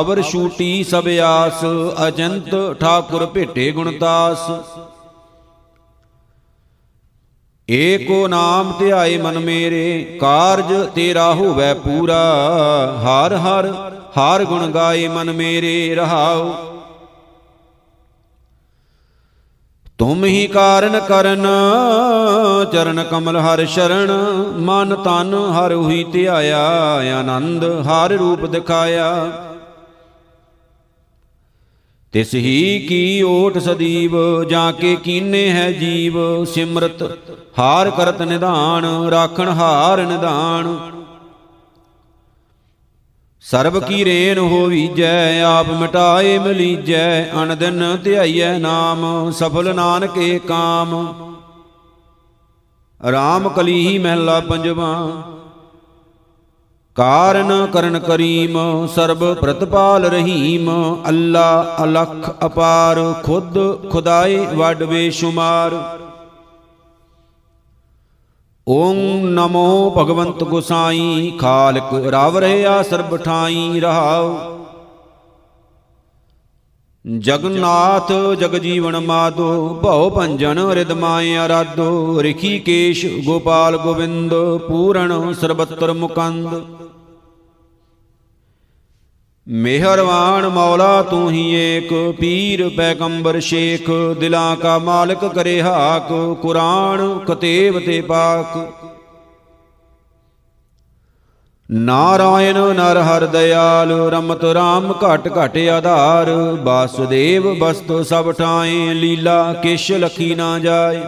ਅਵਰ 0.00 0.22
ਛੂਟੀ 0.22 0.84
ਸਭ 0.84 1.08
ਆਸ, 1.22 1.64
ਅਜੰਤ 2.08 2.54
ਠਾਕੁਰ 2.80 3.26
ਭੇਟੇ 3.26 3.70
ਗੁਣਦਾਸ 3.70 4.50
ਏਕੋ 7.70 8.28
ਨਾਮ 8.28 8.72
ਧਿਆਏ 8.78 9.18
ਮਨ 9.18 9.38
ਮੇਰੇ, 9.38 10.18
ਕਾਰਜ 10.20 10.88
ਤੇਰਾ 10.94 11.34
ਹੋਵੇ 11.34 11.74
ਪੂਰਾ। 11.74 12.34
ਹਰ 13.00 13.36
ਹਰ 13.36 13.70
ਹਰ 14.18 14.44
ਗੁਣ 14.44 14.66
ਗਾਏ 14.66 15.08
ਮਨ 15.08 15.32
ਮੇਰੇ, 15.32 15.94
ਰਹਾਉ। 15.94 16.50
ਤੁਮ 19.98 20.24
ਹੀ 20.24 20.46
ਕਾਰਨ 20.46 21.00
ਕਰਨ, 21.00 21.46
ਚਰਨ 22.72 23.04
ਕਮਲ 23.10 23.36
ਹਰ 23.36 23.66
ਸ਼ਰਨ। 23.66 24.10
ਮਨ 24.56 24.94
ਤਨ 24.94 25.34
ਹਰ 25.34 25.72
ਹੋਈ 25.72 26.04
ਧਿਆਇਆ, 26.04 26.68
ਆਨੰਦ 27.18 27.64
ਹਰ 27.64 28.12
ਰੂਪ 28.12 28.46
ਦਿਖਾਇਆ। 28.46 29.26
ਤਿਸ 32.12 32.34
ਹੀ 32.34 32.86
ਕੀ 32.88 33.22
ਓਟ 33.22 33.58
ਸਦੀਵ, 33.58 34.44
ਜਾਂ 34.44 34.72
ਕੇ 34.72 34.96
ਕੀਨੇ 34.96 35.50
ਹੈ 35.50 35.70
ਜੀਵ? 35.72 36.44
ਸਿਮਰਤ, 36.44 37.02
ਹਾਰ 37.58 37.90
ਕਰਤ 37.90 38.22
ਨਿਧਾਨ, 38.22 38.84
ਰਾਖਣ 39.10 39.48
ਹਾਰ 39.48 40.06
ਨਿਧਾਨ। 40.06 40.76
ਸਰਬ 43.44 43.78
ਕੀ 43.84 44.04
ਰੇਨ 44.04 44.38
ਹੋਵੀਜੈ 44.38 45.42
ਆਪ 45.42 45.70
ਮਿਟਾਏ 45.70 46.38
ਮਲੀਜੈ 46.38 47.24
ਅਨ 47.42 47.56
ਦਿਨ 47.58 47.98
ਧਿਆਈਐ 48.04 48.58
ਨਾਮ, 48.58 49.30
ਸਫਲ 49.30 49.74
ਨਾਨਕੇ 49.74 50.38
ਕਾਮ। 50.38 50.94
ਰਾਮ 53.00 53.48
ਕਲੀ 53.48 53.98
ਮਹਿਲਾ 53.98 54.40
ਪੰਜਵਾ 54.40 54.92
ਕਾਰਨ 56.96 57.66
ਕਰਨ 57.66 57.98
ਕਰੀਮ, 57.98 58.86
ਸਰਬ 58.86 59.32
ਪ੍ਰਤਪਾਲ 59.34 60.04
ਰਹੀਮ, 60.04 60.68
ਅੱਲਾ 61.08 61.76
ਅਲਖ 61.84 62.30
ਅਪਾਰ, 62.46 63.00
ਖੁਦ 63.22 63.58
ਖੁਦਾਏ 63.90 64.36
ਵੱਡ 64.54 64.82
ਬੇਸ਼ੁਮਾਰ। 64.82 65.76
ਓਮ 68.66 68.96
ਨਮੋ 69.28 69.90
ਭਗਵੰਤ 69.98 70.44
ਗੁਸਾਈ, 70.44 71.32
ਖਾਲਕ 71.40 71.94
ਰਵ 72.06 72.38
ਰਹਿਆ 72.38 72.82
ਸਰਬ 72.82 73.16
ਠਾਈ 73.16 73.80
ਰਹਾਉ। 73.80 74.36
ਜਗਨਨਾਥ 77.04 78.12
ਜਗ 78.40 78.56
ਜੀਵਨ 78.56 78.98
ਮਾਦੋ, 78.98 79.80
ਭਉ 79.82 80.10
ਭੰਜਨ 80.10 80.58
ਰਿਦ 80.70 80.92
ਮਾਏ 80.92 81.36
ਅਰਾਧੋ 81.36 82.22
ਰਿਖੀਕੇਸ਼ 82.22 83.06
ਗੋਪਾਲ 83.26 83.76
ਗੋਵਿੰਦ, 83.76 84.34
ਪੂਰਨ 84.68 85.32
ਸਰਬਤਰ 85.32 85.92
ਮੁਕੰਦ। 85.92 86.62
ਮਿਹਰਵਾਨ 89.48 90.48
ਮੌਲਾ 90.48 91.02
ਤੂੰ 91.02 91.30
ਹੀ 91.30 91.54
ਏਕ, 91.54 91.92
ਪੀਰ 92.20 92.68
ਪੈਗੰਬਰ 92.68 93.40
ਸ਼ੇਖ, 93.40 93.90
ਦਿਲਾਂ 94.20 94.56
ਕਾ 94.56 94.78
ਮਾਲਕ 94.78 95.24
ਕਰੇ 95.24 95.62
ਹਾਕ, 95.62 96.38
ਕੁਰਾਨ 96.42 97.18
ਕਤੇਬ 97.18 97.78
ਤੇ 97.78 98.00
ਪਾਕ। 98.00 98.56
ਨਾਰਾਇਣ 101.70 102.58
ਨਰ 102.74 103.00
ਹਰ 103.00 103.26
ਦਇਆਲ, 103.26 103.92
ਰਮਤ 104.10 104.44
ਰਾਮ 104.44 104.92
ਘਟ 104.92 105.28
ਘਟ 105.38 105.58
ਆਧਾਰ, 105.58 106.30
ਵਾਸੁਦੇਵ 106.62 107.54
ਬਸਤ 107.58 107.92
ਸਭ 108.06 108.32
ਠਾਏ, 108.32 108.94
ਲੀਲਾ 108.94 109.52
ਕਿਛ 109.52 109.92
ਲਖੀ 109.92 110.34
ਨਾ 110.34 110.58
ਜਾਏ। 110.58 111.02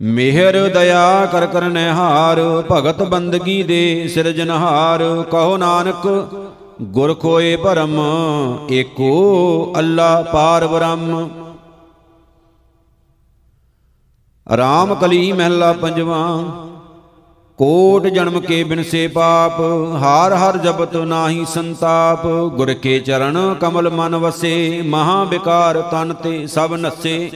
ਮਿਹਰ 0.00 0.56
ਦਇਆ 0.68 1.26
ਕਰ 1.26 1.46
ਕਰਨਹਾਰ 1.46 2.38
ਭਗਤ 2.72 3.02
ਬੰਦਗੀ 3.02 3.62
ਦੇ 3.62 4.08
ਸਿਰਜਨਹਾਰ 4.08 5.02
ਕਹੋ 5.30 5.56
ਨਾਨਕ, 5.56 6.06
ਗੁਰ 6.82 7.14
ਖੋਏ 7.14 7.56
ਭਰਮ, 7.56 7.98
ਏਕੋ 8.70 9.74
ਅੱਲਾ 9.78 10.22
ਪਾਰ 10.22 10.66
ਬ੍ਰਹਮ। 10.66 11.28
ਰਾਮ 14.46 14.94
ਕਲੀ 14.94 15.32
ਮਹਿਲਾ 15.32 15.72
ਪੰਜਵਾ, 15.72 16.24
ਕੋਟ 17.58 18.06
ਜਨਮ 18.06 18.40
ਕੇ 18.40 18.62
ਬਿਨਸੇ 18.64 19.06
ਪਾਪ, 19.08 19.60
ਹਾਰ 20.02 20.34
ਹਰ 20.34 20.56
ਜਪਤ 20.56 20.96
ਨਾਹੀ 20.96 21.44
ਸੰਤਾਪ। 21.44 22.26
ਗੁਰ 22.56 22.72
ਕੇ 22.74 22.98
ਚਰਨ 22.98 23.54
ਕਮਲ 23.60 23.90
ਮਨ 23.90 24.16
ਵਸੇ, 24.16 24.82
ਮਹਾ 24.86 25.24
ਬਿਕਾਰ 25.24 25.82
ਤਨ 25.82 26.14
ਤੇ 26.14 26.46
ਸਭ 26.46 26.74
ਨਸੇ। 26.74 27.30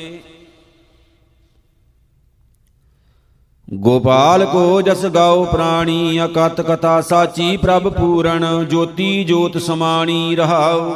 ਗੋਪਾਲ 3.69 4.45
ਕੋ 4.47 4.83
ਜਸ 4.83 5.07
ਗਾਓ 5.07 5.45
ਪ੍ਰਾਣੀ, 5.45 6.25
ਅਕਤ 6.25 6.61
ਕਥਾ 6.61 7.01
ਸਾਚੀ, 7.01 7.57
ਪ੍ਰਭ 7.57 7.89
ਪੂਰਨ, 7.89 8.67
ਜੋਤੀ 8.71 9.25
ਜੋਤ 9.25 9.59
ਸਮਾਣੀ 9.59 10.37
ਰਹਾਉ। 10.37 10.95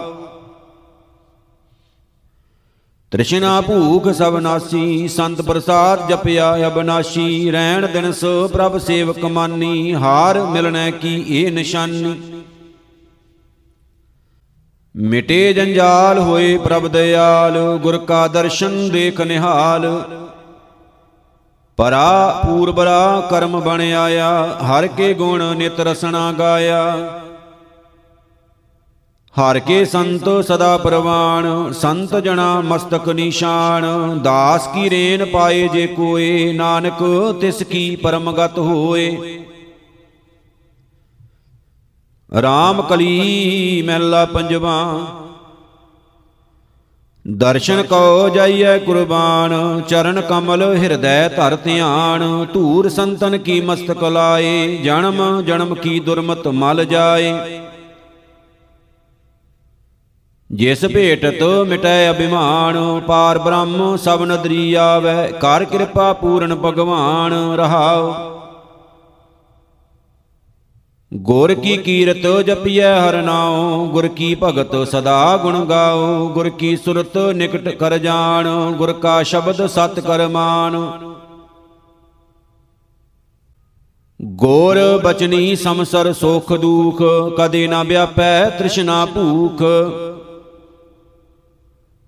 ਤ੍ਰਿਸ਼ਨਾ 3.11 3.61
ਭੂਖ 3.61 4.09
ਸਭ 4.09 4.37
ਨਾਸੀ, 4.37 5.09
ਸੰਤ 5.09 5.43
ਪ੍ਰਸਾਦ 5.43 6.09
ਜਪਿਆ 6.09 6.67
ਅਬਨਾਸ਼ੀ 6.67 7.51
ਰਹਿਣ 7.51 7.87
ਦਿਨ 7.87 8.13
ਸੋ 8.13 8.49
ਪ੍ਰਭ 8.49 8.79
ਸੇਵਕ 8.79 9.25
ਮਾਨੀ, 9.25 9.95
ਹਾਰ 9.95 10.41
ਮਿਲਣੈ 10.45 10.91
ਕੀ 10.91 11.25
ਇਹ 11.29 11.53
ਨਿਸ਼ਾਨੀ। 11.53 12.21
ਮਿਟੇ 14.97 15.53
ਜੰਜਾਲ 15.53 16.19
ਹੋਏ 16.19 16.59
ਪ੍ਰਭ 16.59 16.89
ਦਿਆਲ 16.89 17.79
ਗੁਰ 17.83 17.99
ਕਾ 17.99 18.29
ਦਰਸ਼ਨ 18.29 18.89
ਦੇਖ 18.91 19.21
ਨਿਹਾਲ। 19.21 19.87
ਪਰਾ 21.79 22.43
ਪੂਰਬਰਾ 22.47 23.29
ਕਰਮ 23.31 23.61
ਬਣ 23.61 23.81
ਆਇਆ, 23.81 24.59
ਹਰ 24.63 24.87
ਕੇ 24.87 25.15
ਗੁਣ 25.15 25.43
ਨਿਤ 25.57 25.81
ਰਸਨਾ 25.81 26.33
ਗਾਇਆ। 26.33 26.81
ਹਰ 29.35 29.59
ਕੇ 29.59 29.85
ਸੰਤ 29.85 30.29
ਸਦਾ 30.45 30.77
ਪ੍ਰਵਾਨ, 30.77 31.73
ਸੰਤ 31.73 32.15
ਜਣਾ 32.17 32.61
ਮਸਤਕ 32.61 33.09
ਨਿਸ਼ਾਨ। 33.09 33.85
ਦਾਸ 34.23 34.67
ਕੀ 34.67 34.91
ਰੇਨ 34.91 35.25
ਪਾਏ 35.25 35.69
ਜੇ 35.69 35.87
ਕੋਏ, 35.87 36.53
ਨਾਨਕ 36.53 37.03
ਤਿਸ 37.41 37.63
ਕੀ 37.63 37.97
ਪਰਮਗਤ 37.97 38.59
ਹੋਏ। 38.59 39.39
RAM 42.33 42.83
ਕਲੀ 42.83 43.83
ਮਹਿਲਾ 43.87 44.25
ਪੰਜਵਾ 44.25 44.83
ਦਰਸ਼ਨ 47.29 47.83
ਕਉ 47.83 48.29
ਜਾਈਐ 48.29 48.77
ਕੁਰਬਾਨ, 48.79 49.81
ਚਰਨ 49.89 50.21
ਕਮਲ 50.21 50.63
ਹਿਰਦੈ 50.77 51.29
ਧਰ 51.29 51.57
ਧਿਆਨ, 51.57 52.47
ਧੂਰ 52.53 52.89
ਸੰਤਨ 52.89 53.39
ਕੀ 53.39 53.61
ਮਸਤਕ 53.61 54.05
ਲਾਏ, 54.05 54.77
ਜਨਮ 54.77 55.43
ਜਨਮ 55.43 55.75
ਕੀ 55.75 55.99
ਦੁਰਮਤ 56.01 56.49
ਮਲ 56.49 56.85
ਜਾਏ। 56.85 57.35
ਜਿਸ 60.51 60.85
ਭੇਟਤ 60.85 61.43
ਮਿਟੈ 61.69 62.11
ਅਭਿਮਾਨ, 62.11 63.01
ਪਾਰ 63.01 63.39
ਬ੍ਰਹਮ 63.39 63.97
ਸਭ 63.97 64.23
ਨਦਰੀ 64.23 64.75
ਆਵੈ, 64.75 65.27
ਕਰ 65.33 65.65
ਕਿਰਪਾ 65.65 66.13
ਪੂਰਨ 66.13 66.55
ਭਗਵਾਨ 66.55 67.33
ਰਹਾਉ। 67.57 68.38
ਗੁਰ 71.13 71.53
ਕੀ 71.55 71.77
ਕੀਰਤ 71.77 72.27
ਜਪੀਐ 72.47 72.89
ਹਰ 73.01 73.17
ਨਾਉ, 73.23 73.87
ਗੁਰ 73.87 74.07
ਕੀ 74.09 74.35
ਭਗਤ 74.43 74.75
ਸਦਾ 74.89 75.37
ਗੁਣ 75.37 75.65
ਗਾਓ 75.65 76.29
ਗੁਰ 76.29 76.49
ਕੀ 76.49 76.77
ਸੁਰਤ 76.77 77.17
ਨਿਕਟ 77.37 77.69
ਕਰ 77.69 77.97
ਜਾਣ, 77.99 78.49
ਗੁਰ 78.73 78.93
ਕਾ 78.93 79.23
ਸ਼ਬਦ 79.23 79.67
ਸਤ 79.67 80.01
ਕਰ 80.01 80.27
ਮਾਨ 80.29 80.77
ਗੋਰ 84.21 84.79
ਬਚਨੀ 85.05 85.57
ਸਮਸਰ 85.57 86.13
ਸੁਖ 86.13 86.53
ਦੁਖ, 86.53 87.03
ਕਦੇ 87.39 87.67
ਨਾ 87.69 87.83
ਵਿਆਪੈ 87.83 88.49
ਤ੍ਰਿਸ਼ਨਾ 88.51 89.05
ਭੂਖ। 89.07 89.63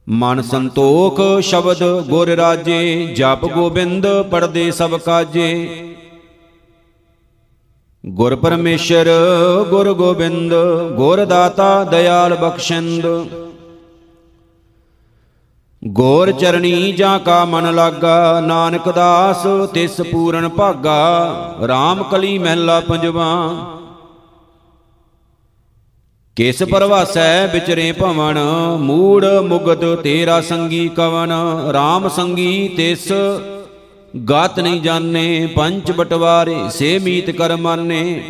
ਮਨ 0.06 0.42
ਸੰਤੋਖ 0.42 1.20
ਸ਼ਬਦ 1.40 1.82
ਗੁਰ 2.08 2.28
ਰਾਜੇ, 2.28 3.06
ਜਪ 3.16 3.46
ਗੋਬਿੰਦ 3.46 4.06
ਪੜਦੇ 4.22 4.70
ਸਭ 4.70 4.98
ਕਾਜੇ। 4.98 5.89
ਗੁਰ 8.06 8.36
ਪਰਮੇਸ਼ਰ, 8.36 9.08
ਗੁਰ 9.70 9.92
ਗੋਬਿੰਦ, 9.94 10.54
ਗੁਰ 10.96 11.24
ਦਾਤਾ, 11.24 11.84
ਦਇਆਲ 11.84 12.34
ਬਖਸ਼ਿੰਦ। 12.34 13.06
ਗੋਰ 15.84 16.32
ਚਰਣੀ 16.32 16.92
ਜਾਂ 16.92 17.18
ਕਾ 17.18 17.44
ਮਨ 17.44 17.74
ਲਾਗਾ, 17.74 18.40
ਨਾਨਕ 18.40 18.90
ਦਾਸ, 18.90 19.46
ਤਿਸ 19.74 20.00
ਪੂਰਨ 20.00 20.48
ਭਾਗਾ 20.48 21.28
RAM 21.64 22.02
ਕਲੀ 22.10 22.38
ਮਹਿਲਾ 22.38 22.80
ਪੰਜਵਾ। 22.80 23.28
ਕਿਸ 26.36 26.62
ਪਰਵਾਸੈ 26.62 27.46
ਵਿਚਰੇ 27.46 27.92
ਭਵਨ, 27.92 28.38
ਮੂੜ 28.78 29.26
ਮੁਗਤ 29.26 29.84
ਤੇਰਾ 30.02 30.40
ਸੰਗੀ 30.40 30.88
ਕਵਨ 30.88 31.32
RAM 31.70 32.08
ਸੰਗੀ 32.08 32.68
ਤਿਸ 32.68 33.12
ਗਾਤ 34.16 34.60
ਨਹੀਂ 34.60 34.80
ਜਾਣੇ 34.80 35.46
ਪੰਚ 35.46 35.92
ਬਟਵਾਰੇ, 35.92 36.56
ਸੇ 36.70 36.98
ਮੀਤ 36.98 37.30
ਕਰ 37.30 37.56
ਮਾਨੇ। 37.56 38.22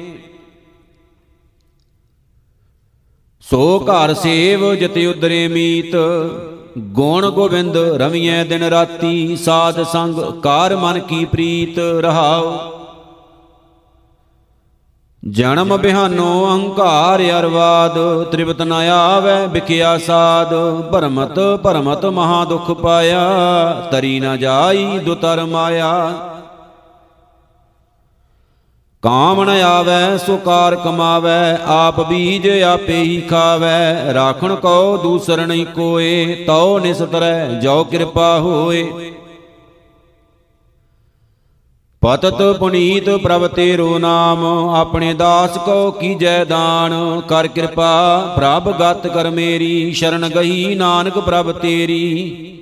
ਸੋ 3.40 3.80
ਘਰ 3.80 4.14
ਸੇਵ, 4.14 4.74
ਜਿਤ 4.74 4.98
ਉਦਰੇ 4.98 5.48
ਮੀਤ। 5.48 5.96
ਗੁਣ 6.78 7.30
ਗੋਬਿੰਦ 7.30 7.76
ਰਵੀਐ 7.76 8.44
ਦਿਨ 8.44 8.62
ਰਾਤੀ, 8.62 9.36
ਸਾਧ 9.36 9.82
ਸੰਗ, 9.82 10.14
ਕਾਰ 10.42 10.76
ਮਨ 10.76 11.00
ਕੀ 11.00 11.24
ਪ੍ਰੀਤ 11.24 11.78
ਰਹਾਉ। 11.78 12.79
ਜਨਮ 15.28 15.76
ਬਿਹਾਨੋ 15.76 16.46
ਅਹੰਕਾਰ 16.46 17.22
ਅਰਵਾਦ, 17.40 18.24
ਤ੍ਰਿਵਤ 18.24 18.62
ਨ 18.62 18.72
ਆਵੈ 18.72 19.46
ਬਿਕਿਆ 19.46 19.98
ਸਾਧ 19.98 20.54
ਭਰਮਤ 20.92 21.38
ਭਰਮਤ 21.62 22.04
ਮਹਾ 22.06 22.44
ਦੁਖ 22.44 22.70
ਪਾਇਆ, 22.70 23.20
ਤਰੀ 23.90 24.20
ਨ 24.20 24.36
ਜਾਈ 24.38 24.98
ਦੁਤਰ 24.98 25.44
ਮਾਇਆ। 25.44 26.12
ਕਾਮ 29.02 29.44
ਨ 29.44 29.48
ਆਵੈ, 29.48 30.16
ਸੁਕਾਰ 30.16 30.76
ਕਮਾਵੈ, 30.76 31.58
ਆਪ 31.66 32.00
ਬੀਜ 32.08 32.48
ਆਪੇ 32.62 33.02
ਹੀ 33.02 33.20
ਖਾਵੈ। 33.20 34.14
ਰਾਖਣ 34.14 34.54
ਕੋ 34.54 34.96
ਦੂਸਰ 34.96 35.46
ਨਹੀਂ 35.46 35.66
ਕੋਏ, 35.66 36.44
ਤਉ 36.46 36.78
ਨਿਸਤਰੈ 36.78 37.46
ਜੋ 37.46 37.84
ਕਿਰਪਾ 37.84 38.38
ਹੋਏ। 38.38 39.09
ਪਤਤ 42.02 42.42
ਪੁਨੀਤ 42.58 43.10
ਪ੍ਰਭ 43.10 43.46
ਤੇਰੋ 43.46 43.98
ਨਾਮ, 43.98 44.44
ਆਪਣੇ 44.74 45.14
ਦਾਸ 45.14 45.58
ਕੋ 45.58 45.90
ਕੀਜੈ 45.90 46.44
ਦਾਨ। 46.44 47.20
ਕਰ 47.28 47.46
ਕਿਰਪਾ 47.46 47.90
ਪ੍ਰਭ 48.36 48.70
ਗਤ 48.70 49.06
ਕਰ 49.06 49.30
ਮੇਰੀ, 49.30 49.92
ਸ਼ਰਨ 49.92 50.28
ਗਈ 50.28 50.74
ਨਾਨਕ 50.74 51.18
ਪ੍ਰਭ 51.18 51.52
ਤੇਰੀ। 51.52 52.59